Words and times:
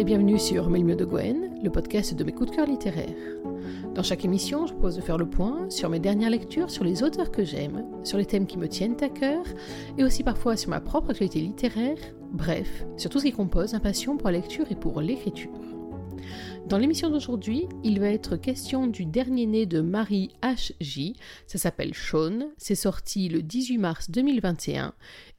et 0.00 0.04
bienvenue 0.04 0.38
sur 0.38 0.70
Melmio 0.70 0.96
de 0.96 1.04
Gwen, 1.04 1.60
le 1.62 1.68
podcast 1.68 2.14
de 2.14 2.24
mes 2.24 2.32
coups 2.32 2.50
de 2.50 2.56
cœur 2.56 2.66
littéraires. 2.66 3.36
Dans 3.94 4.02
chaque 4.02 4.24
émission, 4.24 4.66
je 4.66 4.72
propose 4.72 4.96
de 4.96 5.02
faire 5.02 5.18
le 5.18 5.28
point 5.28 5.68
sur 5.68 5.90
mes 5.90 5.98
dernières 5.98 6.30
lectures, 6.30 6.70
sur 6.70 6.84
les 6.84 7.02
auteurs 7.02 7.30
que 7.30 7.44
j'aime, 7.44 7.84
sur 8.02 8.16
les 8.16 8.24
thèmes 8.24 8.46
qui 8.46 8.56
me 8.56 8.66
tiennent 8.66 8.96
à 9.02 9.10
cœur, 9.10 9.44
et 9.98 10.02
aussi 10.02 10.22
parfois 10.22 10.56
sur 10.56 10.70
ma 10.70 10.80
propre 10.80 11.10
actualité 11.10 11.40
littéraire, 11.40 11.98
bref, 12.32 12.86
sur 12.96 13.10
tout 13.10 13.18
ce 13.18 13.24
qui 13.24 13.32
compose 13.32 13.74
ma 13.74 13.80
passion 13.80 14.16
pour 14.16 14.30
la 14.30 14.38
lecture 14.38 14.64
et 14.70 14.74
pour 14.74 15.02
l'écriture. 15.02 15.50
Dans 16.66 16.78
l'émission 16.78 17.10
d'aujourd'hui, 17.10 17.66
il 17.84 18.00
va 18.00 18.08
être 18.08 18.36
question 18.36 18.86
du 18.86 19.04
dernier 19.04 19.44
né 19.44 19.66
de 19.66 19.82
Marie 19.82 20.30
H.J. 20.42 21.14
Ça 21.46 21.58
s'appelle 21.58 21.92
Sean. 21.92 22.48
C'est 22.56 22.74
sorti 22.74 23.28
le 23.28 23.42
18 23.42 23.76
mars 23.76 24.10
2021. 24.10 24.94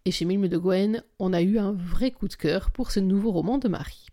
Et 0.05 0.11
chez 0.11 0.25
Milme 0.25 0.47
de 0.47 0.57
Gwen, 0.57 1.03
on 1.17 1.33
a 1.33 1.41
eu 1.41 1.57
un 1.57 1.71
vrai 1.71 2.11
coup 2.11 2.27
de 2.27 2.35
cœur 2.35 2.69
pour 2.69 2.91
ce 2.91 2.99
nouveau 2.99 3.31
roman 3.31 3.57
de 3.57 3.67
Marie. 3.67 4.10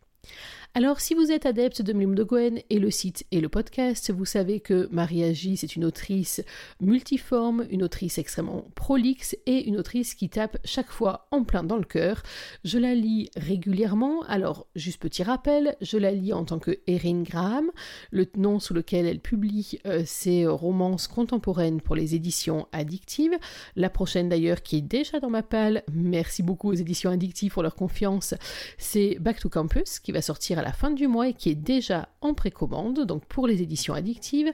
Alors, 0.75 1.01
si 1.01 1.15
vous 1.15 1.33
êtes 1.33 1.47
adepte 1.47 1.83
de 1.83 1.93
Mime 1.93 2.15
de 2.15 2.23
Gwen 2.23 2.61
et 2.71 2.79
le 2.79 2.91
site 2.91 3.27
et 3.33 3.41
le 3.41 3.49
podcast, 3.49 4.13
vous 4.13 4.27
savez 4.27 4.61
que 4.61 4.87
Marie 4.93 5.25
Agi, 5.25 5.57
c'est 5.57 5.75
une 5.75 5.85
autrice 5.85 6.43
multiforme, 6.81 7.67
une 7.71 7.83
autrice 7.83 8.19
extrêmement 8.19 8.67
prolixe 8.75 9.37
et 9.47 9.67
une 9.67 9.79
autrice 9.79 10.15
qui 10.15 10.29
tape 10.29 10.59
chaque 10.65 10.91
fois 10.91 11.27
en 11.33 11.43
plein 11.43 11.65
dans 11.65 11.79
le 11.79 11.85
cœur. 11.85 12.23
Je 12.65 12.79
la 12.79 12.95
lis 12.95 13.31
régulièrement, 13.35 14.23
alors, 14.29 14.69
juste 14.77 15.01
petit 15.01 15.23
rappel, 15.23 15.75
je 15.81 15.97
la 15.97 16.13
lis 16.13 16.33
en 16.33 16.45
tant 16.45 16.59
que 16.59 16.79
Erin 16.87 17.23
Graham, 17.23 17.71
le 18.11 18.27
nom 18.37 18.61
sous 18.61 18.75
lequel 18.75 19.07
elle 19.07 19.21
publie 19.21 19.81
euh, 19.87 20.03
ses 20.05 20.47
romances 20.47 21.09
contemporaines 21.09 21.81
pour 21.81 21.97
les 21.97 22.15
éditions 22.15 22.69
addictives. 22.73 23.37
La 23.75 23.91
prochaine 23.91 24.29
d'ailleurs, 24.29 24.63
qui 24.63 24.77
est 24.77 24.83
déjà 24.83 25.19
dans 25.19 25.31
ma 25.31 25.43
palle, 25.43 25.83
merci 25.93 26.43
beaucoup 26.43 26.69
aux 26.69 26.75
éditions 26.75 27.11
addictives 27.11 27.53
pour 27.53 27.63
leur 27.63 27.75
confiance, 27.75 28.35
c'est 28.77 29.17
Back 29.19 29.41
to 29.41 29.49
Campus, 29.49 29.99
qui 29.99 30.13
va 30.13 30.23
sortir 30.23 30.58
à 30.59 30.63
la 30.63 30.73
fin 30.73 30.91
du 30.91 31.07
mois 31.07 31.29
et 31.29 31.35
qui 31.35 31.51
est 31.51 31.55
déjà 31.55 32.09
en 32.21 32.35
précommande, 32.35 33.05
donc 33.07 33.25
pour 33.27 33.47
les 33.47 33.63
éditions 33.63 33.95
addictives. 33.95 34.53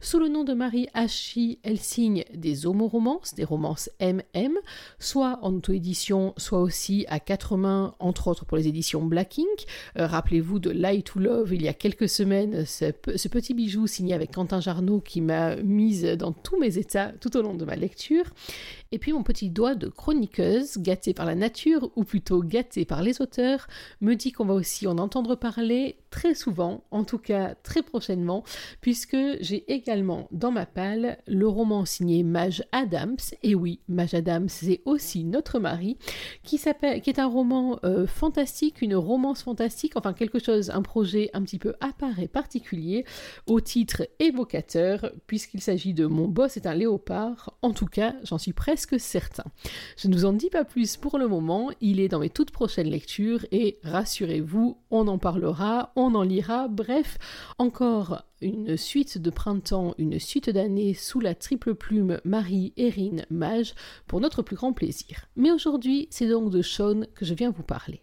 Sous 0.00 0.18
le 0.18 0.28
nom 0.28 0.44
de 0.44 0.52
Marie 0.52 0.88
Hachi, 0.94 1.58
elle 1.62 1.78
signe 1.78 2.24
des 2.34 2.66
homoromances, 2.66 3.34
des 3.34 3.44
romances 3.44 3.88
MM, 4.00 4.58
soit 4.98 5.38
en 5.42 5.54
auto-édition, 5.54 6.34
soit 6.36 6.60
aussi 6.60 7.06
à 7.08 7.20
quatre 7.20 7.56
mains, 7.56 7.94
entre 8.00 8.28
autres 8.28 8.44
pour 8.44 8.56
les 8.56 8.68
éditions 8.68 9.02
Black 9.04 9.38
Ink. 9.38 9.66
Euh, 9.98 10.06
rappelez-vous 10.06 10.58
de 10.58 10.70
Light 10.70 11.06
to 11.06 11.20
Love 11.20 11.54
il 11.54 11.62
y 11.62 11.68
a 11.68 11.74
quelques 11.74 12.08
semaines, 12.08 12.64
ce, 12.66 12.92
ce 13.14 13.28
petit 13.28 13.54
bijou 13.54 13.86
signé 13.86 14.14
avec 14.14 14.32
Quentin 14.32 14.60
Jarnot 14.60 15.00
qui 15.00 15.20
m'a 15.20 15.56
mise 15.56 16.04
dans 16.04 16.32
tous 16.32 16.58
mes 16.58 16.78
états 16.78 17.12
tout 17.20 17.36
au 17.36 17.42
long 17.42 17.54
de 17.54 17.64
ma 17.64 17.76
lecture. 17.76 18.24
Et 18.94 18.98
puis 18.98 19.12
mon 19.12 19.24
petit 19.24 19.50
doigt 19.50 19.74
de 19.74 19.88
chroniqueuse, 19.88 20.78
gâté 20.78 21.14
par 21.14 21.26
la 21.26 21.34
nature, 21.34 21.90
ou 21.96 22.04
plutôt 22.04 22.44
gâté 22.44 22.84
par 22.84 23.02
les 23.02 23.20
auteurs, 23.20 23.66
me 24.00 24.14
dit 24.14 24.30
qu'on 24.30 24.44
va 24.44 24.54
aussi 24.54 24.86
en 24.86 24.98
entendre 24.98 25.34
parler 25.34 25.96
très 26.10 26.36
souvent, 26.36 26.84
en 26.92 27.02
tout 27.02 27.18
cas 27.18 27.56
très 27.64 27.82
prochainement, 27.82 28.44
puisque 28.80 29.16
j'ai 29.40 29.64
également 29.72 30.28
dans 30.30 30.52
ma 30.52 30.64
palle 30.64 31.18
le 31.26 31.48
roman 31.48 31.84
signé 31.84 32.22
Mage 32.22 32.62
Adams, 32.70 33.16
et 33.42 33.56
oui, 33.56 33.80
Mage 33.88 34.14
Adams, 34.14 34.48
c'est 34.48 34.80
aussi 34.84 35.24
notre 35.24 35.58
mari, 35.58 35.98
qui, 36.44 36.56
s'appelle, 36.56 37.02
qui 37.02 37.10
est 37.10 37.18
un 37.18 37.26
roman 37.26 37.80
euh, 37.82 38.06
fantastique, 38.06 38.80
une 38.80 38.94
romance 38.94 39.42
fantastique, 39.42 39.94
enfin 39.96 40.12
quelque 40.12 40.38
chose, 40.38 40.70
un 40.70 40.82
projet 40.82 41.30
un 41.32 41.42
petit 41.42 41.58
peu 41.58 41.74
à 41.80 41.92
part 41.98 42.20
et 42.20 42.28
particulier, 42.28 43.04
au 43.48 43.60
titre 43.60 44.06
évocateur, 44.20 45.10
puisqu'il 45.26 45.62
s'agit 45.62 45.94
de 45.94 46.06
Mon 46.06 46.28
boss 46.28 46.56
est 46.56 46.68
un 46.68 46.74
léopard, 46.74 47.58
en 47.60 47.72
tout 47.72 47.86
cas, 47.86 48.14
j'en 48.22 48.38
suis 48.38 48.52
presque 48.52 48.83
certain. 48.98 49.44
Je 49.96 50.08
ne 50.08 50.14
vous 50.14 50.24
en 50.24 50.32
dis 50.32 50.50
pas 50.50 50.64
plus 50.64 50.96
pour 50.96 51.18
le 51.18 51.28
moment, 51.28 51.70
il 51.80 52.00
est 52.00 52.08
dans 52.08 52.20
mes 52.20 52.30
toutes 52.30 52.50
prochaines 52.50 52.88
lectures 52.88 53.44
et 53.52 53.78
rassurez-vous, 53.82 54.78
on 54.90 55.08
en 55.08 55.18
parlera, 55.18 55.92
on 55.96 56.14
en 56.14 56.22
lira, 56.22 56.68
bref, 56.68 57.18
encore 57.58 58.22
une 58.40 58.76
suite 58.76 59.18
de 59.18 59.30
printemps, 59.30 59.94
une 59.98 60.18
suite 60.18 60.50
d'années 60.50 60.94
sous 60.94 61.20
la 61.20 61.34
triple 61.34 61.74
plume 61.74 62.20
Marie, 62.24 62.72
Erin, 62.76 63.22
Mage 63.30 63.74
pour 64.06 64.20
notre 64.20 64.42
plus 64.42 64.56
grand 64.56 64.72
plaisir. 64.72 65.26
Mais 65.36 65.50
aujourd'hui, 65.50 66.08
c'est 66.10 66.28
donc 66.28 66.50
de 66.50 66.62
Sean 66.62 67.02
que 67.14 67.24
je 67.24 67.34
viens 67.34 67.50
vous 67.50 67.62
parler. 67.62 68.00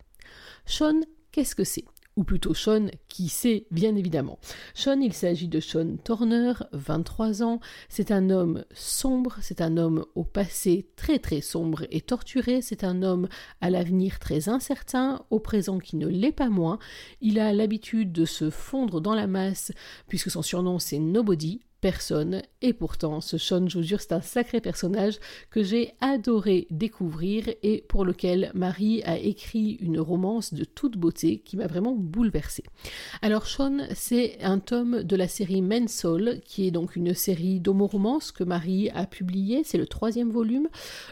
Sean, 0.66 1.02
qu'est-ce 1.32 1.56
que 1.56 1.64
c'est? 1.64 1.86
Ou 2.22 2.24
plutôt 2.24 2.54
Sean, 2.54 2.86
qui 3.08 3.30
sait, 3.30 3.66
bien 3.72 3.96
évidemment. 3.96 4.38
Sean, 4.76 5.02
il 5.02 5.12
s'agit 5.12 5.48
de 5.48 5.60
Sean 5.60 5.98
Turner, 6.06 6.54
23 6.72 7.42
ans. 7.42 7.60
C'est 7.90 8.12
un 8.12 8.30
homme 8.30 8.64
sombre, 8.76 9.38
c'est 9.42 9.60
un 9.60 9.76
homme 9.76 10.06
au 10.14 10.24
passé 10.24 10.88
très 10.96 11.18
très 11.18 11.42
sombre 11.42 11.88
et 11.90 12.00
torturé, 12.00 12.62
c'est 12.62 12.84
un 12.84 13.02
homme 13.02 13.28
à 13.60 13.72
l'avenir 13.72 14.20
très 14.20 14.50
incertain, 14.50 15.26
au 15.32 15.40
présent 15.40 15.80
qui 15.80 15.96
ne 15.96 16.08
l'est 16.08 16.32
pas 16.32 16.50
moins. 16.50 16.78
Il 17.22 17.40
a 17.40 17.54
l'habitude 17.54 18.12
de 18.12 18.26
se 18.26 18.52
fondre 18.52 19.02
dans 19.02 19.16
la 19.16 19.26
masse, 19.26 19.72
puisque 20.08 20.30
son 20.30 20.44
surnom 20.44 20.78
c'est 20.78 21.00
Nobody, 21.00 21.62
personne, 21.82 22.44
et 22.62 22.74
pourtant 22.74 23.22
ce 23.22 23.40
Sean, 23.40 23.68
je 23.68 23.80
vous 23.80 23.84
jure, 23.84 24.00
c'est 24.00 24.14
un 24.14 24.22
sacré 24.22 24.62
personnage 24.62 25.16
que 25.50 25.64
j'ai 25.64 25.94
adoré 26.00 26.68
découvrir 26.70 27.50
et 27.64 27.84
pour 27.90 28.06
lequel 28.06 28.52
Marie 28.54 29.02
a 29.04 29.18
écrit 29.18 29.80
une 29.82 30.00
romance 30.00 30.54
de 30.54 30.64
toute 30.64 30.98
beauté 30.98 31.40
qui 31.40 31.58
m'a 31.58 31.66
vraiment 31.66 31.96
bouleversée. 31.96 32.64
Alors 33.24 33.48
Sean, 33.48 33.80
c'est 33.96 34.38
un 34.44 34.60
tome 34.60 35.02
de 35.02 35.16
la 35.16 35.28
série 35.28 35.64
Men's 35.64 35.92
Soul, 35.92 36.40
qui 36.46 36.68
est 36.68 36.72
donc 36.72 36.96
une 36.96 37.16
série 37.16 37.60
d'homo-romances 37.60 38.32
que 38.32 38.44
Marie 38.44 38.92
a 38.92 39.08
publié, 39.08 39.64
c'est 39.66 39.80
le 39.80 39.88
troisième 39.88 40.30
volume. 40.30 40.70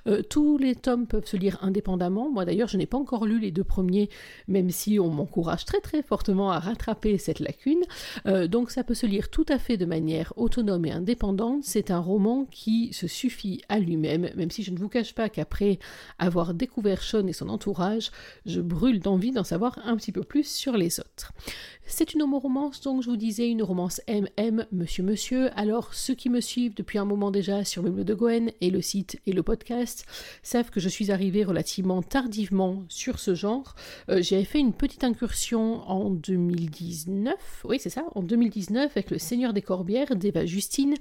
Euh, 0.08 0.22
tous 0.22 0.60
les 0.60 0.76
tomes 0.76 1.08
peuvent 1.08 1.26
se 1.26 1.38
lire 1.38 1.58
indépendamment, 1.62 2.30
moi 2.30 2.46
d'ailleurs 2.46 2.68
je 2.68 2.78
n'ai 2.78 2.86
pas 2.86 2.98
encore 2.98 3.26
lu 3.26 3.40
les 3.40 3.52
deux 3.52 3.64
premiers, 3.64 4.10
même 4.48 4.70
si 4.70 5.00
on 5.00 5.10
m'encourage 5.10 5.66
très 5.66 5.80
très 5.80 6.04
fortement 6.04 6.52
à 6.52 6.60
rattraper 6.60 7.18
cette 7.18 7.40
lacune, 7.40 7.82
euh, 8.28 8.48
donc 8.48 8.70
ça 8.70 8.84
peut 8.84 8.94
se 8.94 9.08
lire 9.08 9.30
tout 9.30 9.46
à 9.50 9.58
fait 9.58 9.78
de 9.78 9.86
manière 9.86 10.32
autonome 10.38 10.59
autonome 10.60 10.86
et 10.86 10.92
indépendante, 10.92 11.64
c'est 11.64 11.90
un 11.90 12.00
roman 12.00 12.46
qui 12.52 12.92
se 12.92 13.08
suffit 13.08 13.62
à 13.70 13.80
lui-même, 13.80 14.30
même 14.36 14.52
si 14.52 14.62
je 14.62 14.72
ne 14.72 14.78
vous 14.78 14.90
cache 14.90 15.16
pas 15.16 15.30
qu'après 15.30 15.80
avoir 16.18 16.54
découvert 16.54 17.02
Sean 17.02 17.26
et 17.28 17.34
son 17.34 17.48
entourage, 17.48 18.12
je 18.46 18.60
brûle 18.60 19.00
d'envie 19.00 19.32
d'en 19.32 19.46
savoir 19.46 19.80
un 19.86 19.96
petit 19.96 20.12
peu 20.12 20.24
plus 20.24 20.46
sur 20.46 20.76
les 20.76 21.00
autres. 21.00 21.32
C'est 21.86 22.14
une 22.14 22.22
homo-romance, 22.22 22.82
donc 22.82 23.02
je 23.02 23.10
vous 23.10 23.18
disais, 23.18 23.50
une 23.50 23.64
romance 23.64 24.00
MM, 24.08 24.66
Monsieur 24.72 25.04
Monsieur. 25.04 25.50
Alors, 25.58 25.96
ceux 25.96 26.14
qui 26.14 26.30
me 26.30 26.40
suivent 26.40 26.76
depuis 26.76 27.00
un 27.00 27.06
moment 27.06 27.32
déjà 27.32 27.64
sur 27.64 27.82
Bible 27.82 28.04
de 28.04 28.14
Gwen 28.14 28.52
et 28.62 28.70
le 28.70 28.82
site 28.82 29.20
et 29.26 29.32
le 29.32 29.42
podcast 29.42 30.06
savent 30.44 30.70
que 30.70 30.80
je 30.80 30.90
suis 30.90 31.10
arrivée 31.10 31.44
relativement 31.44 32.04
tardivement 32.04 32.84
sur 32.90 33.18
ce 33.18 33.34
genre. 33.34 33.76
Euh, 34.10 34.22
J'avais 34.22 34.44
fait 34.44 34.60
une 34.60 34.74
petite 34.74 35.04
incursion 35.04 35.82
en 35.90 36.12
2019, 36.12 37.34
oui 37.64 37.78
c'est 37.80 37.90
ça, 37.90 38.04
en 38.14 38.22
2019 38.22 38.92
avec 38.96 39.10
Le 39.10 39.18
Seigneur 39.18 39.54
des 39.54 39.64
Corbières 39.64 40.16
d'Eva 40.16 40.46
Justine, 40.50 40.96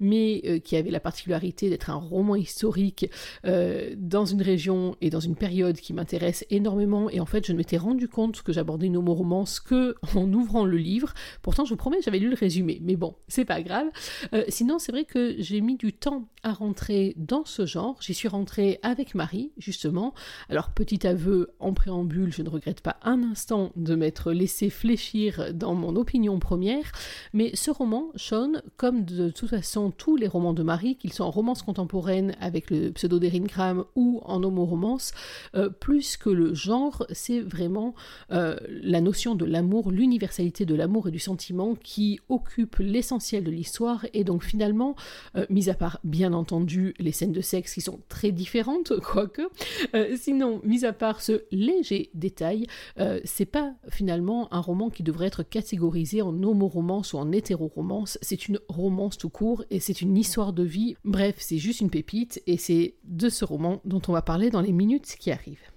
mais 0.00 0.42
euh, 0.46 0.58
qui 0.58 0.76
avait 0.76 0.90
la 0.90 1.00
particularité 1.00 1.70
d'être 1.70 1.90
un 1.90 1.94
roman 1.94 2.34
historique 2.34 3.10
euh, 3.44 3.94
dans 3.96 4.24
une 4.24 4.42
région 4.42 4.96
et 5.00 5.10
dans 5.10 5.20
une 5.20 5.36
période 5.36 5.76
qui 5.76 5.92
m'intéresse 5.92 6.44
énormément. 6.50 7.10
Et 7.10 7.20
en 7.20 7.26
fait, 7.26 7.46
je 7.46 7.52
ne 7.52 7.58
m'étais 7.58 7.76
rendu 7.76 8.08
compte 8.08 8.42
que 8.42 8.52
j'abordais 8.52 8.86
une 8.86 8.96
homo-romance 8.96 9.60
que 9.60 9.94
en 10.14 10.32
ouvrant 10.32 10.64
le 10.64 10.76
livre. 10.76 11.14
Pourtant, 11.42 11.64
je 11.64 11.70
vous 11.70 11.76
promets, 11.76 11.98
j'avais 12.02 12.18
lu 12.18 12.28
le 12.28 12.36
résumé, 12.36 12.80
mais 12.82 12.96
bon, 12.96 13.14
c'est 13.28 13.44
pas 13.44 13.62
grave. 13.62 13.86
Euh, 14.32 14.44
sinon, 14.48 14.78
c'est 14.78 14.92
vrai 14.92 15.04
que 15.04 15.36
j'ai 15.38 15.60
mis 15.60 15.76
du 15.76 15.92
temps 15.92 16.28
à 16.42 16.52
rentrer 16.52 17.14
dans 17.16 17.44
ce 17.44 17.66
genre. 17.66 17.96
J'y 18.00 18.14
suis 18.14 18.28
rentrée 18.28 18.78
avec 18.82 19.14
Marie, 19.14 19.52
justement. 19.58 20.14
Alors, 20.48 20.70
petit 20.70 21.06
aveu 21.06 21.50
en 21.60 21.72
préambule, 21.72 22.32
je 22.32 22.42
ne 22.42 22.48
regrette 22.48 22.80
pas 22.80 22.96
un 23.02 23.22
instant 23.22 23.72
de 23.76 23.94
m'être 23.94 24.32
laissé 24.32 24.70
fléchir 24.70 25.52
dans 25.54 25.74
mon 25.74 25.96
opinion 25.96 26.38
première, 26.38 26.92
mais 27.32 27.54
ce 27.54 27.70
roman, 27.70 28.10
Sean, 28.16 28.52
comme 28.76 28.93
de 29.02 29.30
toute 29.30 29.50
façon 29.50 29.90
tous 29.90 30.16
les 30.16 30.28
romans 30.28 30.52
de 30.52 30.62
Marie, 30.62 30.96
qu'ils 30.96 31.12
soient 31.12 31.26
en 31.26 31.30
romance 31.30 31.62
contemporaine 31.62 32.36
avec 32.40 32.70
le 32.70 32.90
pseudo 32.92 33.18
d'Erin 33.18 33.44
Graham 33.44 33.84
ou 33.94 34.20
en 34.24 34.42
homo-romance, 34.42 35.12
euh, 35.54 35.68
plus 35.68 36.16
que 36.16 36.30
le 36.30 36.54
genre, 36.54 37.06
c'est 37.10 37.40
vraiment 37.40 37.94
euh, 38.32 38.56
la 38.68 39.00
notion 39.00 39.34
de 39.34 39.44
l'amour, 39.44 39.90
l'univers 39.90 40.32
de 40.34 40.74
l'amour 40.74 41.08
et 41.08 41.10
du 41.10 41.18
sentiment 41.18 41.74
qui 41.74 42.20
occupe 42.28 42.76
l'essentiel 42.78 43.44
de 43.44 43.50
l'histoire. 43.50 44.06
Et 44.14 44.24
donc 44.24 44.42
finalement, 44.42 44.96
euh, 45.36 45.46
mis 45.50 45.68
à 45.68 45.74
part 45.74 46.00
bien 46.04 46.32
entendu 46.32 46.94
les 46.98 47.12
scènes 47.12 47.32
de 47.32 47.40
sexe 47.40 47.74
qui 47.74 47.80
sont 47.80 48.00
très 48.08 48.32
différentes, 48.32 48.92
quoique, 49.00 49.42
sinon, 50.16 50.60
mis 50.64 50.84
à 50.84 50.92
part 50.92 51.20
ce 51.20 51.44
léger 51.50 52.10
détail, 52.14 52.66
c'est 53.24 53.44
pas 53.44 53.74
finalement 53.88 54.52
un 54.52 54.60
roman 54.60 54.90
qui 54.90 55.02
devrait 55.02 55.26
être 55.26 55.42
catégorisé 55.42 56.22
en 56.22 56.42
homo-romance 56.42 57.12
ou 57.12 57.18
en 57.18 57.30
hétéro-romance, 57.32 58.18
c'est 58.22 58.48
une 58.48 58.58
romance 58.68 58.83
tout 59.18 59.28
court 59.28 59.64
et 59.70 59.80
c'est 59.80 60.00
une 60.00 60.16
histoire 60.16 60.52
de 60.52 60.62
vie, 60.62 60.96
bref, 61.04 61.36
c'est 61.38 61.58
juste 61.58 61.80
une 61.80 61.90
pépite 61.90 62.42
et 62.46 62.56
c'est 62.56 62.94
de 63.04 63.28
ce 63.28 63.44
roman 63.44 63.80
dont 63.84 64.02
on 64.08 64.12
va 64.12 64.22
parler 64.22 64.50
dans 64.50 64.60
les 64.60 64.72
minutes 64.72 65.16
qui 65.18 65.30
arrivent. 65.30 65.70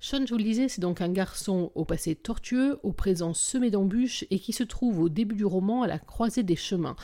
Sean, 0.00 0.26
je 0.26 0.32
vous 0.32 0.38
le 0.38 0.42
disais, 0.42 0.68
c'est 0.68 0.80
donc 0.80 1.00
un 1.00 1.08
garçon 1.08 1.70
au 1.76 1.84
passé 1.84 2.16
tortueux, 2.16 2.80
au 2.82 2.90
présent 2.90 3.34
semé 3.34 3.70
d'embûches 3.70 4.24
et 4.30 4.40
qui 4.40 4.52
se 4.52 4.64
trouve 4.64 4.98
au 4.98 5.08
début 5.08 5.36
du 5.36 5.44
roman 5.44 5.82
à 5.82 5.86
la 5.86 6.00
croisée 6.00 6.42
des 6.42 6.56
chemins. 6.56 6.96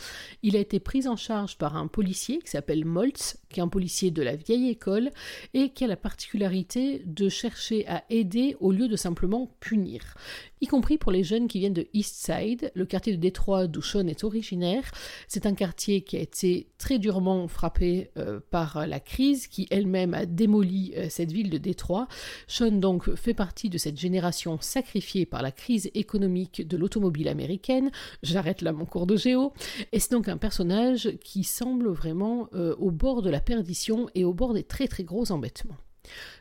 Il 0.42 0.56
a 0.56 0.58
été 0.58 0.80
pris 0.80 1.06
en 1.06 1.14
charge 1.14 1.58
par 1.58 1.76
un 1.76 1.86
policier 1.86 2.40
qui 2.40 2.50
s'appelle 2.50 2.84
Moltz, 2.84 3.38
qui 3.48 3.60
est 3.60 3.62
un 3.62 3.68
policier 3.68 4.10
de 4.10 4.22
la 4.22 4.36
vieille 4.36 4.68
école 4.68 5.10
et 5.54 5.70
qui 5.70 5.84
a 5.84 5.86
la 5.86 5.96
particularité 5.96 7.02
de 7.04 7.28
chercher 7.28 7.86
à 7.88 8.04
aider 8.10 8.56
au 8.60 8.72
lieu 8.72 8.88
de 8.88 8.96
simplement 8.96 9.50
punir 9.60 10.14
y 10.60 10.66
compris 10.66 10.98
pour 10.98 11.12
les 11.12 11.24
jeunes 11.24 11.48
qui 11.48 11.58
viennent 11.58 11.72
de 11.72 11.86
East 11.92 12.16
Side, 12.16 12.70
le 12.74 12.86
quartier 12.86 13.14
de 13.14 13.20
Détroit 13.20 13.66
d'où 13.66 13.82
Sean 13.82 14.06
est 14.06 14.24
originaire. 14.24 14.90
C'est 15.26 15.46
un 15.46 15.54
quartier 15.54 16.02
qui 16.02 16.16
a 16.16 16.20
été 16.20 16.68
très 16.78 16.98
durement 16.98 17.48
frappé 17.48 18.10
euh, 18.16 18.40
par 18.50 18.86
la 18.86 19.00
crise, 19.00 19.46
qui 19.46 19.66
elle-même 19.70 20.14
a 20.14 20.26
démoli 20.26 20.92
euh, 20.96 21.06
cette 21.08 21.32
ville 21.32 21.50
de 21.50 21.58
Détroit. 21.58 22.08
Sean 22.46 22.72
donc 22.72 23.14
fait 23.14 23.34
partie 23.34 23.68
de 23.68 23.78
cette 23.78 23.98
génération 23.98 24.58
sacrifiée 24.60 25.26
par 25.26 25.42
la 25.42 25.52
crise 25.52 25.90
économique 25.94 26.66
de 26.66 26.76
l'automobile 26.76 27.28
américaine. 27.28 27.90
J'arrête 28.22 28.62
là 28.62 28.72
mon 28.72 28.84
cours 28.84 29.06
de 29.06 29.16
géo. 29.16 29.52
Et 29.92 30.00
c'est 30.00 30.12
donc 30.12 30.28
un 30.28 30.38
personnage 30.38 31.12
qui 31.22 31.44
semble 31.44 31.88
vraiment 31.88 32.48
euh, 32.54 32.74
au 32.78 32.90
bord 32.90 33.22
de 33.22 33.30
la 33.30 33.37
perdition 33.40 34.08
et 34.14 34.24
au 34.24 34.32
bord 34.32 34.54
des 34.54 34.64
très 34.64 34.88
très 34.88 35.04
gros 35.04 35.30
embêtements. 35.32 35.76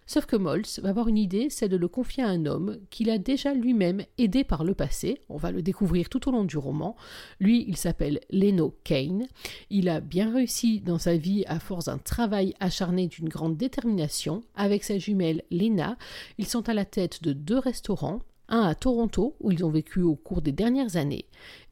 Sauf 0.05 0.25
que 0.25 0.35
Moltz 0.35 0.79
va 0.79 0.89
avoir 0.89 1.09
une 1.09 1.17
idée, 1.17 1.49
c'est 1.49 1.67
de 1.67 1.75
le 1.75 1.87
confier 1.87 2.23
à 2.23 2.29
un 2.29 2.45
homme 2.45 2.77
qu'il 2.89 3.09
a 3.09 3.17
déjà 3.17 3.53
lui-même 3.53 4.03
aidé 4.17 4.43
par 4.43 4.63
le 4.63 4.73
passé. 4.73 5.19
On 5.27 5.37
va 5.37 5.51
le 5.51 5.61
découvrir 5.61 6.07
tout 6.07 6.29
au 6.29 6.31
long 6.31 6.45
du 6.45 6.57
roman. 6.57 6.95
Lui, 7.39 7.65
il 7.67 7.75
s'appelle 7.75 8.21
Leno 8.29 8.77
Kane. 8.83 9.27
Il 9.69 9.89
a 9.89 9.99
bien 9.99 10.33
réussi 10.33 10.79
dans 10.79 10.97
sa 10.97 11.17
vie 11.17 11.43
à 11.47 11.59
force 11.59 11.85
d'un 11.85 11.97
travail 11.97 12.53
acharné 12.59 13.07
d'une 13.07 13.29
grande 13.29 13.57
détermination. 13.57 14.43
Avec 14.55 14.83
sa 14.83 14.97
jumelle 14.97 15.43
Lena, 15.51 15.97
ils 16.37 16.47
sont 16.47 16.69
à 16.69 16.73
la 16.73 16.85
tête 16.85 17.21
de 17.23 17.33
deux 17.33 17.59
restaurants, 17.59 18.21
un 18.49 18.61
à 18.61 18.75
Toronto, 18.75 19.35
où 19.39 19.51
ils 19.51 19.63
ont 19.63 19.69
vécu 19.69 20.01
au 20.01 20.15
cours 20.15 20.41
des 20.41 20.51
dernières 20.51 20.95
années, 20.95 21.25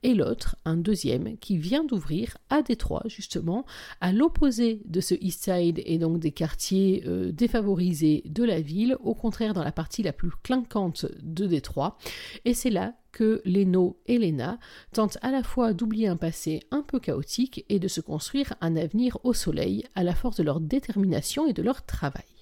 et 0.03 0.13
l'autre, 0.13 0.55
un 0.65 0.77
deuxième, 0.77 1.37
qui 1.37 1.57
vient 1.57 1.83
d'ouvrir 1.83 2.37
à 2.49 2.61
Détroit, 2.61 3.03
justement, 3.07 3.65
à 4.01 4.11
l'opposé 4.11 4.81
de 4.85 5.01
ce 5.01 5.15
East 5.19 5.43
Side 5.43 5.81
et 5.85 5.97
donc 5.97 6.19
des 6.19 6.31
quartiers 6.31 7.03
euh, 7.07 7.31
défavorisés 7.31 8.23
de 8.25 8.43
la 8.43 8.61
ville, 8.61 8.97
au 9.03 9.15
contraire 9.15 9.53
dans 9.53 9.63
la 9.63 9.71
partie 9.71 10.03
la 10.03 10.13
plus 10.13 10.31
clinquante 10.43 11.05
de 11.23 11.47
Détroit. 11.47 11.97
Et 12.45 12.53
c'est 12.53 12.69
là 12.69 12.93
que 13.11 13.41
Leno 13.45 13.97
et 14.05 14.17
Lena 14.17 14.59
tentent 14.91 15.17
à 15.21 15.31
la 15.31 15.41
fois 15.41 15.73
d'oublier 15.73 16.07
un 16.07 16.17
passé 16.17 16.59
un 16.69 16.81
peu 16.81 16.99
chaotique 16.99 17.65
et 17.69 17.79
de 17.79 17.87
se 17.87 18.01
construire 18.01 18.53
un 18.61 18.75
avenir 18.75 19.17
au 19.23 19.33
soleil 19.33 19.85
à 19.95 20.03
la 20.03 20.13
force 20.13 20.35
de 20.35 20.43
leur 20.43 20.59
détermination 20.59 21.47
et 21.47 21.53
de 21.53 21.63
leur 21.63 21.85
travail. 21.85 22.34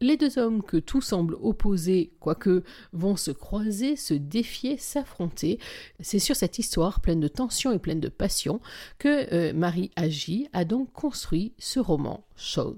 Les 0.00 0.16
deux 0.16 0.38
hommes 0.38 0.62
que 0.62 0.76
tout 0.76 1.00
semble 1.00 1.36
opposer, 1.40 2.12
quoique, 2.20 2.62
vont 2.92 3.16
se 3.16 3.30
croiser, 3.30 3.96
se 3.96 4.14
défier, 4.14 4.76
s'affronter. 4.76 5.58
C'est 6.00 6.18
sur 6.18 6.36
cette 6.36 6.58
histoire 6.58 7.00
pleine 7.00 7.20
de 7.20 7.28
tension 7.28 7.72
et 7.72 7.78
pleine 7.78 8.00
de 8.00 8.08
passion 8.08 8.60
que 8.98 9.32
euh, 9.32 9.52
Marie 9.54 9.90
Agi 9.96 10.48
a 10.52 10.64
donc 10.64 10.92
construit 10.92 11.54
ce 11.58 11.80
roman, 11.80 12.24
Shaun. 12.36 12.76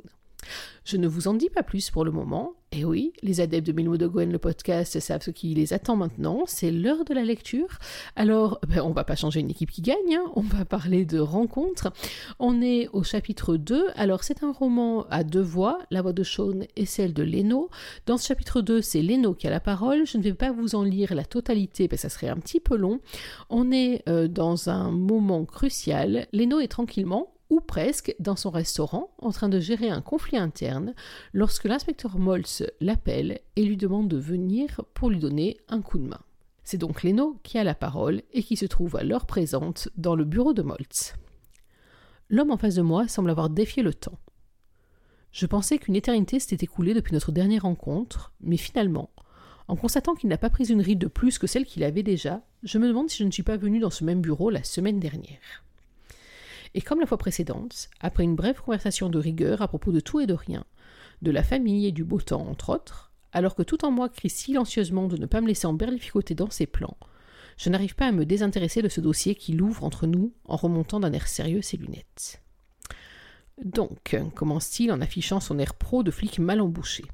Je 0.85 0.97
ne 0.97 1.07
vous 1.07 1.29
en 1.29 1.35
dis 1.35 1.51
pas 1.51 1.63
plus 1.63 1.91
pour 1.91 2.05
le 2.05 2.11
moment. 2.11 2.55
Et 2.71 2.85
oui, 2.85 3.15
les 3.23 3.41
adeptes 3.41 3.67
de 3.67 3.73
Milmo 3.73 3.97
de 3.97 4.07
Gwen, 4.07 4.31
le 4.31 4.39
podcast, 4.39 5.01
savent 5.01 5.23
ce 5.23 5.31
qui 5.31 5.55
les 5.55 5.73
attend 5.73 5.97
maintenant. 5.97 6.45
C'est 6.47 6.71
l'heure 6.71 7.05
de 7.07 7.15
la 7.15 7.25
lecture. 7.25 7.79
Alors, 8.15 8.61
ben, 8.69 8.83
on 8.83 8.91
va 8.91 9.05
pas 9.05 9.17
changer 9.17 9.41
une 9.41 9.51
équipe 9.51 9.71
qui 9.71 9.81
gagne. 9.81 9.97
Hein. 10.13 10.31
On 10.37 10.43
va 10.43 10.67
parler 10.67 11.07
de 11.07 11.19
rencontres. 11.19 11.91
On 12.39 12.61
est 12.61 12.89
au 12.93 13.03
chapitre 13.03 13.57
2. 13.57 13.87
Alors, 13.97 14.23
c'est 14.23 14.43
un 14.43 14.53
roman 14.53 15.07
à 15.09 15.25
deux 15.25 15.41
voix, 15.41 15.79
la 15.91 16.03
voix 16.03 16.13
de 16.13 16.23
Sean 16.23 16.61
et 16.77 16.85
celle 16.85 17.15
de 17.15 17.23
Leno. 17.23 17.71
Dans 18.05 18.19
ce 18.19 18.27
chapitre 18.27 18.61
2, 18.61 18.83
c'est 18.83 19.01
Leno 19.01 19.33
qui 19.33 19.47
a 19.47 19.51
la 19.51 19.61
parole. 19.61 20.07
Je 20.07 20.19
ne 20.19 20.23
vais 20.23 20.35
pas 20.35 20.53
vous 20.53 20.75
en 20.75 20.83
lire 20.83 21.15
la 21.15 21.25
totalité 21.25 21.89
parce 21.89 22.03
que 22.03 22.09
ça 22.09 22.15
serait 22.15 22.29
un 22.29 22.37
petit 22.37 22.61
peu 22.61 22.77
long. 22.77 23.01
On 23.49 23.73
est 23.73 24.03
euh, 24.11 24.29
dans 24.29 24.69
un 24.69 24.91
moment 24.91 25.47
crucial. 25.47 26.27
Leno 26.35 26.61
est 26.61 26.69
tranquillement 26.69 27.33
ou 27.51 27.61
presque 27.61 28.15
dans 28.19 28.37
son 28.37 28.51
restaurant 28.51 29.11
en 29.19 29.31
train 29.31 29.49
de 29.49 29.61
gérer 29.61 29.89
un 29.89 30.03
conflit 30.03 30.37
interne 30.37 30.95
lorsque 31.33 31.65
l'inspecteur 31.65 32.19
Moltz 32.19 32.63
l'appelle 32.81 33.41
et 33.57 33.65
lui 33.65 33.77
demande 33.77 34.09
de 34.09 34.19
venir 34.19 34.83
pour 34.95 35.11
lui 35.11 35.19
donner 35.19 35.59
un 35.69 35.81
coup 35.81 35.99
de 35.99 36.07
main. 36.09 36.21
C'est 36.65 36.79
donc 36.79 37.03
Leno 37.03 37.39
qui 37.43 37.59
a 37.59 37.65
la 37.65 37.75
parole 37.75 38.23
et 38.33 38.43
qui 38.43 38.57
se 38.57 38.67
trouve 38.67 38.97
à 38.97 39.05
l'heure 39.05 39.27
présente 39.27 39.89
dans 39.97 40.15
le 40.15 40.25
bureau 40.25 40.53
de 40.53 40.63
Moltz. 40.63 41.15
L'homme 42.29 42.51
en 42.51 42.59
face 42.59 42.75
de 42.75 42.83
moi 42.83 43.09
semble 43.09 43.31
avoir 43.31 43.49
défié 43.49 43.83
le 43.83 43.95
temps. 43.95 44.19
Je 45.33 45.47
pensais 45.47 45.79
qu'une 45.79 45.97
éternité 45.97 46.41
s'était 46.41 46.65
écoulée 46.65 46.95
depuis 46.95 47.15
notre 47.15 47.33
dernière 47.33 47.63
rencontre, 47.63 48.33
mais 48.41 48.57
finalement, 48.59 49.11
en 49.67 49.77
constatant 49.77 50.15
qu'il 50.15 50.29
n'a 50.29 50.39
pas 50.39 50.51
pris 50.51 50.71
une 50.71 50.81
ride 50.81 50.99
de 50.99 51.07
plus 51.07 51.39
que 51.39 51.47
celle 51.47 51.65
qu'il 51.65 51.85
avait 51.85 52.03
déjà, 52.03 52.43
je 52.63 52.79
me 52.79 52.89
demande 52.89 53.09
si 53.09 53.19
je 53.19 53.25
ne 53.25 53.31
suis 53.31 53.43
pas 53.43 53.57
venu 53.57 53.79
dans 53.79 53.91
ce 53.91 54.05
même 54.05 54.21
bureau 54.21 54.51
la 54.51 54.63
semaine 54.65 55.01
dernière. 55.01 55.65
Et 56.75 56.81
comme 56.81 57.01
la 57.01 57.07
fois 57.07 57.19
précédente, 57.19 57.89
après 58.01 58.25
une 58.25 58.37
brève 58.37 58.61
conversation 58.61 59.09
de 59.09 59.19
rigueur 59.19 59.63
à 59.63 59.69
propos 59.69 59.93
de 59.93 60.01
tout 60.01 60.21
et 60.21 60.27
de 60.27 60.35
rien, 60.35 60.65
de 61.23 61.31
la 61.31 61.43
famille 61.43 61.87
et 61.87 61.93
du 61.93 62.05
beau 62.05 62.21
temps 62.21 62.47
entre 62.47 62.71
autres, 62.71 63.13
alors 63.33 63.55
que 63.55 63.63
tout 63.63 63.85
en 63.85 63.91
moi 63.91 64.09
crie 64.09 64.31
silencieusement 64.31 65.09
de 65.09 65.17
ne 65.17 65.27
pas 65.27 65.41
me 65.41 65.49
laisser 65.49 65.67
emberlificoter 65.67 66.35
dans 66.35 66.51
ses 66.51 66.67
plans, 66.67 66.97
je 67.57 67.71
n'arrive 67.71 67.97
pas 67.97 68.07
à 68.07 68.13
me 68.13 68.25
désintéresser 68.25 68.83
de 68.83 68.89
ce 68.89 69.01
dossier 69.01 69.35
qui 69.35 69.53
l'ouvre 69.53 69.85
entre 69.85 70.07
nous 70.07 70.33
en 70.45 70.57
remontant 70.57 71.01
d'un 71.01 71.13
air 71.13 71.27
sérieux 71.27 71.63
ses 71.63 71.77
lunettes. 71.77 72.41
Donc, 73.63 74.17
commence-t-il 74.37 74.93
en 74.93 75.01
affichant 75.01 75.41
son 75.41 75.59
air 75.59 75.75
pro 75.75 76.05
de 76.05 76.13
flic 76.13 76.39
mal 76.39 76.61
embouché. 76.61 77.05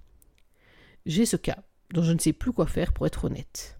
J'ai 1.07 1.25
ce 1.25 1.37
cas, 1.37 1.63
dont 1.93 2.03
je 2.03 2.13
ne 2.13 2.19
sais 2.19 2.35
plus 2.35 2.53
quoi 2.53 2.67
faire 2.67 2.93
pour 2.93 3.07
être 3.07 3.25
honnête. 3.25 3.79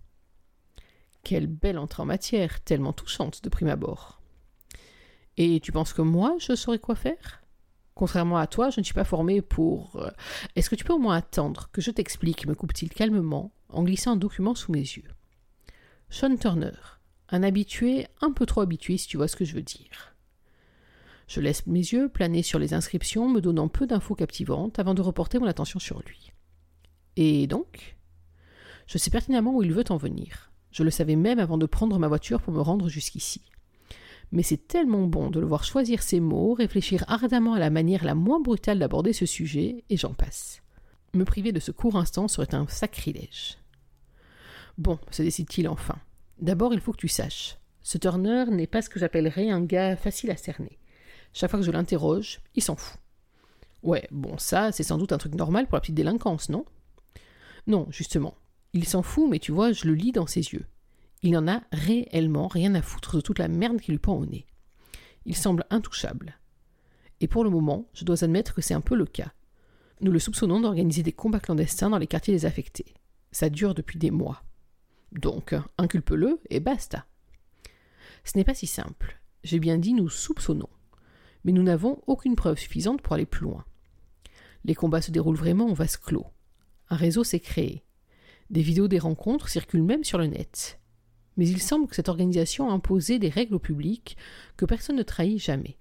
Quelle 1.23 1.47
belle 1.47 1.79
entrée 1.79 2.03
en 2.03 2.07
matière, 2.07 2.63
tellement 2.63 2.93
touchante 2.95 3.45
de 3.45 3.49
prime 3.51 3.69
abord. 3.69 4.21
Et 5.37 5.61
tu 5.61 5.73
penses 5.73 5.93
que 5.93 6.03
moi, 6.03 6.37
je 6.39 6.55
saurais 6.55 6.79
quoi 6.79 6.95
faire? 6.95 7.43
Contrairement 7.95 8.39
à 8.39 8.47
toi, 8.47 8.71
je 8.71 8.81
ne 8.81 8.85
suis 8.85 8.95
pas 8.95 9.05
formée 9.05 9.41
pour... 9.41 9.97
Euh, 9.97 10.11
est-ce 10.57 10.69
que 10.69 10.75
tu 10.75 10.85
peux 10.85 10.93
au 10.93 10.99
moins 10.99 11.17
attendre 11.17 11.69
que 11.73 11.81
je 11.81 11.91
t'explique 11.91 12.47
me 12.47 12.55
coupe-t-il 12.55 12.91
calmement 12.91 13.53
en 13.69 13.83
glissant 13.85 14.13
un 14.13 14.17
document 14.17 14.55
sous 14.55 14.73
mes 14.73 14.81
yeux? 14.81 15.09
Sean 16.11 16.37
Turner, 16.37 16.73
un 17.29 17.43
habitué, 17.43 18.07
un 18.21 18.33
peu 18.33 18.47
trop 18.47 18.63
habitué 18.63 18.97
si 18.97 19.07
tu 19.07 19.17
vois 19.17 19.29
ce 19.29 19.37
que 19.37 19.45
je 19.45 19.55
veux 19.55 19.63
dire. 19.63 20.15
Je 21.27 21.41
laisse 21.41 21.67
mes 21.67 21.79
yeux 21.79 22.09
planer 22.09 22.43
sur 22.43 22.59
les 22.59 22.75
inscriptions, 22.75 23.29
me 23.29 23.41
donnant 23.41 23.69
peu 23.69 23.87
d'infos 23.87 24.15
captivantes 24.15 24.79
avant 24.79 24.95
de 24.95 25.03
reporter 25.03 25.39
mon 25.39 25.47
attention 25.47 25.79
sur 25.79 26.01
lui. 26.01 26.33
Et 27.17 27.47
donc? 27.47 27.97
Je 28.87 28.99
sais 28.99 29.11
pertinemment 29.11 29.55
où 29.57 29.63
il 29.63 29.73
veut 29.73 29.85
en 29.89 29.97
venir. 29.97 30.51
Je 30.71 30.83
le 30.83 30.91
savais 30.91 31.17
même 31.17 31.39
avant 31.39 31.59
de 31.59 31.67
prendre 31.67 31.99
ma 31.99 32.09
voiture 32.09 32.43
pour 32.43 32.53
me 32.53 32.61
rendre 32.61 32.89
jusqu'ici 32.89 33.41
mais 34.35 34.43
c'est 34.43 34.67
tellement 34.67 35.07
bon 35.07 35.31
de 35.31 35.39
le 35.39 35.47
voir 35.47 35.63
choisir 35.63 36.03
ses 36.03 36.19
mots, 36.19 36.55
réfléchir 36.55 37.05
ardemment 37.07 37.55
à 37.55 37.61
la 37.61 37.71
manière 37.71 38.05
la 38.05 38.17
moins 38.17 38.41
brutale 38.41 38.81
d'aborder 38.81 39.13
ce 39.13 39.27
sujet, 39.27 39.85
et 39.91 39.97
j'en 39.97 40.13
passe. 40.13 40.61
Me 41.15 41.25
priver 41.25 41.53
de 41.53 41.61
ce 41.61 41.71
court 41.71 41.95
instant 41.95 42.27
serait 42.27 42.53
un 42.53 42.67
sacrilège. 42.67 43.59
Bon, 44.77 44.99
se 45.13 45.23
décide-t-il 45.23 45.69
enfin. 45.69 45.95
D'abord, 46.41 46.75
il 46.75 46.81
faut 46.81 46.91
que 46.91 46.99
tu 46.99 47.07
saches. 47.07 47.59
Ce 47.85 47.97
Turner 47.97 48.47
n'est 48.51 48.67
pas 48.67 48.83
ce 48.83 48.91
que 48.91 48.99
j'appellerais 48.99 49.51
un 49.51 49.63
gars 49.63 49.95
facile 49.95 50.33
à 50.33 50.37
cerner. 50.37 50.81
Chaque 51.33 51.51
fois 51.51 51.61
que 51.61 51.67
je 51.67 51.71
l'interroge, 51.71 52.41
il 52.57 52.63
s'en 52.63 52.75
fout. 52.75 52.99
Ouais, 53.85 54.09
bon, 54.11 54.37
ça, 54.37 54.73
c'est 54.73 54.83
sans 54.83 54.99
doute 54.99 55.13
un 55.13 55.19
truc 55.19 55.37
normal 55.37 55.69
pour 55.69 55.77
la 55.77 55.81
petite 55.81 55.95
délinquance, 55.95 56.49
non? 56.49 56.65
Non, 57.69 57.87
justement. 57.91 58.35
Il 58.73 58.85
s'en 58.85 59.05
fout, 59.05 59.31
mais 59.31 59.39
tu 59.39 59.53
vois, 59.53 59.71
je 59.71 59.87
le 59.87 59.95
lis 59.95 60.11
dans 60.11 60.27
ses 60.27 60.41
yeux. 60.41 60.67
Il 61.25 61.31
n'en 61.31 61.49
a 61.49 61.63
réellement 61.73 62.49
rien 62.49 62.75
à 62.75 62.83
foutre 62.83 63.17
de 63.17 63.23
toute 63.23 63.39
la 63.39 63.49
merde 63.49 63.81
qui 63.81 63.93
lui 63.93 63.99
pend 63.99 64.13
au 64.13 64.27
nez. 64.27 64.45
Il 65.25 65.35
semble 65.35 65.65
intouchable. 65.71 66.39
Et 67.23 67.29
pour 67.29 67.45
le 67.45 67.49
moment, 67.49 67.89
je 67.95 68.05
dois 68.05 68.25
admettre 68.25 68.55
que 68.55 68.61
c'est 68.61 68.75
un 68.75 68.83
peu 68.83 68.95
le 68.95 69.07
cas. 69.07 69.33
Nous 70.03 70.13
le 70.13 70.19
soupçonnons 70.19 70.61
d'organiser 70.61 71.03
des 71.03 71.15
combats 71.15 71.41
clandestins 71.41 71.89
dans 71.89 71.97
les 71.97 72.07
quartiers 72.07 72.35
désaffectés. 72.35 72.93
Ça 73.33 73.49
dure 73.49 73.75
depuis 73.75 73.99
des 73.99 74.11
mois. 74.11 74.43
Donc, 75.13 75.55
inculpe-le 75.79 76.43
et 76.51 76.61
basta. 76.61 77.07
Ce 78.25 78.37
n'est 78.37 78.45
pas 78.45 78.53
si 78.53 78.67
simple. 78.67 79.19
J'ai 79.45 79.61
bien 79.61 79.79
dit 79.79 79.95
nous 79.95 80.11
soupçonnons. 80.11 80.69
Mais 81.45 81.53
nous 81.53 81.63
n'avons 81.63 82.03
aucune 82.07 82.37
preuve 82.37 82.59
suffisante 82.59 83.01
pour 83.01 83.15
aller 83.15 83.25
plus 83.25 83.45
loin. 83.45 83.65
Les 84.67 84.75
combats 84.75 85.01
se 85.01 85.11
déroulent 85.11 85.37
vraiment 85.37 85.71
en 85.71 85.73
vase 85.73 85.97
clos. 85.97 86.27
Un 86.91 86.97
réseau 86.97 87.25
s'est 87.25 87.41
créé. 87.41 87.83
Des 88.51 88.61
vidéos 88.61 88.89
des 88.89 88.99
rencontres 88.99 89.49
circulent 89.49 89.83
même 89.83 90.05
sur 90.05 90.19
le 90.19 90.27
net 90.27 90.79
mais 91.37 91.49
il 91.49 91.61
semble 91.61 91.87
que 91.87 91.97
cette 91.97 92.09
organisation 92.09 92.71
a 92.71 92.73
imposé 92.73 93.19
des 93.19 93.29
règles 93.29 93.55
au 93.55 93.59
public 93.59 94.17
que 94.57 94.65
personne 94.65 94.97
ne 94.97 95.03
trahit 95.03 95.39
jamais. 95.39 95.77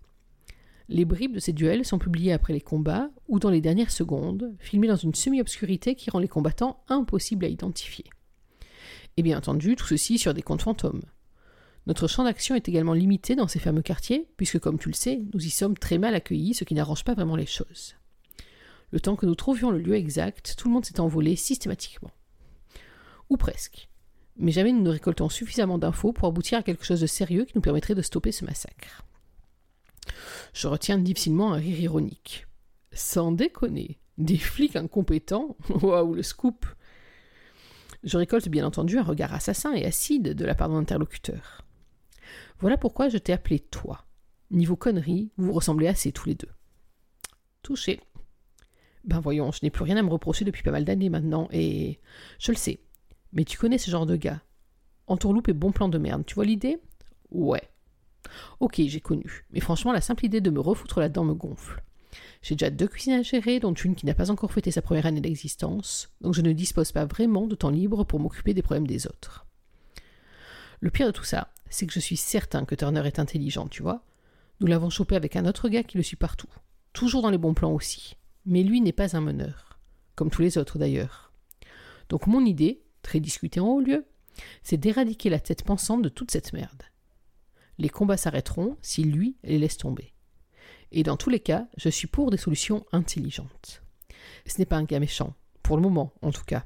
Les 0.90 1.06
bribes 1.06 1.34
de 1.34 1.40
ces 1.40 1.54
duels 1.54 1.86
sont 1.86 2.00
publiées 2.00 2.34
après 2.34 2.54
les 2.54 2.62
combats 2.62 3.10
ou 3.28 3.40
dans 3.40 3.50
les 3.50 3.62
dernières 3.62 3.92
secondes, 3.92 4.54
filmées 4.60 4.88
dans 4.88 4.96
une 4.96 5.16
semi-obscurité 5.16 5.96
qui 5.96 6.10
rend 6.10 6.20
les 6.20 6.28
combattants 6.28 6.84
impossibles 6.90 7.46
à 7.46 7.50
identifier. 7.50 8.06
Et 9.16 9.24
bien 9.24 9.38
entendu, 9.38 9.76
tout 9.76 9.88
ceci 9.88 10.18
sur 10.18 10.34
des 10.34 10.42
comptes 10.42 10.62
fantômes. 10.62 11.04
Notre 11.86 12.08
champ 12.08 12.24
d'action 12.24 12.56
est 12.56 12.68
également 12.68 12.94
limité 12.94 13.36
dans 13.36 13.48
ces 13.48 13.60
fameux 13.60 13.82
quartiers, 13.82 14.28
puisque 14.38 14.60
comme 14.60 14.80
tu 14.80 14.90
le 14.90 14.96
sais, 14.96 15.22
nous 15.34 15.46
y 15.46 15.50
sommes 15.50 15.78
très 15.78 15.98
mal 15.98 16.16
accueillis, 16.16 16.54
ce 16.54 16.64
qui 16.64 16.74
n'arrange 16.74 17.04
pas 17.04 17.14
vraiment 17.14 17.36
les 17.36 17.46
choses. 17.46 17.96
Le 18.92 19.00
temps 19.00 19.16
que 19.16 19.26
nous 19.26 19.36
trouvions 19.36 19.72
le 19.72 19.80
lieu 19.80 19.96
exact, 19.96 20.56
tout 20.58 20.68
le 20.68 20.74
monde 20.74 20.86
s'est 20.86 21.00
envolé 21.00 21.36
systématiquement. 21.36 22.12
Ou 23.30 23.38
presque 23.38 23.90
mais 24.38 24.52
jamais 24.52 24.72
nous 24.72 24.82
ne 24.82 24.90
récoltons 24.90 25.30
suffisamment 25.30 25.78
d'infos 25.78 26.14
pour 26.14 26.28
aboutir 26.28 26.60
à 26.60 26.64
quelque 26.64 26.86
chose 26.86 27.02
de 27.02 27.08
sérieux 27.08 27.46
qui 27.46 27.54
nous 27.56 27.62
permettrait 27.62 27.96
de 27.96 28.02
stopper 28.02 28.32
ce 28.32 28.46
massacre. 28.46 29.04
Je 30.54 30.68
retiens 30.68 30.98
difficilement 30.98 31.54
un 31.54 31.58
rire 31.58 31.80
ironique. 31.80 32.48
Sans 32.92 33.32
déconner. 33.32 34.00
Des 34.18 34.38
flics 34.38 34.76
incompétents 34.76 35.58
Waouh, 35.70 36.14
le 36.14 36.24
scoop 36.24 36.66
Je 38.04 38.18
récolte 38.18 38.48
bien 38.50 38.66
entendu 38.66 38.98
un 38.98 39.04
regard 39.04 39.34
assassin 39.34 39.74
et 39.74 39.86
acide 39.86 40.34
de 40.34 40.46
la 40.46 40.54
part 40.56 40.70
de 40.70 40.74
mon 40.74 40.80
interlocuteur. 40.80 41.66
Voilà 42.60 42.78
pourquoi 42.78 43.10
je 43.10 43.18
t'ai 43.18 43.34
appelé 43.34 43.60
toi. 43.60 44.06
Niveau 44.52 44.76
conneries, 44.76 45.32
vous 45.38 45.52
ressemblez 45.52 45.88
assez 45.88 46.12
tous 46.12 46.28
les 46.28 46.36
deux. 46.36 46.50
Touché. 47.64 48.00
Ben 49.04 49.20
voyons, 49.20 49.52
je 49.52 49.60
n'ai 49.64 49.70
plus 49.70 49.84
rien 49.84 49.98
à 49.98 50.04
me 50.04 50.10
reprocher 50.10 50.46
depuis 50.46 50.64
pas 50.64 50.72
mal 50.72 50.86
d'années 50.86 51.10
maintenant, 51.10 51.50
et 51.52 52.00
je 52.40 52.52
le 52.52 52.58
sais. 52.58 52.80
Mais 53.34 53.44
tu 53.44 53.58
connais 53.58 53.78
ce 53.78 53.92
genre 53.92 54.06
de 54.06 54.16
gars. 54.16 54.42
Entourloupe 55.08 55.50
et 55.50 55.54
bon 55.54 55.72
plan 55.72 55.90
de 55.90 55.98
merde, 55.98 56.24
tu 56.26 56.36
vois 56.36 56.46
l'idée? 56.46 56.80
Ouais. 57.32 57.64
Ok, 58.60 58.82
j'ai 58.86 59.02
connu. 59.02 59.46
Mais 59.52 59.60
franchement, 59.60 59.92
la 59.92 60.02
simple 60.02 60.26
idée 60.26 60.40
de 60.40 60.50
me 60.50 60.60
refoutre 60.60 61.00
là-dedans 61.00 61.26
me 61.26 61.34
gonfle. 61.34 61.84
J'ai 62.42 62.56
déjà 62.56 62.70
deux 62.70 62.88
cuisines 62.88 63.14
à 63.14 63.22
gérer, 63.22 63.60
dont 63.60 63.74
une 63.74 63.96
qui 63.96 64.06
n'a 64.06 64.14
pas 64.14 64.32
encore 64.32 64.52
fêté 64.52 64.70
sa 64.72 64.82
première 64.82 65.06
année 65.06 65.22
d'existence, 65.22 66.10
donc 66.22 66.34
je 66.34 66.42
ne 66.42 66.52
dispose 66.52 66.92
pas 66.92 67.06
vraiment 67.06 67.48
de 67.48 67.56
temps 67.56 67.70
libre 67.70 68.04
pour 68.04 68.20
m'occuper 68.20 68.54
des 68.54 68.62
problèmes 68.62 68.88
des 68.88 69.08
autres. 69.08 69.46
Le 70.80 70.92
pire 70.92 71.08
de 71.08 71.12
tout 71.12 71.24
ça, 71.24 71.52
c'est 71.70 71.88
que 71.88 71.94
je 71.94 72.00
suis 72.00 72.18
certain 72.18 72.66
que 72.66 72.76
Turner 72.76 73.06
est 73.06 73.20
intelligent, 73.20 73.68
tu 73.68 73.82
vois. 73.82 74.04
Nous 74.60 74.68
l'avons 74.68 74.90
chopé 74.90 75.16
avec 75.16 75.36
un 75.36 75.46
autre 75.46 75.70
gars 75.70 75.84
qui 75.84 75.98
le 75.98 76.04
suit 76.04 76.18
partout. 76.18 76.50
Toujours 76.92 77.22
dans 77.22 77.30
les 77.30 77.38
bons 77.38 77.54
plans 77.54 77.72
aussi. 77.72 78.16
Mais 78.46 78.62
lui 78.62 78.82
n'est 78.82 78.92
pas 78.92 79.16
un 79.16 79.22
meneur. 79.22 79.80
Comme 80.16 80.30
tous 80.30 80.42
les 80.42 80.58
autres 80.58 80.78
d'ailleurs. 80.78 81.32
Donc 82.10 82.28
mon 82.28 82.46
idée, 82.46 82.83
très 83.04 83.20
discutée 83.20 83.60
en 83.60 83.68
haut 83.68 83.82
lieu, 83.82 84.06
c'est 84.64 84.78
d'éradiquer 84.78 85.30
la 85.30 85.40
tête 85.40 85.64
pensante 85.64 86.02
de 86.02 86.10
toute 86.10 86.32
cette 86.32 86.54
merde. 86.54 86.84
Les 87.78 87.90
combats 87.90 88.18
s'arrêteront 88.18 88.78
si 88.82 89.04
lui 89.04 89.38
les 89.44 89.60
laisse 89.60 89.78
tomber. 89.78 90.14
Et 90.92 91.04
dans 91.04 91.18
tous 91.18 91.30
les 91.30 91.40
cas, 91.40 91.68
je 91.78 91.90
suis 91.90 92.08
pour 92.08 92.32
des 92.32 92.38
solutions 92.38 92.86
intelligentes. 92.92 93.84
Ce 94.46 94.58
n'est 94.60 94.66
pas 94.66 94.78
un 94.78 94.84
gars 94.84 95.00
méchant, 95.00 95.36
pour 95.62 95.76
le 95.76 95.84
moment 95.84 96.14
en 96.22 96.32
tout 96.32 96.44
cas. 96.46 96.66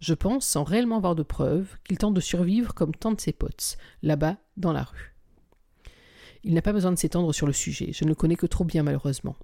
Je 0.00 0.14
pense, 0.14 0.46
sans 0.46 0.62
réellement 0.62 0.96
avoir 0.96 1.16
de 1.16 1.24
preuves, 1.24 1.76
qu'il 1.84 1.98
tente 1.98 2.14
de 2.14 2.20
survivre 2.20 2.72
comme 2.72 2.94
tant 2.94 3.12
de 3.12 3.20
ses 3.20 3.32
potes, 3.32 3.76
là-bas, 4.02 4.36
dans 4.56 4.72
la 4.72 4.84
rue. 4.84 5.16
Il 6.44 6.54
n'a 6.54 6.62
pas 6.62 6.72
besoin 6.72 6.92
de 6.92 6.98
s'étendre 6.98 7.34
sur 7.34 7.48
le 7.48 7.52
sujet, 7.52 7.92
je 7.92 8.04
ne 8.04 8.10
le 8.10 8.14
connais 8.14 8.36
que 8.36 8.46
trop 8.46 8.64
bien 8.64 8.84
malheureusement. 8.84 9.36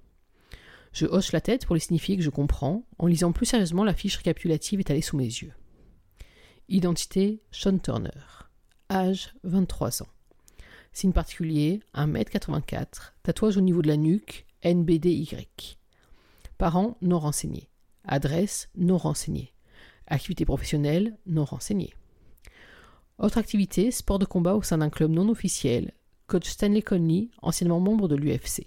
Je 0.93 1.05
hoche 1.05 1.33
la 1.33 1.41
tête 1.41 1.65
pour 1.65 1.75
lui 1.75 1.81
signifier 1.81 2.15
que 2.15 2.23
je 2.23 2.29
comprends, 2.29 2.87
en 2.99 3.07
lisant 3.07 3.33
plus 3.33 3.45
sérieusement 3.45 3.83
la 3.83 3.93
fiche 3.93 4.15
récapitulative 4.15 4.79
étalée 4.79 5.01
sous 5.01 5.17
mes 5.17 5.25
yeux. 5.25 5.51
Identité 6.67 7.43
Sean 7.51 7.77
Turner. 7.77 8.09
Âge 8.89 9.35
23 9.43 10.01
ans. 10.01 10.07
Signe 10.93 11.11
particulier 11.11 11.81
1m84. 11.93 13.11
Tatouage 13.21 13.57
au 13.57 13.61
niveau 13.61 13.83
de 13.83 13.87
la 13.87 13.97
nuque 13.97 14.47
NBDY. 14.63 15.29
Parents 16.57 16.97
non 17.03 17.19
renseignés. 17.19 17.69
Adresse 18.03 18.69
non 18.75 18.97
renseignée. 18.97 19.53
Activité 20.07 20.43
professionnelle 20.43 21.15
non 21.27 21.45
renseignée. 21.45 21.93
Autre 23.19 23.37
activité, 23.37 23.91
sport 23.91 24.17
de 24.17 24.25
combat 24.25 24.55
au 24.55 24.63
sein 24.63 24.79
d'un 24.79 24.89
club 24.89 25.11
non 25.11 25.29
officiel. 25.29 25.93
Coach 26.25 26.49
Stanley 26.49 26.81
Conley, 26.81 27.29
anciennement 27.43 27.79
membre 27.79 28.07
de 28.07 28.15
l'UFC. 28.15 28.65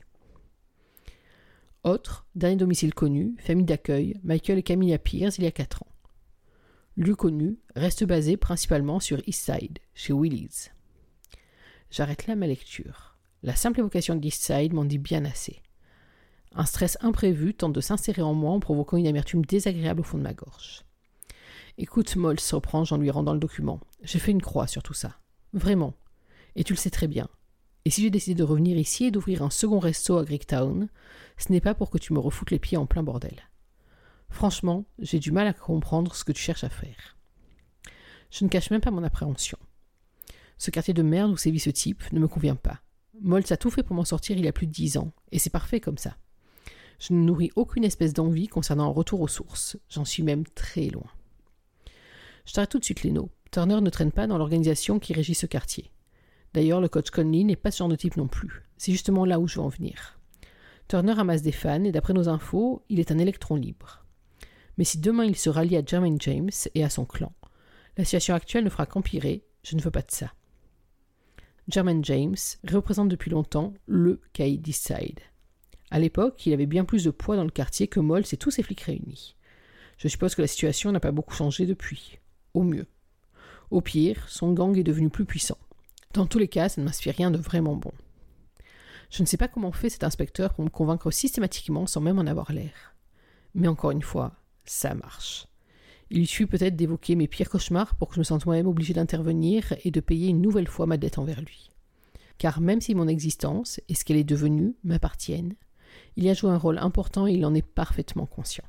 Autre, 1.82 2.28
dernier 2.36 2.56
domicile 2.56 2.94
connu, 2.94 3.34
famille 3.40 3.64
d'accueil, 3.64 4.20
Michael 4.22 4.58
et 4.58 4.62
Camilla 4.62 4.98
Pierce 4.98 5.38
il 5.38 5.44
y 5.44 5.48
a 5.48 5.52
4 5.52 5.82
ans. 5.82 5.87
Lieu 6.98 7.14
connu, 7.14 7.60
reste 7.76 8.02
basé 8.02 8.36
principalement 8.36 8.98
sur 8.98 9.20
East 9.28 9.44
Side, 9.44 9.78
chez 9.94 10.12
Willy's. 10.12 10.72
J'arrête 11.92 12.26
là 12.26 12.34
ma 12.34 12.48
lecture. 12.48 13.16
La 13.44 13.54
simple 13.54 13.78
évocation 13.78 14.16
d'East 14.16 14.42
Side 14.42 14.72
m'en 14.72 14.84
dit 14.84 14.98
bien 14.98 15.24
assez. 15.24 15.62
Un 16.56 16.64
stress 16.64 16.98
imprévu 17.00 17.54
tente 17.54 17.72
de 17.72 17.80
s'insérer 17.80 18.22
en 18.22 18.34
moi 18.34 18.50
en 18.50 18.58
provoquant 18.58 18.96
une 18.96 19.06
amertume 19.06 19.44
désagréable 19.44 20.00
au 20.00 20.02
fond 20.02 20.18
de 20.18 20.24
ma 20.24 20.34
gorge. 20.34 20.82
Écoute, 21.76 22.16
Moll, 22.16 22.38
reprend 22.50 22.82
en 22.90 22.96
lui 22.96 23.10
rendant 23.10 23.34
le 23.34 23.38
document. 23.38 23.78
J'ai 24.02 24.18
fait 24.18 24.32
une 24.32 24.42
croix 24.42 24.66
sur 24.66 24.82
tout 24.82 24.92
ça. 24.92 25.20
Vraiment. 25.52 25.94
Et 26.56 26.64
tu 26.64 26.72
le 26.72 26.78
sais 26.78 26.90
très 26.90 27.06
bien. 27.06 27.28
Et 27.84 27.90
si 27.90 28.02
j'ai 28.02 28.10
décidé 28.10 28.34
de 28.34 28.42
revenir 28.42 28.76
ici 28.76 29.04
et 29.04 29.10
d'ouvrir 29.12 29.44
un 29.44 29.50
second 29.50 29.78
resto 29.78 30.18
à 30.18 30.24
Greektown, 30.24 30.88
ce 31.36 31.52
n'est 31.52 31.60
pas 31.60 31.74
pour 31.74 31.90
que 31.90 31.98
tu 31.98 32.12
me 32.12 32.18
refoutes 32.18 32.50
les 32.50 32.58
pieds 32.58 32.76
en 32.76 32.86
plein 32.86 33.04
bordel. 33.04 33.48
Franchement, 34.30 34.84
j'ai 34.98 35.18
du 35.18 35.32
mal 35.32 35.46
à 35.46 35.52
comprendre 35.52 36.14
ce 36.14 36.24
que 36.24 36.32
tu 36.32 36.42
cherches 36.42 36.64
à 36.64 36.68
faire. 36.68 37.16
Je 38.30 38.44
ne 38.44 38.48
cache 38.48 38.70
même 38.70 38.80
pas 38.80 38.90
mon 38.90 39.04
appréhension. 39.04 39.58
Ce 40.58 40.70
quartier 40.70 40.94
de 40.94 41.02
merde 41.02 41.30
où 41.30 41.36
sévit 41.36 41.60
ce 41.60 41.70
type 41.70 42.12
ne 42.12 42.20
me 42.20 42.28
convient 42.28 42.56
pas. 42.56 42.80
Moltz 43.20 43.50
a 43.52 43.56
tout 43.56 43.70
fait 43.70 43.82
pour 43.82 43.96
m'en 43.96 44.04
sortir 44.04 44.36
il 44.36 44.44
y 44.44 44.48
a 44.48 44.52
plus 44.52 44.66
de 44.66 44.72
dix 44.72 44.96
ans, 44.96 45.12
et 45.32 45.38
c'est 45.38 45.50
parfait 45.50 45.80
comme 45.80 45.98
ça. 45.98 46.16
Je 46.98 47.12
ne 47.12 47.24
nourris 47.24 47.52
aucune 47.56 47.84
espèce 47.84 48.12
d'envie 48.12 48.48
concernant 48.48 48.84
un 48.84 48.92
retour 48.92 49.20
aux 49.20 49.28
sources, 49.28 49.76
j'en 49.88 50.04
suis 50.04 50.22
même 50.22 50.44
très 50.46 50.88
loin. 50.88 51.10
Je 52.44 52.52
t'arrête 52.52 52.70
tout 52.70 52.78
de 52.78 52.84
suite, 52.84 53.04
Leno. 53.04 53.30
Turner 53.50 53.80
ne 53.80 53.90
traîne 53.90 54.12
pas 54.12 54.26
dans 54.26 54.38
l'organisation 54.38 54.98
qui 54.98 55.12
régit 55.12 55.34
ce 55.34 55.46
quartier. 55.46 55.92
D'ailleurs, 56.54 56.80
le 56.80 56.88
coach 56.88 57.10
Conley 57.10 57.44
n'est 57.44 57.56
pas 57.56 57.70
ce 57.70 57.78
genre 57.78 57.88
de 57.88 57.96
type 57.96 58.16
non 58.16 58.26
plus. 58.26 58.64
C'est 58.76 58.92
justement 58.92 59.24
là 59.24 59.38
où 59.38 59.46
je 59.46 59.56
veux 59.56 59.64
en 59.64 59.68
venir. 59.68 60.18
Turner 60.88 61.18
amasse 61.18 61.42
des 61.42 61.52
fans 61.52 61.84
et 61.84 61.92
d'après 61.92 62.14
nos 62.14 62.28
infos, 62.28 62.82
il 62.88 63.00
est 63.00 63.12
un 63.12 63.18
électron 63.18 63.56
libre. 63.56 64.06
Mais 64.78 64.84
si 64.84 64.98
demain 64.98 65.24
il 65.24 65.36
se 65.36 65.50
rallie 65.50 65.76
à 65.76 65.84
Jermaine 65.84 66.20
James 66.20 66.50
et 66.74 66.84
à 66.84 66.88
son 66.88 67.04
clan, 67.04 67.32
la 67.96 68.04
situation 68.04 68.34
actuelle 68.34 68.64
ne 68.64 68.70
fera 68.70 68.86
qu'empirer, 68.86 69.44
je 69.64 69.76
ne 69.76 69.82
veux 69.82 69.90
pas 69.90 70.02
de 70.02 70.10
ça. 70.10 70.32
Jermaine 71.68 72.04
James 72.04 72.36
représente 72.66 73.08
depuis 73.08 73.30
longtemps 73.30 73.74
le 73.86 74.22
Kaïd 74.32 74.66
Side. 74.72 75.20
À 75.90 75.98
l'époque, 75.98 76.46
il 76.46 76.52
avait 76.52 76.66
bien 76.66 76.84
plus 76.84 77.04
de 77.04 77.10
poids 77.10 77.36
dans 77.36 77.44
le 77.44 77.50
quartier 77.50 77.88
que 77.88 78.00
Moll 78.00 78.22
et 78.32 78.36
tous 78.36 78.50
ses 78.50 78.62
flics 78.62 78.80
réunis. 78.80 79.36
Je 79.98 80.08
suppose 80.08 80.34
que 80.34 80.42
la 80.42 80.48
situation 80.48 80.92
n'a 80.92 81.00
pas 81.00 81.10
beaucoup 81.10 81.34
changé 81.34 81.66
depuis. 81.66 82.20
Au 82.54 82.62
mieux. 82.62 82.86
Au 83.70 83.80
pire, 83.80 84.28
son 84.28 84.52
gang 84.52 84.78
est 84.78 84.84
devenu 84.84 85.10
plus 85.10 85.24
puissant. 85.24 85.58
Dans 86.14 86.26
tous 86.26 86.38
les 86.38 86.48
cas, 86.48 86.68
ça 86.68 86.80
ne 86.80 86.86
m'inspire 86.86 87.14
rien 87.16 87.30
de 87.30 87.38
vraiment 87.38 87.74
bon. 87.74 87.92
Je 89.10 89.22
ne 89.22 89.26
sais 89.26 89.36
pas 89.36 89.48
comment 89.48 89.72
fait 89.72 89.90
cet 89.90 90.04
inspecteur 90.04 90.54
pour 90.54 90.64
me 90.64 90.70
convaincre 90.70 91.10
systématiquement 91.10 91.86
sans 91.86 92.00
même 92.00 92.18
en 92.18 92.26
avoir 92.26 92.52
l'air. 92.52 92.94
Mais 93.54 93.68
encore 93.68 93.90
une 93.90 94.02
fois, 94.02 94.36
ça 94.70 94.94
marche. 94.94 95.46
Il 96.10 96.26
suffit 96.26 96.46
peut-être 96.46 96.76
d'évoquer 96.76 97.16
mes 97.16 97.28
pires 97.28 97.50
cauchemars 97.50 97.94
pour 97.94 98.08
que 98.08 98.14
je 98.14 98.20
me 98.20 98.24
sente 98.24 98.46
moi-même 98.46 98.66
obligé 98.66 98.94
d'intervenir 98.94 99.74
et 99.84 99.90
de 99.90 100.00
payer 100.00 100.28
une 100.28 100.40
nouvelle 100.40 100.68
fois 100.68 100.86
ma 100.86 100.96
dette 100.96 101.18
envers 101.18 101.40
lui. 101.40 101.70
Car 102.38 102.60
même 102.60 102.80
si 102.80 102.94
mon 102.94 103.08
existence 103.08 103.80
et 103.88 103.94
ce 103.94 104.04
qu'elle 104.04 104.16
est 104.16 104.24
devenue 104.24 104.74
m'appartiennent, 104.84 105.54
il 106.16 106.28
a 106.28 106.34
joué 106.34 106.50
un 106.50 106.58
rôle 106.58 106.78
important 106.78 107.26
et 107.26 107.32
il 107.32 107.44
en 107.44 107.54
est 107.54 107.66
parfaitement 107.66 108.26
conscient. 108.26 108.64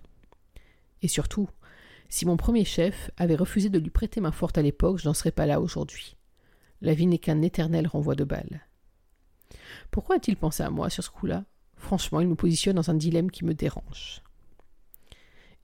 Et 1.02 1.08
surtout, 1.08 1.50
si 2.10 2.26
mon 2.26 2.38
premier 2.38 2.66
chef 2.66 3.12
avait 3.18 3.36
refusé 3.36 3.70
de 3.70 3.80
lui 3.80 3.90
prêter 3.90 4.20
main 4.20 4.32
forte 4.32 4.58
à 4.58 4.62
l'époque, 4.62 4.98
je 4.98 5.08
n'en 5.08 5.14
serais 5.14 5.32
pas 5.32 5.46
là 5.46 5.62
aujourd'hui. 5.62 6.18
La 6.82 6.94
vie 6.94 7.08
n'est 7.08 7.20
qu'un 7.20 7.42
éternel 7.42 7.88
renvoi 7.88 8.16
de 8.16 8.24
balles. 8.24 8.66
Pourquoi 9.92 10.16
a-t-il 10.16 10.36
pensé 10.38 10.64
à 10.64 10.70
moi 10.70 10.90
sur 10.90 11.04
ce 11.04 11.10
coup-là? 11.10 11.46
Franchement, 11.78 12.20
il 12.20 12.28
me 12.28 12.36
positionne 12.36 12.76
dans 12.76 12.90
un 12.90 12.96
dilemme 12.96 13.32
qui 13.32 13.46
me 13.46 13.54
dérange. 13.54 14.22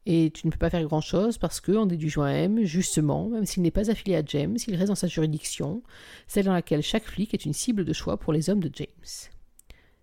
Et 0.05 0.31
tu 0.31 0.45
ne 0.45 0.51
peux 0.51 0.59
pas 0.59 0.69
faire 0.69 0.83
grand-chose 0.83 1.37
parce 1.39 1.59
que, 1.59 1.71
en 1.71 1.87
déduisant 1.87 2.27
M, 2.27 2.63
justement, 2.63 3.27
même 3.29 3.45
s'il 3.45 3.63
n'est 3.63 3.71
pas 3.71 3.89
affilié 3.89 4.15
à 4.15 4.23
James, 4.25 4.57
il 4.67 4.75
reste 4.75 4.89
dans 4.89 4.95
sa 4.95 5.07
juridiction, 5.07 5.81
celle 6.27 6.45
dans 6.45 6.53
laquelle 6.53 6.83
chaque 6.83 7.05
flic 7.05 7.33
est 7.33 7.45
une 7.45 7.53
cible 7.53 7.85
de 7.85 7.93
choix 7.93 8.17
pour 8.17 8.31
les 8.31 8.49
hommes 8.49 8.59
de 8.59 8.69
James. 8.73 8.87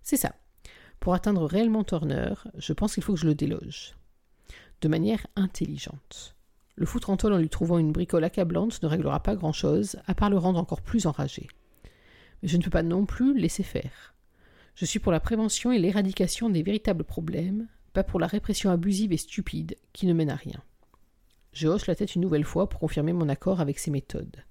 C'est 0.02 0.16
ça. 0.16 0.34
Pour 0.98 1.14
atteindre 1.14 1.46
réellement 1.46 1.84
Turner, 1.84 2.34
je 2.56 2.72
pense 2.72 2.94
qu'il 2.94 3.02
faut 3.02 3.14
que 3.14 3.20
je 3.20 3.26
le 3.26 3.34
déloge. 3.34 3.94
De 4.80 4.88
manière 4.88 5.26
intelligente. 5.36 6.34
Le 6.74 6.86
foutre 6.86 7.10
en 7.10 7.16
tôle 7.16 7.34
en 7.34 7.38
lui 7.38 7.48
trouvant 7.48 7.78
une 7.78 7.92
bricole 7.92 8.24
accablante 8.24 8.82
ne 8.82 8.88
réglera 8.88 9.22
pas 9.22 9.36
grand-chose, 9.36 9.96
à 10.06 10.14
part 10.14 10.30
le 10.30 10.38
rendre 10.38 10.58
encore 10.58 10.80
plus 10.80 11.06
enragé. 11.06 11.46
Mais 12.42 12.48
je 12.48 12.56
ne 12.56 12.62
peux 12.62 12.70
pas 12.70 12.82
non 12.82 13.06
plus 13.06 13.38
laisser 13.38 13.62
faire. 13.62 14.14
Je 14.74 14.84
suis 14.84 14.98
pour 14.98 15.12
la 15.12 15.20
prévention 15.20 15.70
et 15.70 15.78
l'éradication 15.78 16.50
des 16.50 16.62
véritables 16.62 17.04
problèmes, 17.04 17.68
pas 17.92 18.04
pour 18.04 18.20
la 18.20 18.26
répression 18.26 18.70
abusive 18.70 19.12
et 19.12 19.16
stupide 19.16 19.76
qui 19.92 20.06
ne 20.06 20.12
mène 20.12 20.30
à 20.30 20.36
rien. 20.36 20.62
Je 21.52 21.68
hoche 21.68 21.86
la 21.86 21.94
tête 21.94 22.14
une 22.14 22.22
nouvelle 22.22 22.44
fois 22.44 22.68
pour 22.68 22.80
confirmer 22.80 23.12
mon 23.12 23.28
accord 23.28 23.60
avec 23.60 23.78
ses 23.78 23.90
méthodes. 23.90 24.44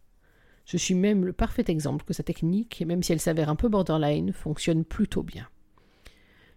Je 0.65 0.77
suis 0.77 0.93
même 0.93 1.25
le 1.25 1.33
parfait 1.33 1.65
exemple 1.67 2.05
que 2.05 2.13
sa 2.13 2.24
technique, 2.24 2.83
même 2.86 3.01
si 3.01 3.12
elle 3.12 3.19
s'avère 3.19 3.50
un 3.50 3.55
peu 3.55 3.67
borderline, 3.67 4.31
fonctionne 4.31 4.86
plutôt 4.86 5.24
bien. 5.24 5.48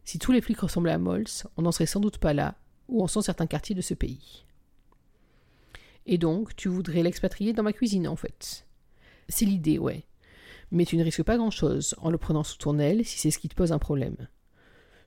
Si 0.04 0.18
tous 0.18 0.32
les 0.32 0.42
flics 0.42 0.60
ressemblaient 0.60 0.92
à 0.92 0.98
Mols, 0.98 1.24
on 1.56 1.62
n'en 1.62 1.72
serait 1.72 1.86
sans 1.86 2.00
doute 2.00 2.18
pas 2.18 2.34
là, 2.34 2.56
où 2.88 3.02
en 3.02 3.06
sont 3.06 3.22
certains 3.22 3.46
quartiers 3.46 3.74
de 3.74 3.80
ce 3.80 3.94
pays. 3.94 4.44
Et 6.06 6.18
donc, 6.18 6.54
tu 6.54 6.68
voudrais 6.68 7.02
l'expatrier 7.02 7.54
dans 7.54 7.62
ma 7.62 7.72
cuisine, 7.72 8.06
en 8.06 8.16
fait. 8.16 8.66
C'est 9.30 9.46
l'idée, 9.46 9.78
ouais. 9.78 10.04
Mais 10.70 10.84
tu 10.84 10.98
ne 10.98 11.04
risques 11.04 11.22
pas 11.22 11.38
grand-chose 11.38 11.94
en 11.98 12.10
le 12.10 12.18
prenant 12.18 12.44
sous 12.44 12.58
ton 12.58 12.78
aile 12.78 13.06
si 13.06 13.18
c'est 13.18 13.30
ce 13.30 13.38
qui 13.38 13.48
te 13.48 13.54
pose 13.54 13.72
un 13.72 13.78
problème. 13.78 14.28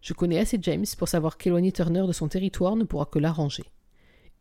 Je 0.02 0.14
connais 0.14 0.40
assez 0.40 0.58
James 0.62 0.86
pour 0.98 1.08
savoir 1.08 1.38
qu'éloigner 1.38 1.72
Turner 1.72 2.06
de 2.08 2.14
son 2.14 2.28
territoire 2.28 2.76
ne 2.76 2.84
pourra 2.84 3.06
que 3.06 3.20
l'arranger. 3.20 3.66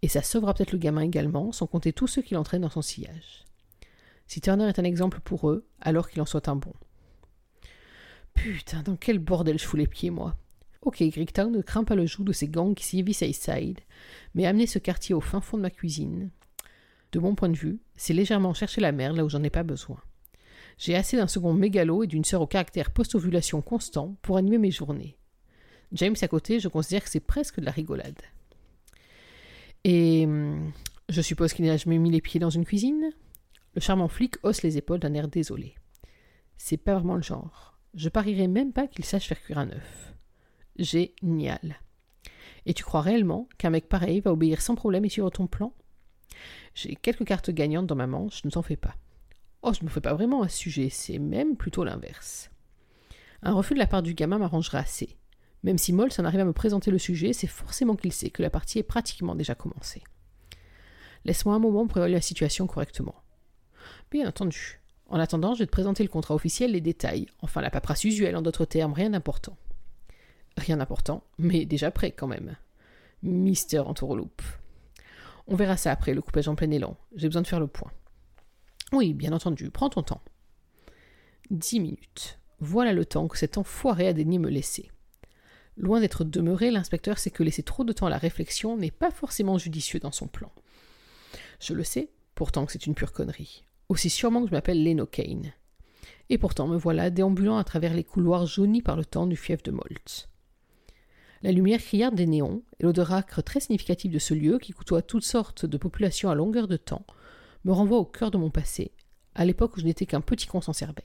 Et 0.03 0.09
ça 0.09 0.23
sauvera 0.23 0.55
peut-être 0.55 0.73
le 0.73 0.79
gamin 0.79 1.03
également, 1.03 1.53
sans 1.53 1.67
compter 1.67 1.93
tous 1.93 2.07
ceux 2.07 2.23
qui 2.23 2.37
entraîne 2.37 2.63
dans 2.63 2.71
son 2.71 2.83
sillage. 2.83 3.45
Si 4.27 4.41
Turner 4.41 4.69
est 4.69 4.79
un 4.79 4.85
exemple 4.85 5.21
pour 5.21 5.51
eux, 5.51 5.67
alors 5.81 6.09
qu'il 6.09 6.21
en 6.21 6.27
soit 6.27 6.49
un 6.49 6.57
bon. 6.57 6.73
Putain, 8.35 8.83
dans 8.83 8.97
quel 8.97 9.19
bordel 9.19 9.59
je 9.59 9.65
fous 9.65 9.77
les 9.77 9.87
pieds, 9.87 10.11
moi. 10.11 10.37
Ok, 10.83 11.03
Greektown 11.03 11.51
ne 11.51 11.63
craint 11.63 11.85
pas 11.85 11.95
le 11.95 12.07
joug 12.07 12.25
de 12.25 12.33
ces 12.33 12.49
gangs 12.49 12.75
qui 12.75 12.85
sévissent 12.85 13.23
à 13.23 13.27
Eastside, 13.27 13.81
mais 14.35 14.47
amener 14.47 14.67
ce 14.67 14.79
quartier 14.79 15.15
au 15.15 15.21
fin 15.21 15.41
fond 15.41 15.57
de 15.57 15.63
ma 15.63 15.71
cuisine, 15.71 16.31
de 17.13 17.19
mon 17.19 17.35
point 17.35 17.49
de 17.49 17.57
vue, 17.57 17.81
c'est 17.97 18.13
légèrement 18.13 18.53
chercher 18.53 18.81
la 18.81 18.93
merde 18.93 19.17
là 19.17 19.25
où 19.25 19.29
j'en 19.29 19.43
ai 19.43 19.51
pas 19.51 19.63
besoin. 19.63 19.99
J'ai 20.79 20.95
assez 20.95 21.17
d'un 21.17 21.29
second 21.29 21.55
mégalo 21.55 22.03
et 22.03 22.07
d'une 22.07 22.25
sœur 22.25 22.43
au 22.43 22.47
caractère 22.47 22.91
post-ovulation 22.91 23.63
constant 23.63 24.17
pour 24.23 24.37
animer 24.37 24.59
mes 24.59 24.71
journées. 24.71 25.17
James 25.93 26.17
à 26.21 26.29
côté, 26.29 26.61
je 26.61 26.69
considère 26.69 27.05
que 27.05 27.11
c'est 27.11 27.21
presque 27.21 27.61
de 27.61 27.65
la 27.65 27.73
rigolade. 27.73 28.21
Et 29.85 30.25
hum, 30.27 30.73
je 31.09 31.23
suppose 31.23 31.53
qu'il 31.53 31.65
n'a 31.65 31.77
jamais 31.77 31.99
mis 31.99 32.11
les 32.11 32.21
pieds 32.21 32.41
dans 32.41 32.51
une 32.51 32.65
cuisine 32.65 33.13
Le 33.75 33.81
charmant 33.81 34.09
flic 34.09 34.35
hausse 34.43 34.63
les 34.63 34.77
épaules 34.79 34.99
d'un 34.99 35.15
air 35.15 35.29
désolé. 35.29 35.77
C'est 36.57 36.77
pas 36.77 36.95
vraiment 36.95 37.15
le 37.15 37.23
genre. 37.23 37.79
Je 37.95 38.09
parierais 38.09 38.49
même 38.49 38.73
pas 38.73 38.89
qu'il 38.89 39.05
sache 39.05 39.29
faire 39.29 39.41
cuire 39.41 39.59
un 39.59 39.71
œuf. 39.71 40.15
Génial. 40.79 41.81
Et 42.67 42.75
tu 42.75 42.83
crois 42.83 43.01
réellement 43.01 43.49
qu'un 43.59 43.71
mec 43.71 43.89
pareil 43.89 44.21
va 44.21 44.33
obéir 44.33 44.61
sans 44.61 44.75
problème 44.75 45.05
et 45.05 45.09
suivre 45.09 45.31
ton 45.31 45.47
plan? 45.47 45.73
J'ai 46.75 46.97
quelques 46.97 47.25
cartes 47.25 47.51
gagnantes 47.51 47.87
dans 47.87 47.95
ma 47.95 48.07
manche, 48.07 48.45
ne 48.45 48.51
t'en 48.51 48.63
fais 48.63 48.77
pas. 48.77 48.97
Oh, 49.63 49.73
je 49.73 49.81
ne 49.81 49.87
me 49.87 49.91
fais 49.91 50.01
pas 50.01 50.15
vraiment 50.15 50.43
un 50.43 50.49
sujet, 50.49 50.91
c'est 50.91 51.19
même 51.19 51.57
plutôt 51.57 51.85
l'inverse. 51.85 52.51
Un 53.43 53.53
refus 53.53 53.75
de 53.75 53.79
la 53.79 53.87
part 53.87 54.03
du 54.03 54.15
gamin 54.15 54.39
m'arrangerait 54.39 54.79
assez. 54.79 55.17
Même 55.67 55.79
si 55.79 55.93
Moll 55.93 56.13
s'en 56.13 56.25
arrive 56.25 56.39
à 56.39 56.45
me 56.45 56.53
présenter 56.53 56.93
le 56.93 56.99
sujet, 56.99 57.33
c'est 57.33 57.49
forcément 57.49 57.97
qu'il 57.97 58.13
sait 58.13 58.31
que 58.31 58.41
la 58.41 58.51
partie 58.51 58.79
est 58.79 58.85
pratiquement 58.85 59.35
déjà 59.35 59.57
commencée. 59.57 60.05
Laisse-moi 61.25 61.57
un 61.57 61.59
moment 61.59 61.89
pour 61.89 61.99
évaluer 61.99 62.15
la 62.15 62.21
situation 62.21 62.69
correctement. 62.69 63.17
Bien 64.13 64.29
entendu. 64.29 64.81
En 65.09 65.19
attendant, 65.19 65.55
je 65.55 65.59
vais 65.59 65.67
te 65.67 65.73
présenter 65.73 66.05
le 66.05 66.09
contrat 66.09 66.37
officiel, 66.37 66.71
les 66.71 66.81
détails, 66.81 67.27
enfin 67.41 67.63
la 67.63 67.71
paperasse 67.71 68.05
usuelle 68.05 68.37
en 68.37 68.43
d'autres 68.43 68.65
termes, 68.65 68.93
rien 68.93 69.11
d'important. 69.11 69.57
Rien 70.57 70.77
d'important, 70.77 71.25
mais 71.37 71.65
déjà 71.65 71.91
prêt 71.91 72.13
quand 72.13 72.29
même. 72.29 72.55
Mister 73.25 73.81
Entourloupe. 73.81 74.43
On 75.49 75.57
verra 75.57 75.77
ça 75.77 75.91
après, 75.91 76.15
le 76.15 76.23
coupage 76.23 76.47
en 76.47 76.55
plein 76.55 76.71
élan. 76.71 76.97
J'ai 77.17 77.27
besoin 77.27 77.43
de 77.43 77.49
faire 77.49 77.59
le 77.59 77.67
point. 77.67 77.91
Oui, 78.93 79.15
bien 79.15 79.33
entendu, 79.33 79.73
prends 79.73 79.91
ton 79.91 80.05
temps. 80.05 80.23
Dix 81.51 81.81
minutes. 81.81 82.39
Voilà 82.61 82.93
le 82.93 83.05
temps 83.05 83.27
que 83.27 83.37
cet 83.37 83.59
enfoiré 83.59 84.07
a 84.07 84.13
daigné 84.13 84.39
me 84.39 84.49
laisser. 84.49 84.93
Loin 85.77 86.01
d'être 86.01 86.25
demeuré, 86.25 86.71
l'inspecteur 86.71 87.19
sait 87.19 87.31
que 87.31 87.43
laisser 87.43 87.63
trop 87.63 87.85
de 87.85 87.93
temps 87.93 88.07
à 88.07 88.11
la 88.11 88.19
réflexion 88.19 88.77
n'est 88.77 88.91
pas 88.91 89.11
forcément 89.11 89.59
judicieux 89.59 90.01
dans 90.01 90.13
son 90.13 90.27
plan. 90.27 90.51
Je 91.61 91.75
le 91.75 91.85
sais, 91.85 92.11
pourtant 92.35 92.65
que 92.65 92.73
c'est 92.73 92.87
une 92.87 92.95
pure 92.95 93.13
connerie. 93.13 93.65
Aussi 93.89 94.11
sûrement 94.11 94.43
que 94.43 94.49
je 94.49 94.53
m'appelle 94.53 94.83
Leno 94.83 95.07
Kane. 95.07 95.53
Et 96.29 96.39
pourtant 96.39 96.67
me 96.67 96.77
voilà 96.77 97.11
déambulant 97.11 97.59
à 97.59 97.65
travers 97.65 97.95
les 97.95 98.05
couloirs 98.05 98.47
jaunis 98.47 98.83
par 98.83 98.97
le 98.97 99.05
temps 99.05 99.27
du 99.27 99.37
fief 99.37 99.63
de 99.63 99.71
Molt. 99.71 100.29
La 101.43 101.53
lumière 101.53 101.81
criarde 101.81 102.15
des 102.15 102.27
néons 102.27 102.63
et 102.81 102.85
l'odeur 102.85 103.13
âcre 103.13 103.43
très 103.43 103.61
significative 103.61 104.11
de 104.11 104.19
ce 104.19 104.35
lieu 104.35 104.59
qui 104.59 104.73
côtoie 104.73 105.03
toutes 105.03 105.25
sortes 105.25 105.67
de 105.67 105.77
populations 105.77 106.31
à 106.31 106.35
longueur 106.35 106.67
de 106.67 106.77
temps 106.77 107.07
me 107.65 107.73
renvoie 107.73 107.99
au 107.99 108.05
cœur 108.05 108.31
de 108.31 108.39
mon 108.39 108.51
passé, 108.51 108.93
à 109.35 109.45
l'époque 109.45 109.77
où 109.77 109.81
je 109.81 109.85
n'étais 109.85 110.07
qu'un 110.07 110.21
petit 110.21 110.47
con 110.47 110.61
sans 110.61 110.73
cervelle. 110.73 111.05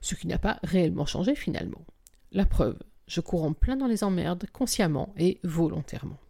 Ce 0.00 0.14
qui 0.14 0.26
n'a 0.26 0.38
pas 0.38 0.58
réellement 0.62 1.06
changé 1.06 1.34
finalement. 1.34 1.84
La 2.32 2.44
preuve, 2.44 2.78
je 3.10 3.20
cours 3.20 3.42
en 3.42 3.52
plein 3.52 3.76
dans 3.76 3.88
les 3.88 4.04
emmerdes, 4.04 4.46
consciemment 4.52 5.12
et 5.18 5.40
volontairement. 5.42 6.20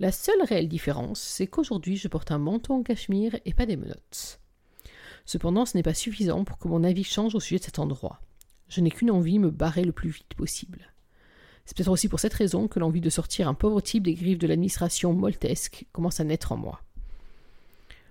La 0.00 0.10
seule 0.10 0.42
réelle 0.42 0.68
différence, 0.68 1.20
c'est 1.20 1.46
qu'aujourd'hui 1.46 1.96
je 1.96 2.08
porte 2.08 2.32
un 2.32 2.38
manteau 2.38 2.74
en 2.74 2.82
cachemire 2.82 3.36
et 3.44 3.54
pas 3.54 3.66
des 3.66 3.76
menottes. 3.76 4.40
Cependant, 5.26 5.64
ce 5.64 5.76
n'est 5.76 5.84
pas 5.84 5.94
suffisant 5.94 6.42
pour 6.42 6.58
que 6.58 6.66
mon 6.66 6.82
avis 6.82 7.04
change 7.04 7.36
au 7.36 7.40
sujet 7.40 7.60
de 7.60 7.64
cet 7.64 7.78
endroit. 7.78 8.20
Je 8.68 8.80
n'ai 8.80 8.90
qu'une 8.90 9.12
envie, 9.12 9.38
me 9.38 9.50
barrer 9.50 9.84
le 9.84 9.92
plus 9.92 10.10
vite 10.10 10.34
possible. 10.34 10.92
C'est 11.64 11.76
peut-être 11.76 11.92
aussi 11.92 12.08
pour 12.08 12.18
cette 12.18 12.34
raison 12.34 12.66
que 12.66 12.80
l'envie 12.80 13.00
de 13.00 13.08
sortir 13.08 13.48
un 13.48 13.54
pauvre 13.54 13.80
type 13.80 14.02
des 14.02 14.14
griffes 14.14 14.38
de 14.38 14.48
l'administration 14.48 15.12
moltesque 15.12 15.86
commence 15.92 16.18
à 16.18 16.24
naître 16.24 16.50
en 16.50 16.56
moi. 16.56 16.82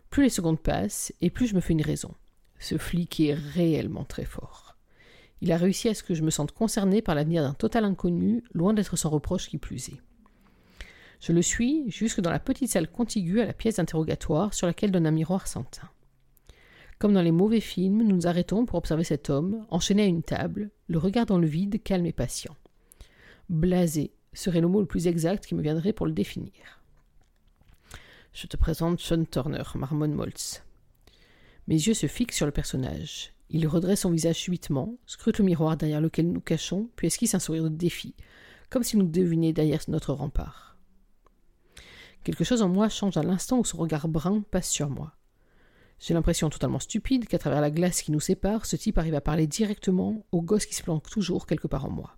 Plus 0.10 0.24
les 0.24 0.30
secondes 0.30 0.62
passent, 0.62 1.14
et 1.20 1.30
plus 1.30 1.48
je 1.48 1.56
me 1.56 1.62
fais 1.62 1.74
une 1.74 1.82
raison. 1.82 2.14
Ce 2.58 2.78
flic 2.78 3.20
est 3.20 3.34
réellement 3.34 4.06
très 4.06 4.26
fort. 4.26 4.65
Il 5.42 5.52
a 5.52 5.58
réussi 5.58 5.90
à 5.90 5.94
ce 5.94 6.04
que 6.04 6.14
je 6.14 6.24
me 6.24 6.30
sente 6.30 6.52
concerné 6.52 7.02
par 7.02 7.16
l'avenir 7.16 7.44
d'un 7.44 7.54
total 7.54 7.86
inconnu, 7.86 8.44
loin 8.54 8.74
d'être 8.74 8.96
sans 8.96 9.10
reproche 9.10 9.48
qui 9.48 9.58
plus 9.58 9.90
est. 9.90 10.02
Je 11.20 11.34
le 11.34 11.42
suis 11.42 11.90
jusque 11.90 12.22
dans 12.22 12.32
la 12.32 12.40
petite 12.40 12.72
salle 12.72 12.90
contiguë 12.90 13.42
à 13.42 13.46
la 13.46 13.54
pièce 13.54 13.76
d'interrogatoire 13.76 14.54
sur 14.54 14.68
laquelle 14.68 14.92
donne 14.92 15.08
un 15.08 15.12
miroir 15.12 15.48
sans 15.48 15.64
teint. 15.64 15.90
Comme 17.00 17.14
dans 17.14 17.22
les 17.22 17.32
mauvais 17.32 17.60
films, 17.60 18.04
nous 18.04 18.16
nous 18.16 18.28
arrêtons 18.28 18.66
pour 18.66 18.78
observer 18.78 19.04
cet 19.04 19.30
homme, 19.30 19.66
enchaîné 19.70 20.04
à 20.04 20.08
une 20.08 20.24
table, 20.24 20.72
le 20.88 20.98
regard 20.98 21.26
dans 21.26 21.38
le 21.38 21.48
vide, 21.48 21.84
calme 21.84 22.06
et 22.06 22.14
patient. 22.14 22.56
Blasé 23.50 24.14
serait 24.34 24.62
le 24.62 24.68
mot 24.68 24.80
le 24.80 24.88
plus 24.88 25.08
exact 25.08 25.46
qui 25.46 25.56
me 25.56 25.62
viendrait 25.62 25.94
pour 25.94 26.06
le 26.06 26.14
définir. 26.14 26.82
Je 28.34 28.48
te 28.48 28.58
présente 28.58 29.00
Sean 29.00 29.24
Turner, 29.26 29.64
marmonne 29.76 30.14
Moltz. 30.14 30.64
Mes 31.68 31.76
yeux 31.76 31.94
se 31.94 32.08
fixent 32.08 32.38
sur 32.38 32.46
le 32.46 32.52
personnage. 32.52 33.35
Il 33.50 33.68
redresse 33.68 34.02
son 34.02 34.12
visage 34.12 34.38
subitement, 34.38 34.98
scrute 35.06 35.38
le 35.38 35.46
miroir 35.46 35.78
derrière 35.78 36.02
lequel 36.02 36.32
nous 36.32 36.42
cachons, 36.42 36.90
puis 36.96 37.08
esquisse 37.08 37.36
un 37.36 37.40
sourire 37.40 37.64
de 37.64 37.70
défi, 37.70 38.16
comme 38.70 38.84
si 38.84 38.98
nous 38.98 39.06
devinions 39.06 39.52
derrière 39.52 39.82
notre 39.88 40.14
rempart. 40.14 40.78
Quelque 42.24 42.44
chose 42.44 42.64
en 42.64 42.70
moi 42.70 42.90
change 42.90 43.18
à 43.18 43.24
l'instant 43.24 43.60
où 43.60 43.66
son 43.66 43.78
regard 43.78 44.08
brun 44.08 44.44
passe 44.50 44.70
sur 44.70 44.90
moi. 44.90 45.16
J'ai 46.00 46.14
l'impression 46.14 46.50
totalement 46.50 46.80
stupide 46.80 47.28
qu'à 47.28 47.38
travers 47.38 47.62
la 47.62 47.72
glace 47.72 48.02
qui 48.02 48.12
nous 48.12 48.20
sépare, 48.20 48.66
ce 48.66 48.76
type 48.76 48.98
arrive 48.98 49.16
à 49.16 49.22
parler 49.22 49.48
directement 49.48 50.26
au 50.32 50.42
gosse 50.42 50.66
qui 50.66 50.76
se 50.76 50.84
planque 50.84 51.10
toujours 51.10 51.46
quelque 51.46 51.68
part 51.68 51.86
en 51.86 51.92
moi. 51.92 52.18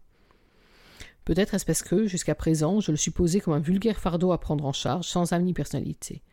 Peut-être 1.25 1.53
est-ce 1.53 1.65
parce 1.65 1.83
que, 1.83 2.07
jusqu'à 2.07 2.35
présent, 2.35 2.79
je 2.79 2.91
le 2.91 2.97
supposais 2.97 3.41
comme 3.41 3.53
un 3.53 3.59
vulgaire 3.59 3.99
fardeau 3.99 4.31
à 4.31 4.39
prendre 4.39 4.65
en 4.65 4.71
charge, 4.71 5.05
sans 5.05 5.33
âme 5.33 5.43
ni 5.43 5.53
personnalité. 5.53 6.23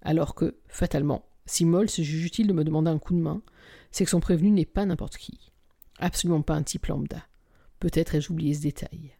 Alors 0.00 0.36
que, 0.36 0.56
fatalement, 0.68 1.24
si 1.44 1.64
Moll 1.64 1.90
se 1.90 2.02
juge 2.02 2.24
utile 2.24 2.46
de 2.46 2.52
me 2.52 2.62
demander 2.62 2.90
un 2.90 2.98
coup 2.98 3.14
de 3.14 3.18
main, 3.18 3.42
c'est 3.92 4.04
que 4.04 4.10
son 4.10 4.20
prévenu 4.20 4.50
n'est 4.50 4.66
pas 4.66 4.84
n'importe 4.84 5.16
qui. 5.16 5.52
Absolument 5.98 6.42
pas 6.42 6.56
un 6.56 6.62
type 6.62 6.86
lambda. 6.86 7.24
Peut-être 7.78 8.14
ai-je 8.14 8.32
oublié 8.32 8.54
ce 8.54 8.62
détail. 8.62 9.16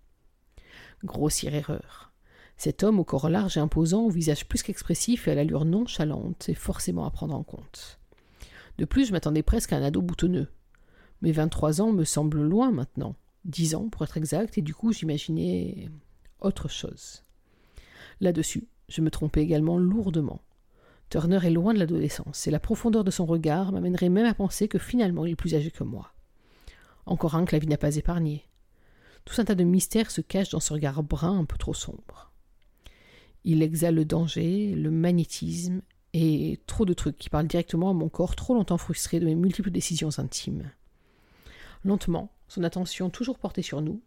Grossière 1.05 1.55
erreur. 1.55 2.13
Cet 2.57 2.83
homme 2.83 2.99
au 2.99 3.05
corps 3.05 3.29
large 3.29 3.57
et 3.57 3.61
imposant, 3.61 4.03
au 4.03 4.11
visage 4.11 4.47
plus 4.47 4.63
qu'expressif 4.63 5.27
et 5.27 5.33
à 5.33 5.35
l'allure 5.35 5.65
nonchalante, 5.65 6.49
est 6.49 6.55
forcément 6.55 7.07
à 7.07 7.11
prendre 7.11 7.35
en 7.35 7.43
compte. 7.43 8.01
De 8.79 8.85
plus, 8.85 9.07
je 9.07 9.13
m'attendais 9.13 9.43
presque 9.43 9.73
à 9.73 9.77
un 9.77 9.83
ado 9.83 10.03
boutonneux. 10.03 10.49
Mes 11.21 11.33
vingt-trois 11.33 11.81
ans 11.81 11.93
me 11.93 12.05
semblent 12.05 12.43
loin 12.43 12.73
maintenant 12.73 13.17
dix 13.45 13.75
ans 13.75 13.89
pour 13.89 14.03
être 14.03 14.17
exact, 14.17 14.59
et 14.59 14.63
du 14.63 14.75
coup 14.75 14.93
j'imaginais 14.93 15.89
autre 16.41 16.69
chose. 16.69 17.23
Là-dessus, 18.21 18.69
je 18.89 19.01
me 19.01 19.11
trompais 19.11 19.43
également 19.43 19.79
lourdement. 19.79 20.41
Turner 21.13 21.41
est 21.45 21.51
loin 21.51 21.75
de 21.75 21.79
l'adolescence, 21.79 22.47
et 22.47 22.51
la 22.51 22.59
profondeur 22.59 23.05
de 23.05 23.11
son 23.11 23.27
regard 23.27 23.71
m'amènerait 23.71 24.09
même 24.09 24.25
à 24.25 24.33
penser 24.33 24.67
que 24.67 24.79
finalement 24.79 25.27
il 25.27 25.33
est 25.33 25.37
plus 25.37 25.55
âgé 25.55 25.71
que 25.71 25.85
moi. 25.85 26.15
Encore 27.05 27.35
un 27.35 27.45
que 27.45 27.55
la 27.55 27.59
vie 27.59 27.67
n'a 27.67 27.77
pas 27.77 27.97
épargné. 27.97 28.49
Tout 29.27 29.39
un 29.39 29.45
tas 29.45 29.55
de 29.55 29.63
mystères 29.63 30.11
se 30.11 30.23
cachent 30.23 30.49
dans 30.49 30.59
ce 30.59 30.73
regard 30.73 31.03
brun 31.03 31.41
un 31.41 31.45
peu 31.45 31.59
trop 31.59 31.75
sombre. 31.75 32.33
Il 33.45 33.63
exhale 33.63 33.97
le 33.97 34.07
danger, 34.07 34.75
le 34.75 34.91
magnétisme 34.91 35.83
et 36.15 36.59
trop 36.67 36.87
de 36.87 36.95
trucs 36.95 37.19
qui 37.19 37.29
parlent 37.29 37.47
directement 37.47 37.91
à 37.91 37.93
mon 37.93 38.09
corps 38.09 38.35
trop 38.35 38.55
longtemps 38.55 38.79
frustré 38.79 39.21
de 39.21 39.27
mes 39.27 39.35
multiples 39.35 39.71
décisions 39.71 40.19
intimes. 40.19 40.71
Lentement, 41.85 42.33
son 42.49 42.65
attention 42.65 43.11
toujours 43.11 43.39
portée 43.39 43.61
sur 43.61 43.83
nous, 43.83 44.01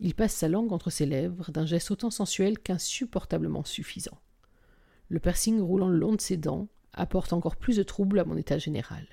il 0.00 0.14
passe 0.14 0.32
sa 0.32 0.48
langue 0.48 0.72
entre 0.72 0.88
ses 0.88 1.04
lèvres 1.04 1.52
d'un 1.52 1.66
geste 1.66 1.90
autant 1.90 2.10
sensuel 2.10 2.58
qu'insupportablement 2.58 3.66
suffisant. 3.66 4.18
Le 5.08 5.20
piercing 5.20 5.60
roulant 5.60 5.88
le 5.88 5.98
long 5.98 6.14
de 6.14 6.20
ses 6.20 6.36
dents 6.36 6.68
apporte 6.92 7.32
encore 7.32 7.56
plus 7.56 7.76
de 7.76 7.82
trouble 7.82 8.18
à 8.18 8.24
mon 8.24 8.36
état 8.36 8.58
général. 8.58 9.06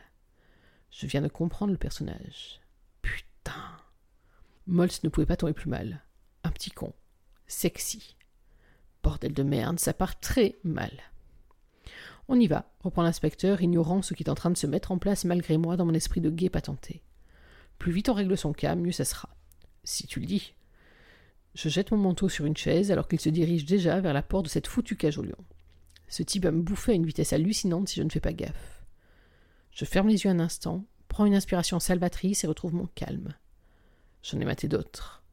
Je 0.90 1.06
viens 1.08 1.22
de 1.22 1.28
comprendre 1.28 1.72
le 1.72 1.78
personnage. 1.78 2.62
Putain. 3.02 3.78
Moltz 4.68 5.04
ne 5.04 5.10
pouvait 5.10 5.26
pas 5.26 5.36
tomber 5.36 5.54
plus 5.54 5.70
mal. 5.70 6.04
Un 6.44 6.52
petit 6.52 6.72
con. 6.72 6.94
Sexy. 7.48 8.16
Bordel 9.04 9.34
de 9.34 9.44
merde, 9.44 9.80
ça 9.80 9.94
part 9.94 10.20
très 10.20 10.58
mal. 10.64 10.92
On 12.28 12.40
y 12.40 12.48
va, 12.48 12.72
reprend 12.80 13.04
l'inspecteur, 13.04 13.62
ignorant 13.62 14.02
ce 14.02 14.14
qui 14.14 14.24
est 14.24 14.30
en 14.30 14.36
train 14.36 14.52
de 14.52 14.58
se 14.58 14.68
mettre 14.68 14.92
en 14.92 14.98
place 14.98 15.26
malgré 15.26 15.58
moi 15.58 15.76
dans 15.76 15.86
mon 15.86 15.94
esprit 15.94 16.22
de 16.22 16.30
guet 16.30 16.50
patenté. 16.50 17.04
Plus 17.80 17.92
vite 17.92 18.08
on 18.08 18.14
règle 18.14 18.38
son 18.38 18.54
cas, 18.54 18.76
mieux 18.76 18.94
ça 18.94 19.04
sera. 19.04 19.30
Si 19.84 20.08
tu 20.08 20.22
le 20.22 20.26
dis. 20.26 20.54
Je 21.54 21.70
jette 21.70 21.92
mon 21.92 21.98
manteau 21.98 22.30
sur 22.30 22.46
une 22.46 22.58
chaise 22.58 22.92
alors 22.92 23.08
qu'il 23.08 23.20
se 23.20 23.30
dirige 23.30 23.66
déjà 23.66 24.00
vers 24.00 24.14
la 24.14 24.24
porte 24.24 24.46
de 24.46 24.50
cette 24.50 24.68
foutue 24.68 24.96
cage 24.96 25.18
au 25.18 25.24
lion. 25.24 25.38
Ce 26.14 26.22
type 26.22 26.44
va 26.44 26.52
me 26.52 26.62
bouffer 26.62 26.92
à 26.92 26.96
une 26.96 27.08
vitesse 27.08 27.34
hallucinante 27.34 27.90
si 27.90 27.96
je 27.96 28.04
ne 28.04 28.10
fais 28.12 28.20
pas 28.20 28.34
gaffe. 28.34 28.86
Je 29.72 29.84
ferme 29.84 30.10
les 30.10 30.26
yeux 30.26 30.30
un 30.30 30.40
instant, 30.40 30.86
prends 31.08 31.26
une 31.26 31.34
inspiration 31.34 31.80
salvatrice 31.80 32.44
et 32.44 32.48
retrouve 32.48 32.76
mon 32.76 32.86
calme. 32.86 33.34
J'en 34.22 34.40
ai 34.40 34.46
maté 34.46 34.68
d'autres. 34.68 35.24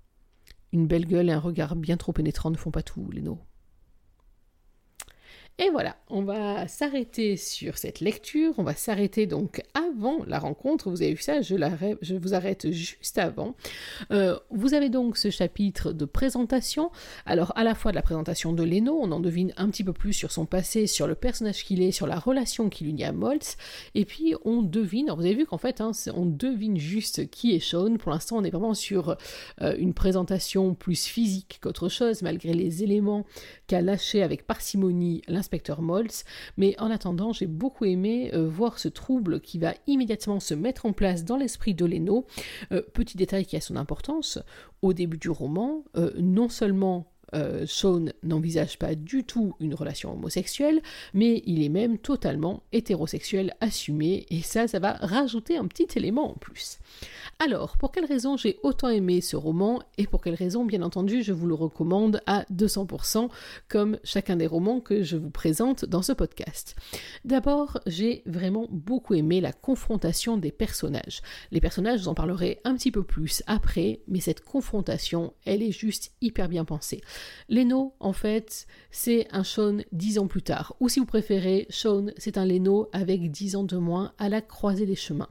Une 0.72 0.86
belle 0.86 1.04
gueule 1.04 1.28
et 1.28 1.32
un 1.32 1.38
regard 1.38 1.76
bien 1.76 1.98
trop 1.98 2.14
pénétrant 2.14 2.50
ne 2.50 2.56
font 2.56 2.70
pas 2.70 2.82
tout, 2.82 3.10
Léno. 3.10 3.38
Et 5.62 5.68
voilà, 5.68 5.94
on 6.08 6.22
va 6.22 6.66
s'arrêter 6.68 7.36
sur 7.36 7.76
cette 7.76 8.00
lecture. 8.00 8.54
On 8.56 8.62
va 8.62 8.74
s'arrêter 8.74 9.26
donc 9.26 9.60
avant 9.74 10.24
la 10.26 10.38
rencontre. 10.38 10.88
Vous 10.88 11.02
avez 11.02 11.12
vu 11.12 11.20
ça, 11.20 11.42
je, 11.42 12.14
vous 12.14 12.32
arrête 12.32 12.70
juste 12.70 13.18
avant. 13.18 13.54
Euh, 14.10 14.38
vous 14.48 14.72
avez 14.72 14.88
donc 14.88 15.18
ce 15.18 15.28
chapitre 15.28 15.92
de 15.92 16.06
présentation. 16.06 16.90
Alors, 17.26 17.52
à 17.56 17.64
la 17.64 17.74
fois 17.74 17.90
de 17.90 17.96
la 17.96 18.00
présentation 18.00 18.54
de 18.54 18.62
Leno, 18.62 18.98
on 19.02 19.12
en 19.12 19.20
devine 19.20 19.52
un 19.58 19.68
petit 19.68 19.84
peu 19.84 19.92
plus 19.92 20.14
sur 20.14 20.32
son 20.32 20.46
passé, 20.46 20.86
sur 20.86 21.06
le 21.06 21.14
personnage 21.14 21.62
qu'il 21.62 21.82
est, 21.82 21.92
sur 21.92 22.06
la 22.06 22.18
relation 22.18 22.70
qu'il 22.70 22.88
unit 22.88 23.04
à 23.04 23.12
Moltz. 23.12 23.58
Et 23.94 24.06
puis, 24.06 24.34
on 24.46 24.62
devine, 24.62 25.12
vous 25.14 25.26
avez 25.26 25.34
vu 25.34 25.44
qu'en 25.44 25.58
fait, 25.58 25.82
hein, 25.82 25.90
on 26.14 26.24
devine 26.24 26.78
juste 26.78 27.28
qui 27.28 27.54
est 27.54 27.60
Sean. 27.60 27.98
Pour 27.98 28.12
l'instant, 28.12 28.38
on 28.38 28.44
est 28.44 28.50
vraiment 28.50 28.72
sur 28.72 29.14
euh, 29.60 29.76
une 29.76 29.92
présentation 29.92 30.72
plus 30.74 31.04
physique 31.04 31.58
qu'autre 31.62 31.90
chose, 31.90 32.22
malgré 32.22 32.54
les 32.54 32.82
éléments 32.82 33.26
qu'a 33.66 33.82
lâché 33.82 34.22
avec 34.22 34.46
parcimonie 34.46 35.20
l'inspecteur 35.28 35.49
Moltz, 35.78 36.24
mais 36.56 36.74
en 36.78 36.90
attendant, 36.90 37.32
j'ai 37.32 37.46
beaucoup 37.46 37.84
aimé 37.84 38.30
euh, 38.34 38.48
voir 38.48 38.78
ce 38.78 38.88
trouble 38.88 39.40
qui 39.40 39.58
va 39.58 39.74
immédiatement 39.86 40.40
se 40.40 40.54
mettre 40.54 40.86
en 40.86 40.92
place 40.92 41.24
dans 41.24 41.36
l'esprit 41.36 41.74
de 41.74 41.84
Leno. 41.84 42.26
Euh, 42.72 42.82
petit 42.92 43.16
détail 43.16 43.44
qui 43.44 43.56
a 43.56 43.60
son 43.60 43.76
importance, 43.76 44.38
au 44.82 44.92
début 44.92 45.18
du 45.18 45.30
roman, 45.30 45.84
euh, 45.96 46.12
non 46.18 46.48
seulement 46.48 47.09
Sean 47.66 48.06
n'envisage 48.22 48.78
pas 48.78 48.94
du 48.94 49.24
tout 49.24 49.54
une 49.60 49.74
relation 49.74 50.12
homosexuelle, 50.12 50.82
mais 51.14 51.42
il 51.46 51.62
est 51.62 51.68
même 51.68 51.98
totalement 51.98 52.62
hétérosexuel 52.72 53.54
assumé, 53.60 54.26
et 54.30 54.42
ça, 54.42 54.68
ça 54.68 54.78
va 54.78 54.92
rajouter 54.92 55.56
un 55.56 55.66
petit 55.66 55.88
élément 55.96 56.30
en 56.32 56.34
plus. 56.34 56.78
Alors, 57.38 57.76
pour 57.78 57.92
quelles 57.92 58.04
raisons 58.04 58.36
j'ai 58.36 58.58
autant 58.62 58.88
aimé 58.88 59.20
ce 59.20 59.36
roman 59.36 59.82
et 59.98 60.06
pour 60.06 60.22
quelles 60.22 60.34
raisons, 60.34 60.64
bien 60.64 60.82
entendu, 60.82 61.22
je 61.22 61.32
vous 61.32 61.46
le 61.46 61.54
recommande 61.54 62.20
à 62.26 62.44
200% 62.52 63.30
comme 63.68 63.98
chacun 64.04 64.36
des 64.36 64.46
romans 64.46 64.80
que 64.80 65.02
je 65.02 65.16
vous 65.16 65.30
présente 65.30 65.84
dans 65.84 66.02
ce 66.02 66.12
podcast. 66.12 66.76
D'abord, 67.24 67.80
j'ai 67.86 68.22
vraiment 68.26 68.66
beaucoup 68.70 69.14
aimé 69.14 69.40
la 69.40 69.52
confrontation 69.52 70.36
des 70.36 70.52
personnages. 70.52 71.22
Les 71.50 71.60
personnages, 71.60 72.00
je 72.00 72.04
vous 72.04 72.10
en 72.10 72.14
parlerai 72.14 72.60
un 72.64 72.74
petit 72.74 72.90
peu 72.90 73.02
plus 73.02 73.42
après, 73.46 74.00
mais 74.06 74.20
cette 74.20 74.44
confrontation, 74.44 75.32
elle 75.46 75.62
est 75.62 75.72
juste 75.72 76.12
hyper 76.20 76.48
bien 76.48 76.64
pensée. 76.64 77.00
Leno, 77.48 77.94
en 78.00 78.12
fait, 78.12 78.66
c'est 78.90 79.26
un 79.33 79.44
Sean 79.44 79.78
dix 79.92 80.18
ans 80.18 80.26
plus 80.26 80.42
tard, 80.42 80.74
ou 80.80 80.88
si 80.88 81.00
vous 81.00 81.06
préférez, 81.06 81.66
Sean, 81.70 82.06
c'est 82.16 82.38
un 82.38 82.44
Leno 82.44 82.88
avec 82.92 83.30
dix 83.30 83.56
ans 83.56 83.64
de 83.64 83.76
moins 83.76 84.12
à 84.18 84.28
la 84.28 84.40
croisée 84.40 84.87
des 84.87 84.96
chemins. 84.96 85.28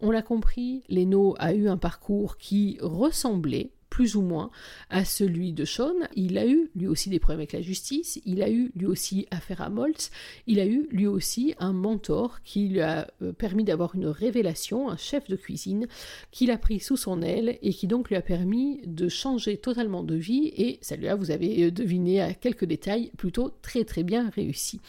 On 0.00 0.10
l'a 0.10 0.22
compris, 0.22 0.82
Leno 0.88 1.34
a 1.38 1.54
eu 1.54 1.68
un 1.68 1.76
parcours 1.76 2.36
qui 2.36 2.78
ressemblait 2.80 3.70
plus 3.90 4.16
ou 4.16 4.22
moins 4.22 4.50
à 4.88 5.04
celui 5.04 5.52
de 5.52 5.64
Sean. 5.64 5.94
Il 6.14 6.38
a 6.38 6.46
eu 6.46 6.70
lui 6.74 6.86
aussi 6.86 7.10
des 7.10 7.18
problèmes 7.18 7.40
avec 7.40 7.52
la 7.52 7.60
justice, 7.60 8.20
il 8.24 8.42
a 8.42 8.48
eu 8.48 8.70
lui 8.76 8.86
aussi 8.86 9.26
affaire 9.30 9.60
à 9.60 9.68
Moltz, 9.68 10.10
il 10.46 10.60
a 10.60 10.66
eu 10.66 10.88
lui 10.90 11.06
aussi 11.06 11.54
un 11.58 11.72
mentor 11.72 12.42
qui 12.42 12.68
lui 12.68 12.80
a 12.80 13.08
euh, 13.22 13.32
permis 13.32 13.64
d'avoir 13.64 13.94
une 13.94 14.06
révélation, 14.06 14.88
un 14.88 14.96
chef 14.96 15.28
de 15.28 15.36
cuisine 15.36 15.86
qu'il 16.30 16.50
a 16.50 16.58
pris 16.58 16.80
sous 16.80 16.96
son 16.96 17.20
aile 17.22 17.58
et 17.62 17.72
qui 17.72 17.86
donc 17.86 18.08
lui 18.08 18.16
a 18.16 18.22
permis 18.22 18.80
de 18.86 19.08
changer 19.08 19.56
totalement 19.56 20.02
de 20.02 20.14
vie 20.14 20.52
et 20.56 20.78
celui-là 20.82 21.16
vous 21.16 21.30
avez 21.30 21.64
euh, 21.64 21.70
deviné 21.70 22.20
à 22.20 22.32
quelques 22.32 22.64
détails 22.64 23.10
plutôt 23.16 23.50
très 23.62 23.84
très 23.84 24.04
bien 24.04 24.30
réussi. 24.30 24.80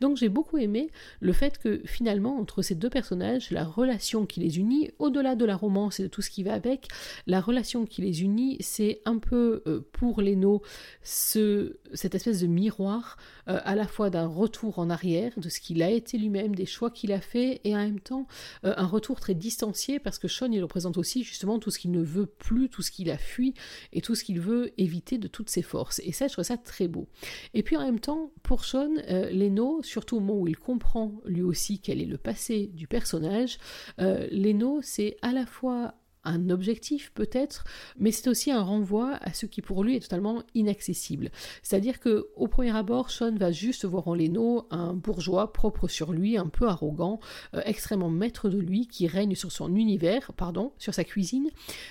Donc 0.00 0.16
j'ai 0.16 0.28
beaucoup 0.28 0.58
aimé 0.58 0.90
le 1.20 1.32
fait 1.32 1.58
que 1.58 1.80
finalement 1.84 2.38
entre 2.38 2.62
ces 2.62 2.74
deux 2.74 2.90
personnages, 2.90 3.50
la 3.50 3.64
relation 3.64 4.26
qui 4.26 4.40
les 4.40 4.58
unit, 4.58 4.90
au-delà 4.98 5.36
de 5.36 5.44
la 5.44 5.56
romance 5.56 6.00
et 6.00 6.02
de 6.02 6.08
tout 6.08 6.22
ce 6.22 6.30
qui 6.30 6.42
va 6.42 6.54
avec, 6.54 6.88
la 7.26 7.40
relation 7.40 7.86
qui 7.86 8.02
les 8.02 8.22
unit 8.22 8.39
c'est 8.60 9.00
un 9.04 9.18
peu 9.18 9.62
euh, 9.66 9.80
pour 9.92 10.20
Leno 10.22 10.62
ce, 11.02 11.78
cette 11.94 12.14
espèce 12.14 12.40
de 12.40 12.46
miroir 12.46 13.16
euh, 13.48 13.60
à 13.64 13.74
la 13.74 13.86
fois 13.86 14.10
d'un 14.10 14.26
retour 14.26 14.78
en 14.78 14.90
arrière, 14.90 15.32
de 15.36 15.48
ce 15.48 15.60
qu'il 15.60 15.82
a 15.82 15.90
été 15.90 16.18
lui-même, 16.18 16.54
des 16.54 16.66
choix 16.66 16.90
qu'il 16.90 17.12
a 17.12 17.20
fait, 17.20 17.60
et 17.64 17.74
en 17.74 17.78
même 17.78 18.00
temps 18.00 18.26
euh, 18.64 18.74
un 18.76 18.86
retour 18.86 19.20
très 19.20 19.34
distancié 19.34 19.98
parce 19.98 20.18
que 20.18 20.28
Sean 20.28 20.50
il 20.52 20.62
représente 20.62 20.98
aussi 20.98 21.24
justement 21.24 21.58
tout 21.58 21.70
ce 21.70 21.78
qu'il 21.78 21.90
ne 21.90 22.02
veut 22.02 22.26
plus, 22.26 22.68
tout 22.68 22.82
ce 22.82 22.90
qu'il 22.90 23.10
a 23.10 23.18
fui 23.18 23.54
et 23.92 24.00
tout 24.00 24.14
ce 24.14 24.24
qu'il 24.24 24.40
veut 24.40 24.72
éviter 24.78 25.18
de 25.18 25.28
toutes 25.28 25.50
ses 25.50 25.62
forces. 25.62 26.00
Et 26.04 26.12
ça, 26.12 26.28
je 26.28 26.32
trouve 26.32 26.44
ça 26.44 26.56
très 26.56 26.88
beau. 26.88 27.08
Et 27.54 27.62
puis 27.62 27.76
en 27.76 27.84
même 27.84 28.00
temps, 28.00 28.32
pour 28.42 28.64
Sean, 28.64 28.94
Leno, 29.08 29.82
surtout 29.82 30.16
au 30.16 30.20
moment 30.20 30.40
où 30.40 30.48
il 30.48 30.56
comprend 30.56 31.20
lui 31.24 31.42
aussi 31.42 31.78
quel 31.78 32.00
est 32.00 32.06
le 32.06 32.18
passé 32.18 32.70
du 32.72 32.86
personnage, 32.86 33.58
Leno, 33.98 34.80
c'est 34.82 35.16
à 35.22 35.32
la 35.32 35.46
fois 35.46 35.94
un 36.24 36.50
objectif 36.50 37.12
peut-être, 37.14 37.64
mais 37.98 38.12
c'est 38.12 38.28
aussi 38.28 38.50
un 38.50 38.62
renvoi 38.62 39.16
à 39.20 39.32
ce 39.32 39.46
qui 39.46 39.62
pour 39.62 39.84
lui 39.84 39.96
est 39.96 40.00
totalement 40.00 40.42
inaccessible. 40.54 41.30
C'est-à-dire 41.62 42.00
que 42.00 42.28
au 42.36 42.46
premier 42.46 42.76
abord, 42.76 43.10
Sean 43.10 43.34
va 43.36 43.52
juste 43.52 43.84
voir 43.84 44.08
en 44.08 44.14
Leno 44.14 44.66
un 44.70 44.92
bourgeois 44.92 45.52
propre 45.52 45.88
sur 45.88 46.12
lui, 46.12 46.36
un 46.36 46.48
peu 46.48 46.66
arrogant, 46.68 47.20
euh, 47.54 47.62
extrêmement 47.64 48.10
maître 48.10 48.48
de 48.48 48.58
lui, 48.58 48.86
qui 48.86 49.06
règne 49.06 49.34
sur 49.34 49.52
son 49.52 49.74
univers, 49.74 50.32
pardon, 50.34 50.72
sur 50.78 50.94
sa 50.94 51.04
cuisine, 51.04 51.50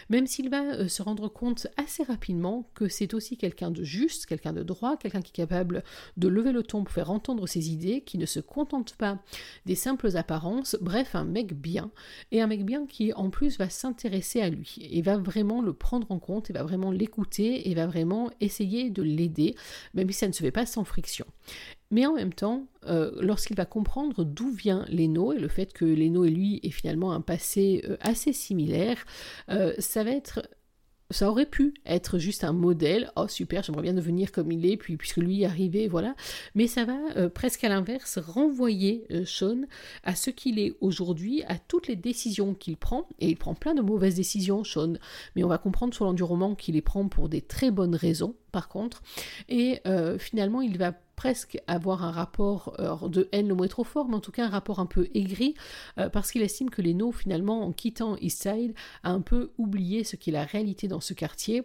même 0.10 0.28
s'il 0.28 0.50
va 0.50 0.64
euh, 0.74 0.88
se 0.88 1.02
rendre 1.02 1.28
compte 1.28 1.68
assez 1.78 2.04
rapidement 2.04 2.70
que 2.76 2.88
c'est 2.88 3.14
aussi 3.14 3.38
quelqu'un 3.38 3.72
de 3.72 3.84
juste, 3.84 4.26
quelqu'un 4.26 4.54
de 4.54 4.64
droit, 4.64 4.98
quelqu'un 4.98 5.22
qui 5.22 5.32
est 5.32 5.46
capable 5.46 5.84
de 6.18 6.28
lever 6.28 6.52
le 6.52 6.64
ton 6.64 6.84
pour 6.84 6.94
faire 6.94 7.12
entendre 7.12 7.48
ses 7.48 7.72
idées, 7.72 8.02
qui 8.02 8.18
ne 8.18 8.26
se 8.26 8.40
contente 8.40 8.96
pas 8.96 9.20
des 9.66 9.76
simples 9.76 10.16
apparences, 10.18 10.78
bref, 10.82 11.16
un 11.16 11.26
mec 11.26 11.54
bien, 11.54 11.92
et 12.32 12.42
un 12.42 12.48
mec 12.48 12.66
bien 12.66 12.86
qui 12.86 13.14
en 13.14 13.30
plus 13.30 13.58
va 13.58 13.70
s'intéresser 13.70 14.19
à 14.42 14.50
lui 14.50 14.76
et 14.92 15.02
va 15.02 15.18
vraiment 15.18 15.62
le 15.62 15.74
prendre 15.74 16.12
en 16.12 16.20
compte 16.20 16.50
et 16.50 16.54
va 16.54 16.64
vraiment 16.64 16.92
l'écouter 16.92 17.70
et 17.70 17.76
va 17.76 17.88
vraiment 17.88 18.30
essayer 18.42 18.90
de 18.90 19.02
l'aider, 19.02 19.56
même 19.94 20.10
si 20.10 20.18
ça 20.18 20.28
ne 20.28 20.34
se 20.34 20.44
fait 20.44 20.52
pas 20.52 20.66
sans 20.66 20.84
friction. 20.84 21.26
Mais 21.92 22.06
en 22.06 22.14
même 22.14 22.34
temps, 22.34 22.68
euh, 22.86 23.12
lorsqu'il 23.20 23.56
va 23.56 23.66
comprendre 23.66 24.24
d'où 24.24 24.52
vient 24.52 24.86
Leno 24.90 25.34
et 25.34 25.40
le 25.40 25.48
fait 25.48 25.74
que 25.74 25.86
Leno 25.86 26.24
et 26.24 26.30
lui 26.30 26.60
est 26.62 26.70
finalement 26.70 27.14
un 27.14 27.22
passé 27.22 27.84
euh, 27.90 27.98
assez 28.02 28.32
similaire, 28.32 29.06
euh, 29.50 29.74
ça 29.80 30.04
va 30.04 30.12
être 30.12 30.48
ça 31.12 31.30
aurait 31.30 31.46
pu 31.46 31.74
être 31.86 32.20
juste 32.20 32.44
un 32.44 32.54
modèle, 32.54 33.12
oh 33.16 33.28
super, 33.28 33.64
j'aimerais 33.64 33.82
bien 33.82 33.94
devenir 33.94 34.32
comme 34.32 34.52
il 34.52 34.66
est, 34.66 34.78
puis 34.78 34.96
puisque 34.98 35.18
lui 35.18 35.42
est 35.42 35.46
arrivé, 35.46 35.88
voilà. 35.88 36.16
Mais 36.56 36.68
ça 36.68 36.86
va 36.86 36.98
euh, 37.18 37.30
presque 37.30 37.64
à 37.64 37.70
l'inverse 37.70 38.20
renvoyer 38.20 39.06
euh, 39.12 39.26
Sean 39.26 39.62
à 40.04 40.16
ce 40.16 40.30
qu'il 40.30 40.60
est 40.60 40.76
aujourd'hui, 40.82 41.44
à 41.48 41.58
toutes 41.58 41.88
les 41.88 41.96
décisions 41.96 42.54
qu'il 42.54 42.78
prend, 42.78 43.08
et 43.20 43.30
il 43.30 43.38
prend 43.38 43.56
plein 43.56 43.74
de 43.74 43.82
mauvaises 43.82 44.16
décisions, 44.16 44.64
Sean, 44.64 44.94
mais 45.36 45.44
on 45.44 45.48
va 45.48 45.58
comprendre 45.58 45.94
sur 45.94 46.14
du 46.14 46.24
roman 46.24 46.56
qu'il 46.56 46.76
les 46.76 46.82
prend 46.82 47.08
pour 47.08 47.28
des 47.28 47.42
très 47.42 47.72
bonnes 47.72 47.96
raisons, 47.96 48.36
par 48.52 48.68
contre, 48.68 49.02
et 49.48 49.80
euh, 49.88 50.18
finalement 50.18 50.62
il 50.62 50.78
va 50.78 50.94
presque 51.20 51.62
avoir 51.68 52.06
un 52.06 52.12
rapport 52.12 52.74
euh, 52.80 53.10
de 53.10 53.28
haine, 53.34 53.50
le 53.50 53.54
mot 53.54 53.68
trop 53.68 53.84
fort, 53.84 54.08
mais 54.08 54.16
en 54.16 54.22
tout 54.22 54.32
cas 54.32 54.46
un 54.46 54.50
rapport 54.50 54.80
un 54.80 54.86
peu 54.86 55.10
aigri, 55.14 55.54
euh, 55.98 56.08
parce 56.08 56.32
qu'il 56.32 56.42
estime 56.42 56.70
que 56.70 56.82
Leno, 56.82 57.12
finalement, 57.12 57.66
en 57.66 57.74
quittant 57.74 58.16
Eastside, 58.22 58.74
a 59.04 59.12
un 59.12 59.20
peu 59.20 59.52
oublié 59.58 60.06
ce 60.06 60.16
qu'est 60.16 60.32
la 60.32 60.46
réalité 60.46 60.88
dans 60.88 61.02
ce 61.02 61.14
quartier 61.14 61.64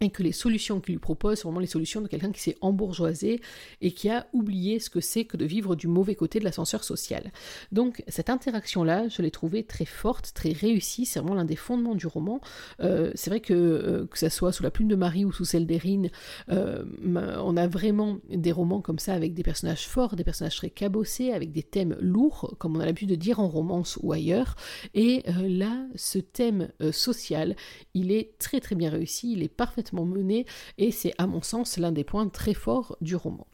et 0.00 0.10
que 0.10 0.22
les 0.22 0.32
solutions 0.32 0.80
qu'il 0.80 0.94
lui 0.94 1.00
propose 1.00 1.38
sont 1.38 1.48
vraiment 1.48 1.60
les 1.60 1.66
solutions 1.66 2.00
de 2.00 2.08
quelqu'un 2.08 2.32
qui 2.32 2.40
s'est 2.40 2.56
embourgeoisé 2.60 3.40
et 3.80 3.92
qui 3.92 4.08
a 4.08 4.26
oublié 4.32 4.78
ce 4.78 4.90
que 4.90 5.00
c'est 5.00 5.24
que 5.24 5.36
de 5.36 5.44
vivre 5.44 5.74
du 5.74 5.88
mauvais 5.88 6.14
côté 6.14 6.38
de 6.38 6.44
l'ascenseur 6.44 6.84
social. 6.84 7.32
Donc 7.72 8.02
cette 8.08 8.30
interaction-là, 8.30 9.08
je 9.08 9.22
l'ai 9.22 9.30
trouvée 9.30 9.64
très 9.64 9.84
forte, 9.84 10.32
très 10.34 10.52
réussie, 10.52 11.06
c'est 11.06 11.20
vraiment 11.20 11.34
l'un 11.34 11.44
des 11.44 11.56
fondements 11.56 11.94
du 11.94 12.06
roman. 12.06 12.40
Euh, 12.80 13.10
c'est 13.14 13.30
vrai 13.30 13.40
que 13.40 13.54
euh, 13.54 14.06
que 14.06 14.18
ça 14.18 14.30
soit 14.30 14.52
sous 14.52 14.62
la 14.62 14.70
plume 14.70 14.88
de 14.88 14.94
Marie 14.94 15.24
ou 15.24 15.32
sous 15.32 15.44
celle 15.44 15.66
d'Erin, 15.66 16.04
euh, 16.50 16.84
on 17.04 17.56
a 17.56 17.66
vraiment 17.66 18.18
des 18.30 18.52
romans 18.52 18.80
comme 18.80 18.98
ça 18.98 19.14
avec 19.14 19.34
des 19.34 19.42
personnages 19.42 19.86
forts, 19.86 20.16
des 20.16 20.24
personnages 20.24 20.56
très 20.56 20.70
cabossés, 20.70 21.32
avec 21.32 21.52
des 21.52 21.62
thèmes 21.62 21.96
lourds, 22.00 22.54
comme 22.58 22.76
on 22.76 22.80
a 22.80 22.86
l'habitude 22.86 23.10
de 23.10 23.14
dire 23.14 23.40
en 23.40 23.48
romance 23.48 23.98
ou 24.02 24.12
ailleurs. 24.12 24.56
Et 24.94 25.22
là, 25.42 25.86
ce 25.94 26.18
thème 26.18 26.68
social, 26.92 27.56
il 27.94 28.12
est 28.12 28.38
très 28.38 28.60
très 28.60 28.74
bien 28.74 28.90
réussi, 28.90 29.32
il 29.32 29.42
est 29.42 29.48
parfaitement 29.48 29.87
mené 29.92 30.46
et 30.78 30.90
c'est 30.90 31.12
à 31.18 31.26
mon 31.26 31.42
sens 31.42 31.78
l'un 31.78 31.92
des 31.92 32.04
points 32.04 32.28
très 32.28 32.54
forts 32.54 32.96
du 33.00 33.16
roman. 33.16 33.46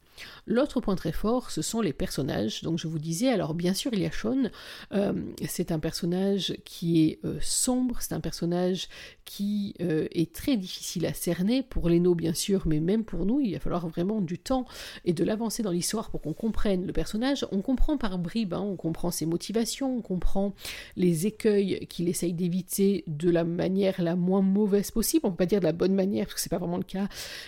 L'autre 0.47 0.81
point 0.81 0.95
très 0.95 1.11
fort, 1.11 1.51
ce 1.51 1.61
sont 1.61 1.81
les 1.81 1.93
personnages. 1.93 2.61
Donc 2.63 2.77
je 2.77 2.87
vous 2.87 2.99
disais, 2.99 3.29
alors 3.29 3.53
bien 3.53 3.73
sûr 3.73 3.91
il 3.93 4.01
y 4.01 4.05
a 4.05 4.11
Sean, 4.11 4.49
euh, 4.93 5.13
c'est 5.47 5.71
un 5.71 5.79
personnage 5.79 6.55
qui 6.65 7.03
est 7.03 7.19
euh, 7.25 7.37
sombre, 7.41 7.97
c'est 8.01 8.13
un 8.13 8.19
personnage 8.19 8.87
qui 9.25 9.73
euh, 9.81 10.07
est 10.11 10.33
très 10.33 10.57
difficile 10.57 11.05
à 11.05 11.13
cerner, 11.13 11.63
pour 11.63 11.89
Leno 11.89 12.15
bien 12.15 12.33
sûr, 12.33 12.63
mais 12.65 12.79
même 12.79 13.03
pour 13.03 13.25
nous, 13.25 13.39
il 13.41 13.53
va 13.53 13.59
falloir 13.59 13.87
vraiment 13.87 14.21
du 14.21 14.37
temps 14.37 14.65
et 15.03 15.13
de 15.13 15.23
l'avancer 15.23 15.63
dans 15.63 15.71
l'histoire 15.71 16.09
pour 16.09 16.21
qu'on 16.21 16.33
comprenne 16.33 16.85
le 16.85 16.93
personnage. 16.93 17.45
On 17.51 17.61
comprend 17.61 17.97
par 17.97 18.17
bribes, 18.19 18.53
hein, 18.53 18.61
on 18.61 18.75
comprend 18.75 19.11
ses 19.11 19.25
motivations, 19.25 19.97
on 19.97 20.01
comprend 20.01 20.53
les 20.95 21.25
écueils 21.25 21.87
qu'il 21.87 22.07
essaye 22.07 22.33
d'éviter 22.33 23.03
de 23.07 23.29
la 23.29 23.43
manière 23.43 24.01
la 24.01 24.15
moins 24.15 24.41
mauvaise 24.41 24.91
possible, 24.91 25.25
on 25.25 25.31
peut 25.31 25.37
pas 25.37 25.45
dire 25.45 25.59
de 25.59 25.65
la 25.65 25.73
bonne 25.73 25.95
manière, 25.95 26.25
parce 26.25 26.35
que 26.35 26.41
c'est 26.41 26.49
pas 26.49 26.57
vraiment 26.57 26.77
le 26.77 26.83
cas, 26.83 27.07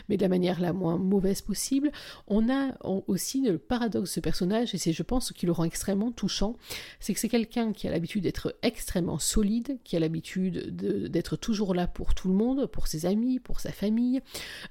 mais 0.09 0.17
de 0.17 0.21
la 0.21 0.29
manière 0.29 0.59
la 0.59 0.73
moins 0.73 0.97
mauvaise 0.97 1.41
possible. 1.41 1.91
On 2.27 2.49
a 2.49 2.56
a 2.57 2.73
aussi 3.07 3.41
le 3.41 3.57
paradoxe 3.57 4.09
de 4.09 4.13
ce 4.15 4.19
personnage, 4.19 4.73
et 4.73 4.77
c'est 4.77 4.93
je 4.93 5.03
pense 5.03 5.27
ce 5.27 5.33
qui 5.33 5.45
le 5.45 5.51
rend 5.51 5.63
extrêmement 5.63 6.11
touchant, 6.11 6.55
c'est 6.99 7.13
que 7.13 7.19
c'est 7.19 7.29
quelqu'un 7.29 7.73
qui 7.73 7.87
a 7.87 7.91
l'habitude 7.91 8.23
d'être 8.23 8.55
extrêmement 8.61 9.19
solide, 9.19 9.77
qui 9.83 9.95
a 9.95 9.99
l'habitude 9.99 10.75
d'être 10.75 11.35
toujours 11.35 11.73
là 11.73 11.87
pour 11.87 12.15
tout 12.15 12.27
le 12.27 12.33
monde, 12.33 12.65
pour 12.67 12.87
ses 12.87 13.05
amis, 13.05 13.39
pour 13.39 13.59
sa 13.59 13.71
famille. 13.71 14.21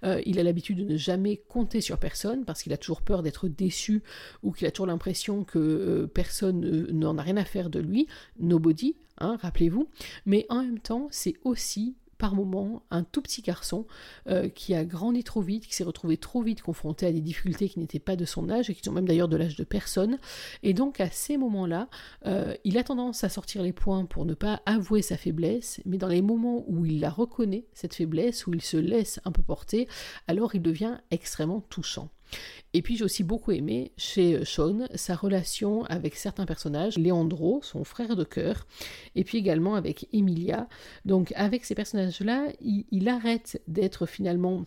Euh, 0.05 0.20
il 0.27 0.38
a 0.38 0.42
l'habitude 0.42 0.79
de 0.79 0.85
ne 0.85 0.96
jamais 0.96 1.37
compter 1.49 1.81
sur 1.81 1.99
personne 1.99 2.44
parce 2.44 2.62
qu'il 2.62 2.72
a 2.72 2.77
toujours 2.77 3.03
peur 3.03 3.22
d'être 3.22 3.49
déçu 3.49 4.03
ou 4.42 4.53
qu'il 4.53 4.66
a 4.66 4.70
toujours 4.70 4.87
l'impression 4.87 5.44
que 5.44 5.59
euh, 5.59 6.07
personne 6.07 6.88
n'en 6.90 7.18
a 7.18 7.22
rien 7.22 7.37
à 7.37 7.44
faire 7.44 7.70
de 7.70 7.81
lui. 7.81 8.07
Nobody, 8.38 8.96
hein, 9.18 9.37
rappelez-vous. 9.40 9.88
Mais 10.25 10.46
en 10.49 10.62
même 10.62 10.79
temps, 10.79 11.09
c'est 11.11 11.35
aussi 11.44 11.96
par 12.18 12.35
moment 12.35 12.83
un 12.90 13.02
tout 13.02 13.22
petit 13.22 13.42
garçon 13.42 13.87
euh, 14.29 14.48
qui 14.48 14.74
a 14.74 14.85
grandi 14.85 15.24
trop 15.24 15.40
vite, 15.40 15.66
qui 15.66 15.74
s'est 15.74 15.85
retrouvé 15.85 16.16
trop 16.16 16.42
vite 16.42 16.62
confronté 16.62 17.07
à 17.07 17.12
des 17.12 17.20
difficultés 17.20 17.68
qui 17.68 17.79
n'étaient 17.79 17.98
pas 17.98 18.16
de 18.16 18.24
son 18.24 18.50
âge 18.50 18.70
et 18.70 18.74
qui 18.74 18.83
sont 18.83 18.92
même 18.92 19.07
d'ailleurs 19.07 19.29
de 19.29 19.37
l'âge 19.37 19.57
de 19.57 19.64
personne. 19.64 20.18
Et 20.62 20.74
donc 20.74 21.00
à 21.00 21.11
ces 21.11 21.37
moments-là, 21.37 21.88
euh, 22.26 22.55
il 22.64 22.79
a 22.79 22.85
tendance 22.85 23.24
à 23.24 23.29
sortir 23.29 23.62
les 23.62 23.72
points 23.72 24.05
pour 24.05 24.24
ne 24.24 24.35
pas 24.35 24.62
avouer 24.66 25.02
sa 25.02 25.16
faiblesse, 25.16 25.81
mais 25.85 25.98
dans 25.98 26.09
les 26.09 26.22
moments 26.22 26.64
où 26.68 26.85
il 26.85 27.00
la 27.00 27.11
reconnaît, 27.11 27.66
cette 27.72 27.94
faiblesse, 27.94 28.46
où 28.46 28.55
il 28.55 28.62
se 28.62 28.76
laisse 28.76 29.20
un 29.24 29.33
peu 29.33 29.42
porter, 29.42 29.88
alors 30.26 30.55
il 30.55 30.62
devient 30.62 30.98
extrêmement 31.11 31.61
touchant. 31.61 32.11
Et 32.75 32.83
puis 32.83 32.97
j'ai 32.97 33.05
aussi 33.05 33.25
beaucoup 33.25 33.53
aimé 33.53 33.93
chez 33.97 34.45
Sean 34.45 34.87
sa 34.95 35.15
relation 35.15 35.85
avec 35.85 36.15
certains 36.15 36.47
personnages, 36.47 36.99
Leandro, 36.99 37.61
son 37.62 37.85
frère 37.85 38.17
de 38.17 38.25
cœur, 38.25 38.67
et 39.15 39.25
puis 39.25 39.39
également 39.39 39.75
avec 39.77 40.09
Emilia. 40.12 40.69
Donc 41.05 41.33
avec 41.37 41.65
ces 41.65 41.75
personnages-là, 41.75 42.49
il 42.61 43.09
arrête 43.09 43.62
d'être 43.67 44.07
finalement 44.07 44.67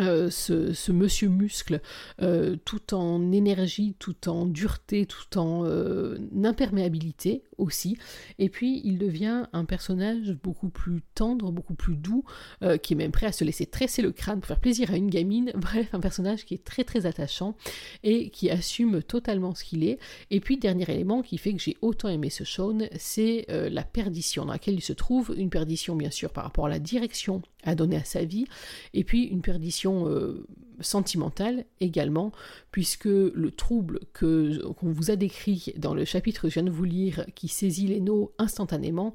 euh, 0.00 0.28
ce, 0.28 0.90
monsieur 0.90 1.28
muscle 1.28 1.80
euh, 2.20 2.56
tout 2.64 2.94
en 2.94 3.30
énergie, 3.30 3.94
tout 4.00 4.28
en 4.28 4.44
dureté, 4.44 5.06
tout 5.06 5.38
en 5.38 5.64
euh, 5.66 6.18
imperméabilité 6.42 7.44
aussi. 7.58 7.96
Et 8.40 8.48
puis 8.48 8.80
il 8.84 8.98
devient 8.98 9.44
un 9.52 9.64
personnage 9.64 10.32
beaucoup 10.42 10.68
plus 10.68 11.02
tendre, 11.14 11.52
beaucoup 11.52 11.74
plus 11.74 11.94
doux, 11.94 12.24
qui 12.82 12.94
est 12.94 12.96
même 12.96 13.12
prêt 13.12 13.26
à 13.26 13.32
se 13.32 13.44
laisser 13.44 13.66
tresser 13.66 14.02
le 14.02 14.10
crâne 14.10 14.40
pour 14.40 14.48
faire 14.48 14.60
plaisir 14.60 14.90
à 14.90 14.96
une 14.96 15.10
gamine. 15.10 15.52
Bref, 15.56 15.90
un 15.92 16.00
personnage 16.00 16.44
qui 16.44 16.54
est 16.54 16.64
très 16.64 16.82
très 16.82 17.06
attachant 17.06 17.56
et 18.02 18.30
qui 18.30 18.50
assume 18.50 19.02
totalement 19.02 19.54
ce 19.54 19.62
qu'il 19.62 19.84
est. 19.84 20.00
Et 20.30 20.40
puis 20.40 20.56
dernier 20.56 20.90
élément 20.90 21.22
qui 21.22 21.38
fait 21.38 21.52
que 21.52 21.62
j'ai 21.62 21.76
autant 21.82 22.08
aimé 22.08 22.30
ce 22.30 22.44
Sean, 22.44 22.78
c'est 22.98 23.46
la 23.48 23.84
perdition 23.84 24.44
dans 24.44 24.52
laquelle 24.52 24.74
il 24.74 24.82
se 24.82 24.92
trouve. 24.92 25.34
Une 25.36 25.50
perdition 25.50 25.94
bien 25.94 26.10
sûr 26.10 26.32
par 26.32 26.42
rapport 26.44 26.66
à 26.66 26.70
la 26.70 26.80
direction 26.80 27.42
à 27.64 27.74
donner 27.74 27.96
à 27.96 28.04
sa 28.04 28.24
vie, 28.24 28.46
et 28.92 29.04
puis 29.04 29.24
une 29.24 29.42
perdition 29.42 30.08
euh, 30.08 30.46
sentimentale 30.80 31.64
également, 31.80 32.32
puisque 32.70 33.04
le 33.04 33.50
trouble 33.50 34.00
que 34.12 34.66
qu'on 34.72 34.90
vous 34.90 35.10
a 35.10 35.16
décrit 35.16 35.72
dans 35.76 35.94
le 35.94 36.04
chapitre 36.04 36.42
que 36.42 36.48
je 36.48 36.54
viens 36.54 36.62
de 36.64 36.70
vous 36.70 36.84
lire, 36.84 37.24
qui 37.34 37.48
saisit 37.48 37.86
les 37.86 38.00
nos 38.00 38.32
instantanément, 38.38 39.14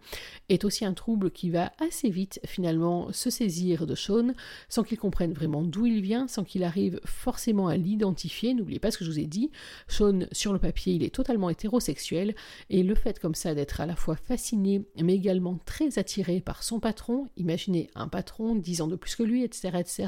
est 0.49 0.63
aussi 0.63 0.85
un 0.85 0.93
trouble 0.93 1.31
qui 1.31 1.49
va 1.49 1.71
assez 1.79 2.09
vite 2.09 2.39
finalement 2.45 3.11
se 3.11 3.29
saisir 3.29 3.85
de 3.85 3.95
Sean, 3.95 4.33
sans 4.69 4.83
qu'il 4.83 4.97
comprenne 4.97 5.33
vraiment 5.33 5.63
d'où 5.63 5.85
il 5.85 6.01
vient, 6.01 6.27
sans 6.27 6.43
qu'il 6.43 6.63
arrive 6.63 6.99
forcément 7.05 7.67
à 7.67 7.77
l'identifier. 7.77 8.53
N'oubliez 8.53 8.79
pas 8.79 8.91
ce 8.91 8.97
que 8.97 9.05
je 9.05 9.11
vous 9.11 9.19
ai 9.19 9.25
dit, 9.25 9.51
Sean 9.87 10.21
sur 10.31 10.53
le 10.53 10.59
papier 10.59 10.93
il 10.93 11.03
est 11.03 11.13
totalement 11.13 11.49
hétérosexuel, 11.49 12.35
et 12.69 12.83
le 12.83 12.95
fait 12.95 13.19
comme 13.19 13.35
ça 13.35 13.53
d'être 13.53 13.81
à 13.81 13.85
la 13.85 13.95
fois 13.95 14.15
fasciné, 14.15 14.85
mais 15.01 15.15
également 15.15 15.59
très 15.65 15.99
attiré 15.99 16.39
par 16.39 16.63
son 16.63 16.79
patron, 16.79 17.27
imaginez 17.37 17.89
un 17.95 18.07
patron, 18.07 18.38
10 18.55 18.81
ans 18.81 18.87
de 18.87 18.95
plus 18.95 19.15
que 19.15 19.23
lui, 19.23 19.43
etc., 19.43 19.71
etc., 19.79 20.07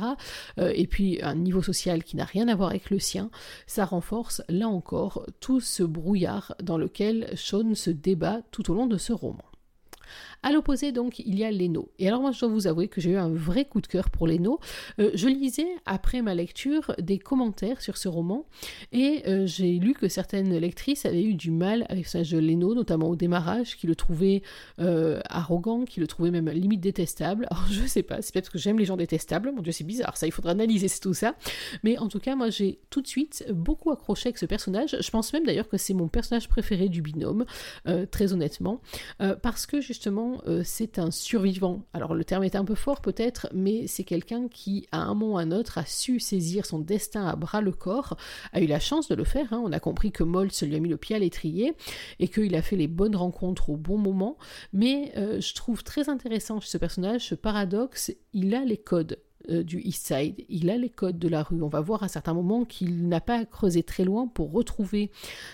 euh, 0.60 0.72
et 0.76 0.88
puis 0.88 1.20
un 1.22 1.36
niveau 1.36 1.62
social 1.62 2.04
qui 2.04 2.16
n'a 2.16 2.26
rien 2.26 2.48
à 2.48 2.56
voir 2.56 2.70
avec 2.70 2.90
le 2.90 3.00
sien, 3.00 3.30
ça 3.68 3.86
renforce 3.86 4.42
là 4.50 4.68
encore 4.68 5.26
tout 5.40 5.60
ce 5.60 5.84
brouillard 5.84 6.56
dans 6.62 6.78
lequel 6.78 7.30
Sean 7.36 7.76
se 7.76 7.90
débat 7.90 8.42
tout 8.52 8.72
au 8.72 8.74
long 8.74 8.88
de 8.88 8.98
ce 8.98 9.14
roman. 9.14 9.44
À 10.44 10.52
l'opposé, 10.52 10.92
donc, 10.92 11.20
il 11.20 11.38
y 11.38 11.44
a 11.44 11.52
Leno. 11.52 11.92
Et 12.00 12.08
alors, 12.08 12.22
moi, 12.22 12.32
je 12.32 12.40
dois 12.40 12.50
vous 12.50 12.66
avouer 12.66 12.88
que 12.88 13.00
j'ai 13.00 13.12
eu 13.12 13.18
un 13.18 13.30
vrai 13.30 13.66
coup 13.66 13.80
de 13.80 13.86
cœur 13.86 14.10
pour 14.10 14.26
Leno. 14.26 14.60
Euh, 15.00 15.12
je 15.14 15.28
lisais, 15.28 15.68
après 15.86 16.24
ma 16.24 16.34
lecture, 16.34 16.96
des 16.98 17.20
commentaires 17.20 17.80
sur 17.80 17.96
ce 17.96 18.08
roman, 18.08 18.46
et 18.92 19.22
euh, 19.28 19.46
j'ai 19.46 19.74
lu 19.74 19.94
que 19.94 20.08
certaines 20.08 20.58
lectrices 20.58 21.06
avaient 21.06 21.24
eu 21.24 21.36
du 21.36 21.52
mal 21.52 21.86
avec 21.90 22.08
ce 22.08 22.18
de 22.18 22.40
Leno, 22.40 22.74
notamment 22.74 23.08
au 23.08 23.16
démarrage, 23.16 23.78
qui 23.78 23.86
le 23.86 23.96
trouvaient 23.96 24.42
euh, 24.80 25.22
arrogant, 25.30 25.86
qui 25.86 26.00
le 26.00 26.08
trouvaient 26.08 26.32
même 26.32 26.50
limite 26.50 26.82
détestable. 26.82 27.46
Alors, 27.52 27.68
je 27.70 27.86
sais 27.86 28.04
pas, 28.04 28.22
c'est 28.22 28.34
peut-être 28.34 28.52
que 28.52 28.58
j'aime 28.58 28.80
les 28.80 28.86
gens 28.86 28.98
détestables, 28.98 29.52
mon 29.52 29.62
dieu, 29.62 29.72
c'est 29.72 29.84
bizarre, 29.84 30.18
ça, 30.18 30.26
il 30.26 30.32
faudra 30.32 30.52
analyser 30.52 30.88
tout 31.02 31.14
ça. 31.14 31.36
Mais 31.84 32.00
en 32.00 32.08
tout 32.08 32.20
cas, 32.20 32.36
moi, 32.36 32.50
j'ai 32.50 32.80
tout 32.90 33.02
de 33.02 33.08
suite 33.08 33.46
beaucoup 33.54 33.92
accroché 33.92 34.30
avec 34.30 34.40
ce 34.40 34.48
personnage. 34.48 34.98
Je 35.00 35.10
pense 35.12 35.34
même 35.34 35.46
d'ailleurs 35.46 35.70
que 35.70 35.78
c'est 35.78 35.94
mon 35.94 36.08
personnage 36.08 36.48
préféré 36.48 36.90
du 36.90 37.04
binôme, 37.04 37.46
très 38.10 38.34
honnêtement, 38.34 38.82
parce 39.42 39.66
que 39.66 39.82
justement, 39.82 40.31
euh, 40.48 40.62
c'est 40.64 41.00
un 41.00 41.12
survivant. 41.12 41.84
Alors 41.94 42.14
le 42.14 42.24
terme 42.24 42.44
est 42.44 42.56
un 42.56 42.66
peu 42.66 42.76
fort 42.76 43.02
peut-être, 43.02 43.48
mais 43.54 43.88
c'est 43.88 44.04
quelqu'un 44.04 44.48
qui, 44.48 44.88
à 44.92 45.00
un 45.00 45.14
moment 45.14 45.34
ou 45.34 45.38
à 45.38 45.42
un 45.42 45.52
autre, 45.52 45.78
a 45.78 45.86
su 45.86 46.20
saisir 46.20 46.66
son 46.66 46.80
destin 46.80 47.26
à 47.26 47.36
bras 47.36 47.62
le 47.62 47.72
corps, 47.72 48.18
a 48.54 48.62
eu 48.62 48.68
la 48.68 48.80
chance 48.80 49.08
de 49.08 49.16
le 49.16 49.24
faire. 49.24 49.54
Hein. 49.54 49.62
On 49.64 49.72
a 49.72 49.80
compris 49.80 50.12
que 50.12 50.24
se 50.50 50.66
lui 50.66 50.76
a 50.76 50.80
mis 50.80 50.90
le 50.90 50.98
pied 50.98 51.16
à 51.16 51.20
l'étrier 51.20 51.74
et 52.20 52.28
qu'il 52.28 52.56
a 52.56 52.62
fait 52.62 52.76
les 52.76 52.88
bonnes 52.88 53.16
rencontres 53.16 53.70
au 53.70 53.78
bon 53.78 53.98
moment. 53.98 54.38
Mais 54.74 55.12
euh, 55.18 55.40
je 55.40 55.54
trouve 55.54 55.84
très 55.84 56.10
intéressant 56.10 56.60
ce 56.62 56.78
personnage 56.78 57.28
ce 57.28 57.36
paradoxe. 57.36 58.12
Il 58.34 58.54
a 58.56 58.64
les 58.66 58.78
codes 58.78 59.18
euh, 59.50 59.64
du 59.64 59.82
East 59.82 60.08
Side. 60.08 60.46
Il 60.50 60.70
a 60.70 60.78
les 60.78 60.90
codes 60.90 61.20
de 61.20 61.28
la 61.28 61.44
rue. 61.44 61.62
On 61.62 61.68
va 61.68 61.82
voir 61.82 62.04
à 62.04 62.08
certains 62.08 62.34
moments 62.34 62.66
qu'il 62.66 63.08
n'a 63.08 63.22
pas 63.22 63.46
creusé 63.46 63.84
très 63.84 64.04
loin 64.04 64.28
pour 64.28 64.52
retrouver 64.52 65.12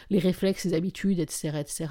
les 0.10 0.19
réflexes, 0.19 0.63
ses 0.63 0.73
habitudes, 0.73 1.19
etc. 1.19 1.58
etc. 1.60 1.88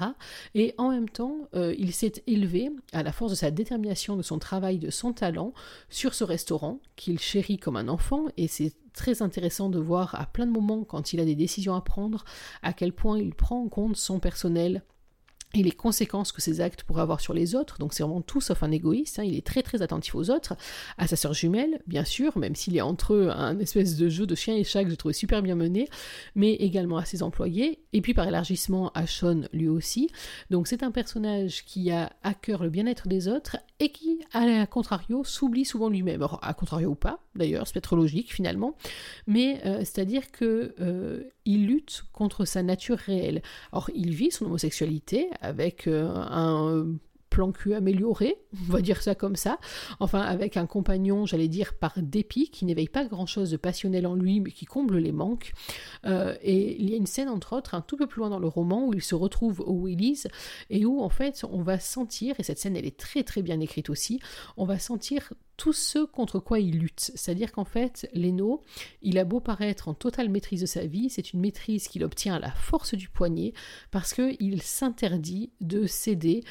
Et 0.55 0.73
en 0.77 0.89
même 0.89 1.09
temps, 1.09 1.47
euh, 1.55 1.73
il 1.77 1.93
s'est 1.93 2.23
élevé, 2.27 2.69
à 2.93 3.03
la 3.03 3.11
force 3.11 3.31
de 3.31 3.37
sa 3.37 3.51
détermination, 3.51 4.15
de 4.15 4.21
son 4.21 4.39
travail, 4.39 4.77
de 4.77 4.89
son 4.89 5.13
talent, 5.13 5.53
sur 5.89 6.13
ce 6.13 6.23
restaurant 6.23 6.79
qu'il 6.95 7.19
chérit 7.19 7.57
comme 7.57 7.77
un 7.77 7.87
enfant. 7.87 8.25
Et 8.37 8.47
c'est 8.47 8.73
très 8.93 9.21
intéressant 9.21 9.69
de 9.69 9.79
voir 9.79 10.15
à 10.15 10.25
plein 10.25 10.45
de 10.45 10.51
moments, 10.51 10.83
quand 10.83 11.13
il 11.13 11.19
a 11.19 11.25
des 11.25 11.35
décisions 11.35 11.75
à 11.75 11.81
prendre, 11.81 12.25
à 12.63 12.73
quel 12.73 12.93
point 12.93 13.19
il 13.19 13.33
prend 13.33 13.63
en 13.63 13.69
compte 13.69 13.95
son 13.95 14.19
personnel, 14.19 14.83
et 15.53 15.63
les 15.63 15.71
conséquences 15.71 16.31
que 16.31 16.41
ses 16.41 16.61
actes 16.61 16.83
pourraient 16.83 17.01
avoir 17.01 17.21
sur 17.21 17.33
les 17.33 17.55
autres. 17.55 17.77
Donc 17.79 17.93
c'est 17.93 18.03
vraiment 18.03 18.21
tout 18.21 18.41
sauf 18.41 18.63
un 18.63 18.71
égoïste. 18.71 19.19
Hein. 19.19 19.23
Il 19.23 19.35
est 19.35 19.45
très 19.45 19.63
très 19.63 19.81
attentif 19.81 20.13
aux 20.15 20.29
autres, 20.29 20.55
à 20.97 21.07
sa 21.07 21.15
sœur 21.15 21.33
jumelle, 21.33 21.81
bien 21.87 22.03
sûr, 22.03 22.37
même 22.37 22.55
s'il 22.55 22.73
y 22.73 22.79
a 22.79 22.85
entre 22.85 23.13
eux 23.13 23.29
un 23.29 23.57
espèce 23.59 23.95
de 23.95 24.09
jeu 24.09 24.25
de 24.25 24.35
chien 24.35 24.55
et 24.55 24.63
chat 24.63 24.83
que 24.83 24.89
j'ai 24.89 24.97
trouvé 24.97 25.13
super 25.13 25.41
bien 25.41 25.55
mené, 25.55 25.87
mais 26.35 26.53
également 26.53 26.97
à 26.97 27.05
ses 27.05 27.23
employés, 27.23 27.79
et 27.93 28.01
puis 28.01 28.13
par 28.13 28.27
élargissement 28.27 28.91
à 28.93 29.07
Sean 29.07 29.41
lui 29.53 29.67
aussi. 29.67 30.09
Donc 30.49 30.67
c'est 30.67 30.83
un 30.83 30.91
personnage 30.91 31.63
qui 31.65 31.91
a 31.91 32.11
à 32.23 32.33
cœur 32.33 32.63
le 32.63 32.69
bien-être 32.69 33.07
des 33.07 33.27
autres 33.27 33.57
et 33.79 33.89
qui, 33.89 34.19
à 34.33 34.65
contrario, 34.65 35.23
s'oublie 35.23 35.65
souvent 35.65 35.89
lui-même. 35.89 36.21
Alors, 36.21 36.39
à 36.41 36.53
contrario 36.53 36.89
ou 36.89 36.95
pas, 36.95 37.19
d'ailleurs, 37.35 37.67
c'est 37.67 37.73
peut-être 37.73 37.95
logique 37.95 38.33
finalement, 38.33 38.75
mais 39.27 39.61
euh, 39.65 39.79
c'est-à-dire 39.79 40.31
que 40.31 40.73
euh, 40.79 41.23
lutte 41.45 42.03
contre 42.11 42.45
sa 42.45 42.63
nature 42.63 42.97
réelle. 42.97 43.41
Or, 43.71 43.89
il 43.93 44.13
vit 44.13 44.31
son 44.31 44.45
homosexualité 44.45 45.29
avec 45.41 45.87
euh, 45.87 46.09
un 46.09 46.87
plan 47.37 47.51
cul 47.51 47.75
amélioré, 47.75 48.35
on 48.67 48.71
va 48.71 48.81
dire 48.81 49.03
ça 49.03 49.13
comme 49.13 49.35
ça, 49.35 49.59
enfin 49.99 50.21
avec 50.21 50.57
un 50.57 50.65
compagnon, 50.65 51.27
j'allais 51.27 51.47
dire 51.47 51.75
par 51.75 51.93
dépit, 51.97 52.49
qui 52.49 52.65
n'éveille 52.65 52.87
pas 52.87 53.05
grand-chose 53.05 53.51
de 53.51 53.57
passionnel 53.57 54.07
en 54.07 54.15
lui, 54.15 54.39
mais 54.39 54.49
qui 54.49 54.65
comble 54.65 54.97
les 54.97 55.11
manques. 55.11 55.53
Euh, 56.07 56.35
et 56.41 56.81
il 56.81 56.89
y 56.89 56.95
a 56.95 56.97
une 56.97 57.05
scène, 57.05 57.29
entre 57.29 57.55
autres, 57.55 57.75
un 57.75 57.81
tout 57.81 57.95
peu 57.95 58.07
plus 58.07 58.21
loin 58.21 58.31
dans 58.31 58.39
le 58.39 58.47
roman, 58.47 58.87
où 58.87 58.93
il 58.95 59.03
se 59.03 59.13
retrouve 59.13 59.59
au 59.59 59.85
Willy's, 59.85 60.27
et 60.71 60.83
où 60.87 60.99
en 60.99 61.09
fait 61.09 61.45
on 61.47 61.61
va 61.61 61.77
sentir, 61.77 62.39
et 62.39 62.43
cette 62.43 62.57
scène 62.57 62.75
elle 62.75 62.87
est 62.87 62.97
très 62.97 63.21
très 63.21 63.43
bien 63.43 63.59
écrite 63.59 63.91
aussi, 63.91 64.19
on 64.57 64.65
va 64.65 64.79
sentir 64.79 65.31
tout 65.57 65.73
ce 65.73 66.05
contre 66.05 66.39
quoi 66.39 66.59
il 66.59 66.79
lutte. 66.79 67.11
C'est-à-dire 67.15 67.51
qu'en 67.51 67.65
fait, 67.65 68.09
Leno, 68.13 68.63
il 69.01 69.17
a 69.17 69.25
beau 69.25 69.39
paraître 69.39 69.87
en 69.87 69.93
totale 69.93 70.29
maîtrise 70.29 70.61
de 70.61 70.65
sa 70.65 70.85
vie, 70.85 71.09
c'est 71.09 71.33
une 71.33 71.39
maîtrise 71.39 71.87
qu'il 71.87 72.03
obtient 72.03 72.35
à 72.35 72.39
la 72.39 72.51
force 72.51 72.93
du 72.93 73.09
poignet, 73.09 73.53
parce 73.91 74.13
qu'il 74.13 74.61
s'interdit 74.61 75.51
de 75.59 75.85
céder 75.87 76.43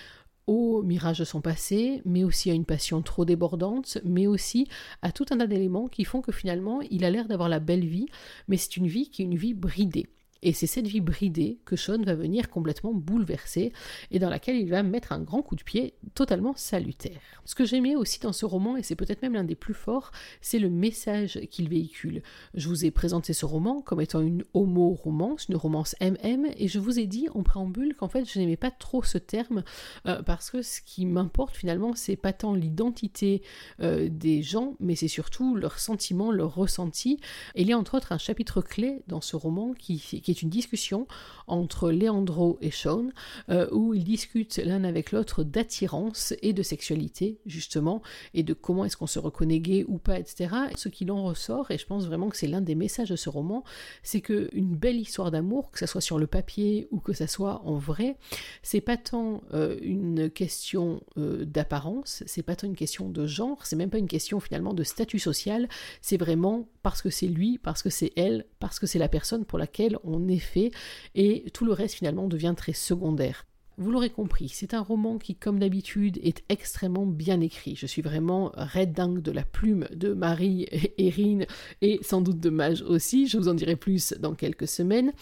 au 0.47 0.83
mirage 0.83 1.19
de 1.19 1.25
son 1.25 1.41
passé, 1.41 2.03
mais 2.05 2.25
aussi 2.25 2.51
à 2.51 2.55
une 2.55 2.65
passion 2.65 3.03
trop 3.03 3.25
débordante, 3.25 3.99
mais 4.05 4.27
aussi 4.27 4.69
à 5.03 5.13
tout 5.13 5.27
un 5.31 5.39
tas 5.39 5.47
d'éléments 5.47 5.89
qui 5.89 6.05
font 6.05 6.21
que 6.21 6.33
finalement 6.33 6.81
il 6.91 7.05
a 7.05 7.11
l'air 7.11 7.27
d'avoir 7.29 7.49
la 7.49 7.61
belle 7.61 7.87
vie, 7.87 8.07
mais 8.49 8.57
c'est 8.57 8.77
une 8.77 8.87
vie 8.87 9.11
qui 9.11 9.23
est 9.23 9.27
une 9.27 9.37
vie 9.37 9.55
bridée. 9.55 10.07
Et 10.43 10.53
c'est 10.53 10.67
cette 10.67 10.87
vie 10.87 11.01
bridée 11.01 11.59
que 11.65 11.77
Sean 11.77 12.03
va 12.03 12.15
venir 12.15 12.51
complètement 12.51 12.93
bouleverser 12.93 13.73
et 14.11 14.19
dans 14.19 14.31
laquelle 14.31 14.57
il 14.57 14.69
va 14.71 14.83
mettre 14.83 15.13
un 15.13 15.21
grand 15.21 15.43
coup 15.43 15.57
de 15.57 15.63
pied 15.63 15.95
totalement 16.15 16.55
salutaire. 16.57 17.21
Ce 17.45 17.55
que 17.55 17.65
j'aimais 17.65 17.97
aussi 17.97 18.21
dans 18.21 18.33
ce 18.33 18.45
roman, 18.45 18.77
et 18.77 18.83
c'est 18.83 18.97
peut-être 18.97 19.23
même 19.23 19.35
l'un 19.35 19.45
des 19.45 19.55
plus 19.55 19.75
forts, 19.75 20.11
c'est 20.41 20.59
le 20.59 20.69
message 20.69 21.41
qu'il 21.51 21.69
véhicule. 21.69 22.23
Je 22.55 22.69
vous 22.69 22.85
ai 22.85 22.91
présenté 22.91 23.33
ce 23.33 23.45
roman 23.45 23.81
comme 23.81 24.01
étant 24.01 24.21
une 24.21 24.45
homo-romance, 24.55 25.49
une 25.49 25.57
romance 25.57 25.95
MM, 26.01 26.47
et 26.57 26.69
je 26.69 26.79
vous 26.79 26.99
ai 26.99 27.07
dit 27.07 27.29
en 27.35 27.43
préambule 27.43 27.95
qu'en 27.95 28.09
fait 28.09 28.25
je 28.25 28.39
n'aimais 28.39 28.57
pas 28.57 28.71
trop 28.71 29.03
ce 29.03 29.19
terme 29.19 29.63
euh, 30.07 30.23
parce 30.23 30.51
que 30.51 30.63
ce 30.63 30.81
qui 30.81 31.07
m'importe 31.07 31.57
finalement, 31.57 31.95
c'est 31.95 32.17
pas 32.17 32.33
tant 32.33 32.55
l'identité 32.55 33.43
euh, 33.81 34.09
des 34.11 34.43
gens, 34.43 34.75
mais 34.81 34.95
c'est 34.97 35.09
surtout 35.09 35.55
leurs 35.55 35.79
sentiments, 35.79 36.31
leurs 36.31 36.55
ressentis. 36.55 37.21
Il 37.55 37.67
y 37.69 37.73
a 37.73 37.79
entre 37.79 37.97
autres 37.97 38.13
un 38.13 38.19
chapitre 38.19 38.61
clé 38.61 39.03
dans 39.07 39.21
ce 39.21 39.37
roman 39.37 39.73
qui, 39.75 40.03
qui 40.27 40.33
est 40.33 40.43
une 40.43 40.51
discussion 40.51 41.07
entre 41.47 41.93
Leandro 41.93 42.59
et 42.61 42.73
Sean, 42.73 43.11
euh, 43.49 43.69
où 43.71 43.95
ils 43.95 44.03
discutent 44.03 44.57
l'un 44.57 44.83
avec 44.83 45.13
l'autre 45.13 45.45
d'attirance 45.45 46.35
et 46.43 46.53
de 46.53 46.65
sexualité, 46.65 47.39
justement, 47.47 48.03
et 48.35 48.43
de 48.43 48.53
comment 48.53 48.85
est-ce 48.85 48.97
qu'on 48.97 49.07
se 49.07 49.21
reconnaît 49.21 49.61
gay 49.61 49.85
ou 49.87 49.99
pas, 49.99 50.19
etc. 50.19 50.53
ce 50.75 50.89
qu'il 50.89 51.13
en 51.13 51.23
ressort, 51.23 51.71
et 51.71 51.79
je 51.79 51.87
pense 51.87 52.07
vraiment 52.07 52.29
que 52.29 52.37
c'est 52.37 52.49
l'un 52.49 52.61
des 52.61 52.75
messages 52.75 53.11
de 53.11 53.15
ce 53.15 53.29
roman, 53.29 53.63
c'est 54.03 54.21
que 54.21 54.49
une 54.53 54.75
belle 54.75 54.97
histoire 54.97 55.31
d'amour, 55.31 55.71
que 55.71 55.79
ce 55.79 55.87
soit 55.87 56.01
sur 56.01 56.19
le 56.19 56.27
papier 56.27 56.89
ou 56.91 56.99
que 56.99 57.13
ça 57.13 57.29
soit 57.29 57.63
en 57.65 57.77
vrai, 57.77 58.17
c'est 58.65 58.81
pas 58.81 58.97
tant 58.97 59.45
euh, 59.55 59.79
une 59.81 60.29
question 60.29 61.05
euh, 61.19 61.45
d'apparence, 61.45 62.25
c'est 62.27 62.43
pas 62.43 62.57
tant 62.57 62.67
une 62.67 62.75
question 62.75 63.09
de 63.11 63.29
genre, 63.29 63.65
c'est 63.65 63.77
même 63.77 63.91
pas 63.91 63.99
une 63.99 64.09
question 64.09 64.41
finalement 64.41 64.75
de 64.75 64.83
statut 64.83 65.21
social, 65.21 65.69
c'est 66.01 66.17
vraiment 66.17 66.67
parce 66.83 67.01
que 67.01 67.11
c'est 67.11 67.29
lui, 67.29 67.59
parce 67.59 67.85
que 67.85 67.91
c'est 67.91 68.13
elle, 68.17 68.45
parce 68.59 68.81
que 68.81 68.89
c'est 68.89 68.99
la 68.99 69.09
personne 69.09 69.45
pour 69.45 69.59
laquelle 69.59 69.99
on 70.03 70.16
fait, 70.39 70.71
et 71.15 71.45
tout 71.53 71.65
le 71.65 71.73
reste 71.73 71.97
finalement 71.97 72.29
devient 72.29 72.55
très 72.57 72.73
secondaire. 72.73 73.47
Vous 73.79 73.91
l'aurez 73.91 74.09
compris, 74.09 74.49
c'est 74.49 74.73
un 74.73 74.81
roman 74.81 75.19
qui, 75.19 75.35
comme 75.35 75.59
d'habitude, 75.59 76.19
est 76.23 76.43
extrêmement 76.49 77.05
bien 77.05 77.43
écrit. 77.43 77.77
Je 77.77 77.85
suis 77.85 78.01
vraiment 78.01 78.51
red 78.57 78.95
dingue 78.95 79.21
de 79.21 79.31
la 79.31 79.43
plume 79.43 79.87
de 79.95 80.15
Marie 80.15 80.67
Erin 80.97 81.41
et 81.83 81.99
sans 82.01 82.23
doute 82.23 82.41
de 82.41 82.49
Mage 82.49 82.81
aussi. 82.81 83.27
Je 83.27 83.37
vous 83.37 83.49
en 83.49 83.55
dirai 83.55 83.77
plus 83.77 84.15
dans 84.19 84.35
quelques 84.35 84.67
semaines. 84.67 85.13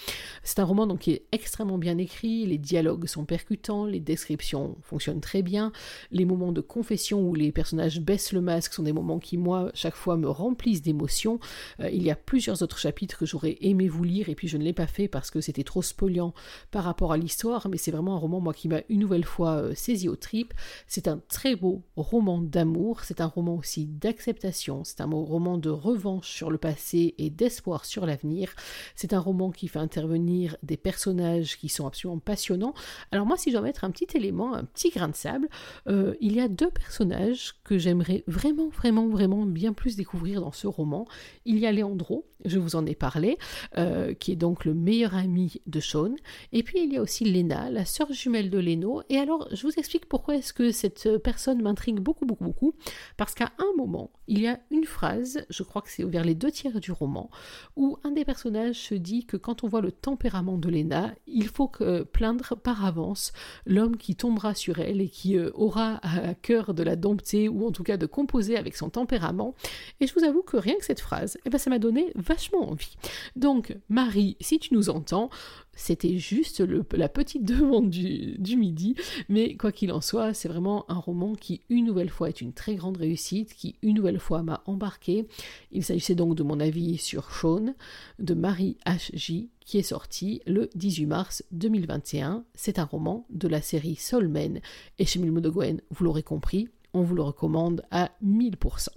C'est 0.45 0.61
un 0.61 0.65
roman 0.65 0.87
donc 0.87 1.01
qui 1.01 1.11
est 1.11 1.25
extrêmement 1.33 1.79
bien 1.79 1.99
écrit. 1.99 2.47
Les 2.47 2.59
dialogues 2.59 3.09
sont 3.09 3.25
percutants, 3.25 3.87
les 3.87 3.99
descriptions 3.99 4.77
fonctionnent 4.83 5.21
très 5.21 5.43
bien. 5.43 5.73
Les 6.13 6.25
moments 6.25 6.53
de 6.53 6.61
confession 6.61 7.29
où 7.29 7.35
les 7.35 7.51
personnages 7.51 8.01
baissent 8.01 8.33
le 8.33 8.41
masque 8.41 8.75
sont 8.75 8.85
des 8.85 8.93
moments 8.93 9.19
qui, 9.19 9.37
moi, 9.37 9.73
chaque 9.75 9.97
fois 9.97 10.17
me 10.17 10.29
remplissent 10.29 10.83
d'émotions. 10.83 11.41
Euh, 11.81 11.91
il 11.91 12.05
y 12.05 12.11
a 12.13 12.15
plusieurs 12.15 12.63
autres 12.63 12.79
chapitres 12.79 13.19
que 13.19 13.27
j'aurais 13.27 13.57
aimé 13.63 13.89
vous 13.89 14.05
lire 14.05 14.29
et 14.29 14.37
puis 14.37 14.47
je 14.47 14.59
ne 14.59 14.63
l'ai 14.63 14.73
pas 14.73 14.87
fait 14.87 15.09
parce 15.09 15.33
que 15.33 15.41
c'était 15.41 15.65
trop 15.65 15.83
spoliant 15.83 16.35
par 16.71 16.85
rapport 16.85 17.11
à 17.11 17.17
l'histoire, 17.17 17.69
mais 17.69 17.79
c'est 17.79 17.91
vraiment 17.91 18.15
un 18.15 18.19
roman 18.19 18.44
moi 18.45 18.55
qui 18.55 18.69
m'a 18.69 18.83
une 18.89 19.01
nouvelle 19.01 19.25
fois 19.25 19.57
euh, 19.57 19.75
saisi 19.75 20.09
aux 20.09 20.17
tripes. 20.17 20.55
C'est 20.87 21.09
un 21.09 21.21
très 21.29 21.57
beau 21.57 21.83
roman 21.97 22.41
d'amour, 22.41 23.01
c'est 23.03 23.21
un 23.21 23.27
roman 23.27 23.57
aussi 23.57 23.87
d'acceptation, 23.87 24.85
c'est 24.85 25.01
un 25.01 25.07
roman 25.07 25.59
de 25.59 25.71
revanche 25.71 26.29
sur 26.29 26.51
le 26.51 26.59
passé 26.59 27.15
et 27.19 27.31
d'espoir 27.31 27.85
sur 27.85 28.07
l'avenir. 28.07 28.55
C'est 28.95 29.13
un 29.13 29.19
roman 29.19 29.51
qui 29.51 29.69
fait 29.69 29.79
intervenir 29.79 30.57
des 30.63 30.77
personnages 30.77 31.59
qui 31.59 31.69
sont 31.69 31.87
absolument 31.87 32.21
passionnants. 32.21 32.75
Alors 33.11 33.27
moi, 33.27 33.37
si 33.37 33.51
je 33.51 33.55
dois 33.57 33.63
mettre 33.63 33.85
un 33.85 33.91
petit 33.91 34.17
élément, 34.17 34.55
un 34.55 34.65
petit 34.65 34.91
grain 34.91 35.09
de 35.09 35.17
sable, 35.17 35.49
euh, 35.89 36.15
il 36.21 36.35
y 36.35 36.41
a 36.41 36.49
deux 36.49 36.71
personnages 36.71 37.55
que 37.65 37.79
j'aimerais 37.79 38.25
vraiment, 38.27 38.69
vraiment, 38.69 39.09
vraiment 39.09 39.47
bien 39.47 39.73
plus 39.73 39.97
découvrir 39.97 40.41
dans 40.41 40.53
ce 40.53 40.67
roman. 40.67 41.07
Il 41.45 41.59
y 41.59 41.67
a 41.67 41.73
Leandro, 41.73 42.27
je 42.45 42.59
vous 42.59 42.77
en 42.77 42.85
ai 42.87 42.95
parlé, 42.95 43.39
euh, 43.79 44.15
qui 44.15 44.33
est 44.33 44.37
donc 44.37 44.65
le 44.65 44.75
meilleur 44.75 45.15
ami 45.15 45.61
de 45.67 45.81
Sean, 45.81 46.15
et 46.53 46.63
puis 46.63 46.83
il 46.83 46.93
y 46.93 46.97
a 46.97 47.03
aussi 47.03 47.25
Lena, 47.25 47.71
la 47.71 47.85
sœur 47.85 48.13
jumelle 48.13 48.34
de 48.43 48.59
Leno. 48.59 49.03
Et 49.09 49.19
alors, 49.19 49.49
je 49.53 49.63
vous 49.67 49.73
explique 49.77 50.07
pourquoi 50.07 50.37
est-ce 50.37 50.53
que 50.53 50.71
cette 50.73 51.19
personne 51.19 51.63
m'intrigue 51.63 52.01
beaucoup, 52.01 52.27
beaucoup, 52.27 52.45
beaucoup. 52.45 52.75
Parce 53.17 53.35
qu'à 53.35 53.53
un 53.59 53.77
moment, 53.77 54.11
il 54.27 54.41
y 54.41 54.49
a 54.49 54.59
une 54.71 54.85
phrase, 54.85 55.47
je 55.51 55.63
crois 55.63 55.83
que 55.83 55.91
c'est 55.91 56.05
vers 56.05 56.25
les 56.25 56.35
deux 56.35 56.51
tiers 56.51 56.81
du 56.81 56.93
roman, 56.93 57.31
où 57.77 57.99
un 58.05 58.11
des 58.11 58.25
personnages 58.25 58.77
se 58.77 58.95
dit 58.95 59.25
que 59.25 59.37
quand 59.37 59.65
on 59.65 59.69
voit 59.69 59.81
le 59.81 59.93
tempérament 59.93 60.59
de 60.59 60.69
Lena, 60.69 61.15
il 61.27 61.49
faut 61.49 61.69
que 61.69 62.03
plaindre 62.03 62.57
par 62.57 62.85
avance 62.85 63.33
l'homme 63.67 63.97
qui 63.97 64.17
tombera 64.17 64.55
sur 64.55 64.79
elle 64.79 65.01
et 65.01 65.09
qui 65.09 65.37
euh, 65.37 65.51
aura 65.55 66.01
à 66.03 66.35
cœur 66.35 66.75
de 66.75 66.83
la 66.83 66.97
dompter 66.97 67.49
ou 67.49 67.67
en 67.67 67.73
tout 67.73 67.85
cas 67.85 67.97
de 67.97 68.07
composer 68.07 68.57
avec 68.57 68.77
son 68.77 68.91
tempérament. 68.91 69.55
Et 70.01 70.07
je 70.07 70.15
vous 70.15 70.25
avoue 70.25 70.43
que 70.43 70.57
rien 70.57 70.75
que 70.77 70.85
cette 70.85 71.01
phrase, 71.01 71.39
eh 71.45 71.51
ben, 71.51 71.59
ça 71.59 71.71
m'a 71.71 71.79
donné 71.79 72.13
vachement 72.15 72.71
envie. 72.71 72.97
Donc, 73.37 73.77
Marie, 73.89 74.37
si 74.41 74.59
tu 74.59 74.75
nous 74.75 74.91
entends, 74.91 75.31
c'était 75.77 76.19
juste 76.19 76.61
la 76.93 77.09
petite 77.09 77.45
demande 77.45 77.91
du, 77.91 78.57
midi, 78.57 78.95
mais 79.29 79.57
quoi 79.57 79.73
qu'il 79.73 79.93
en 79.93 80.01
soit, 80.01 80.35
c'est 80.35 80.49
vraiment 80.49 80.85
un 80.91 80.99
roman 80.99 81.35
qui, 81.35 81.63
une 81.69 81.85
nouvelle 81.85 82.11
fois, 82.11 82.29
est 82.29 82.41
une 82.41 82.53
très 82.53 82.75
grande 82.75 82.97
réussite, 82.97 83.55
qui, 83.55 83.77
une 83.83 83.97
nouvelle 83.97 84.21
fois, 84.21 84.43
m'a 84.43 84.63
embarqué. 84.67 85.27
Il 85.73 85.85
s'agissait 85.85 86.15
donc 86.15 86.37
de 86.37 86.43
mon 86.43 86.61
avis 86.61 86.99
sur 86.99 87.31
Sean, 87.31 87.75
de 88.19 88.35
Marie 88.35 88.77
H.J., 88.87 89.51
qui 89.61 89.79
est 89.79 89.83
sorti 89.83 90.43
le 90.47 90.69
18 90.75 91.07
mars 91.07 91.45
2021. 91.53 92.45
C'est 92.55 92.79
un 92.79 92.85
roman 92.85 93.27
de 93.31 93.49
la 93.49 93.63
série 93.63 93.97
Soulmen, 93.97 94.61
et 94.99 95.07
chez 95.07 95.19
Milmo 95.19 95.41
de 95.41 95.49
vous 95.49 96.05
l'aurez 96.05 96.23
compris, 96.23 96.69
on 96.93 97.03
vous 97.03 97.15
le 97.15 97.23
recommande 97.23 97.83
à 97.91 98.11
1000%. 98.25 98.89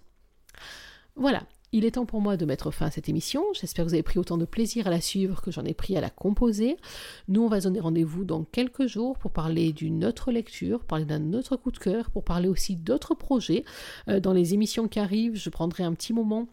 Voilà, 1.15 1.43
il 1.73 1.85
est 1.85 1.91
temps 1.91 2.05
pour 2.05 2.21
moi 2.21 2.37
de 2.37 2.45
mettre 2.45 2.71
fin 2.71 2.85
à 2.85 2.91
cette 2.91 3.09
émission. 3.09 3.43
J'espère 3.53 3.83
que 3.83 3.89
vous 3.89 3.93
avez 3.93 4.03
pris 4.03 4.19
autant 4.19 4.37
de 4.37 4.45
plaisir 4.45 4.87
à 4.87 4.89
la 4.89 5.01
suivre 5.01 5.41
que 5.41 5.51
j'en 5.51 5.65
ai 5.65 5.73
pris 5.73 5.97
à 5.97 6.01
la 6.01 6.09
composer. 6.09 6.77
Nous, 7.27 7.41
on 7.41 7.49
va 7.49 7.59
donner 7.59 7.79
rendez-vous 7.79 8.23
dans 8.23 8.43
quelques 8.43 8.87
jours 8.87 9.17
pour 9.17 9.31
parler 9.31 9.73
d'une 9.73 10.05
autre 10.05 10.31
lecture, 10.31 10.85
parler 10.85 11.05
d'un 11.05 11.33
autre 11.33 11.57
coup 11.57 11.71
de 11.71 11.77
cœur, 11.77 12.09
pour 12.11 12.23
parler 12.23 12.47
aussi 12.47 12.75
d'autres 12.75 13.15
projets. 13.15 13.65
Euh, 14.07 14.19
dans 14.19 14.33
les 14.33 14.53
émissions 14.53 14.87
qui 14.87 14.99
arrivent, 14.99 15.35
je 15.35 15.49
prendrai 15.49 15.83
un 15.83 15.93
petit 15.93 16.13
moment 16.13 16.47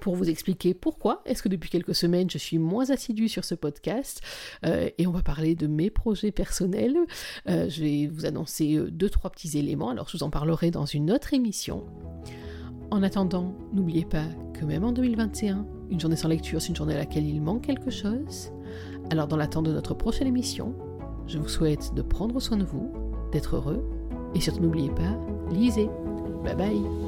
pour 0.00 0.16
vous 0.16 0.28
expliquer 0.28 0.74
pourquoi 0.74 1.22
est-ce 1.24 1.42
que 1.42 1.48
depuis 1.48 1.70
quelques 1.70 1.94
semaines 1.94 2.28
je 2.30 2.38
suis 2.38 2.58
moins 2.58 2.90
assidue 2.90 3.28
sur 3.28 3.44
ce 3.44 3.54
podcast 3.54 4.20
euh, 4.66 4.90
et 4.98 5.06
on 5.06 5.10
va 5.10 5.22
parler 5.22 5.54
de 5.54 5.66
mes 5.66 5.90
projets 5.90 6.30
personnels. 6.30 6.96
Euh, 7.48 7.68
je 7.68 7.82
vais 7.82 8.06
vous 8.06 8.26
annoncer 8.26 8.78
deux 8.90 9.08
trois 9.08 9.30
petits 9.30 9.58
éléments, 9.58 9.90
alors 9.90 10.08
je 10.08 10.16
vous 10.16 10.22
en 10.22 10.30
parlerai 10.30 10.70
dans 10.70 10.86
une 10.86 11.10
autre 11.10 11.34
émission. 11.34 11.86
En 12.90 13.02
attendant, 13.02 13.54
n'oubliez 13.72 14.04
pas 14.04 14.24
que 14.54 14.64
même 14.64 14.84
en 14.84 14.92
2021, 14.92 15.66
une 15.90 16.00
journée 16.00 16.16
sans 16.16 16.28
lecture, 16.28 16.60
c'est 16.60 16.68
une 16.68 16.76
journée 16.76 16.94
à 16.94 16.98
laquelle 16.98 17.26
il 17.26 17.40
manque 17.40 17.66
quelque 17.66 17.90
chose. 17.90 18.50
Alors 19.10 19.26
dans 19.26 19.36
l'attente 19.36 19.66
de 19.66 19.72
notre 19.72 19.94
prochaine 19.94 20.26
émission, 20.26 20.74
je 21.26 21.38
vous 21.38 21.48
souhaite 21.48 21.94
de 21.94 22.02
prendre 22.02 22.40
soin 22.40 22.56
de 22.56 22.64
vous, 22.64 22.92
d'être 23.32 23.56
heureux, 23.56 23.84
et 24.34 24.40
surtout 24.40 24.60
n'oubliez 24.60 24.90
pas, 24.90 25.18
lisez. 25.50 25.88
Bye 26.44 26.56
bye 26.56 27.07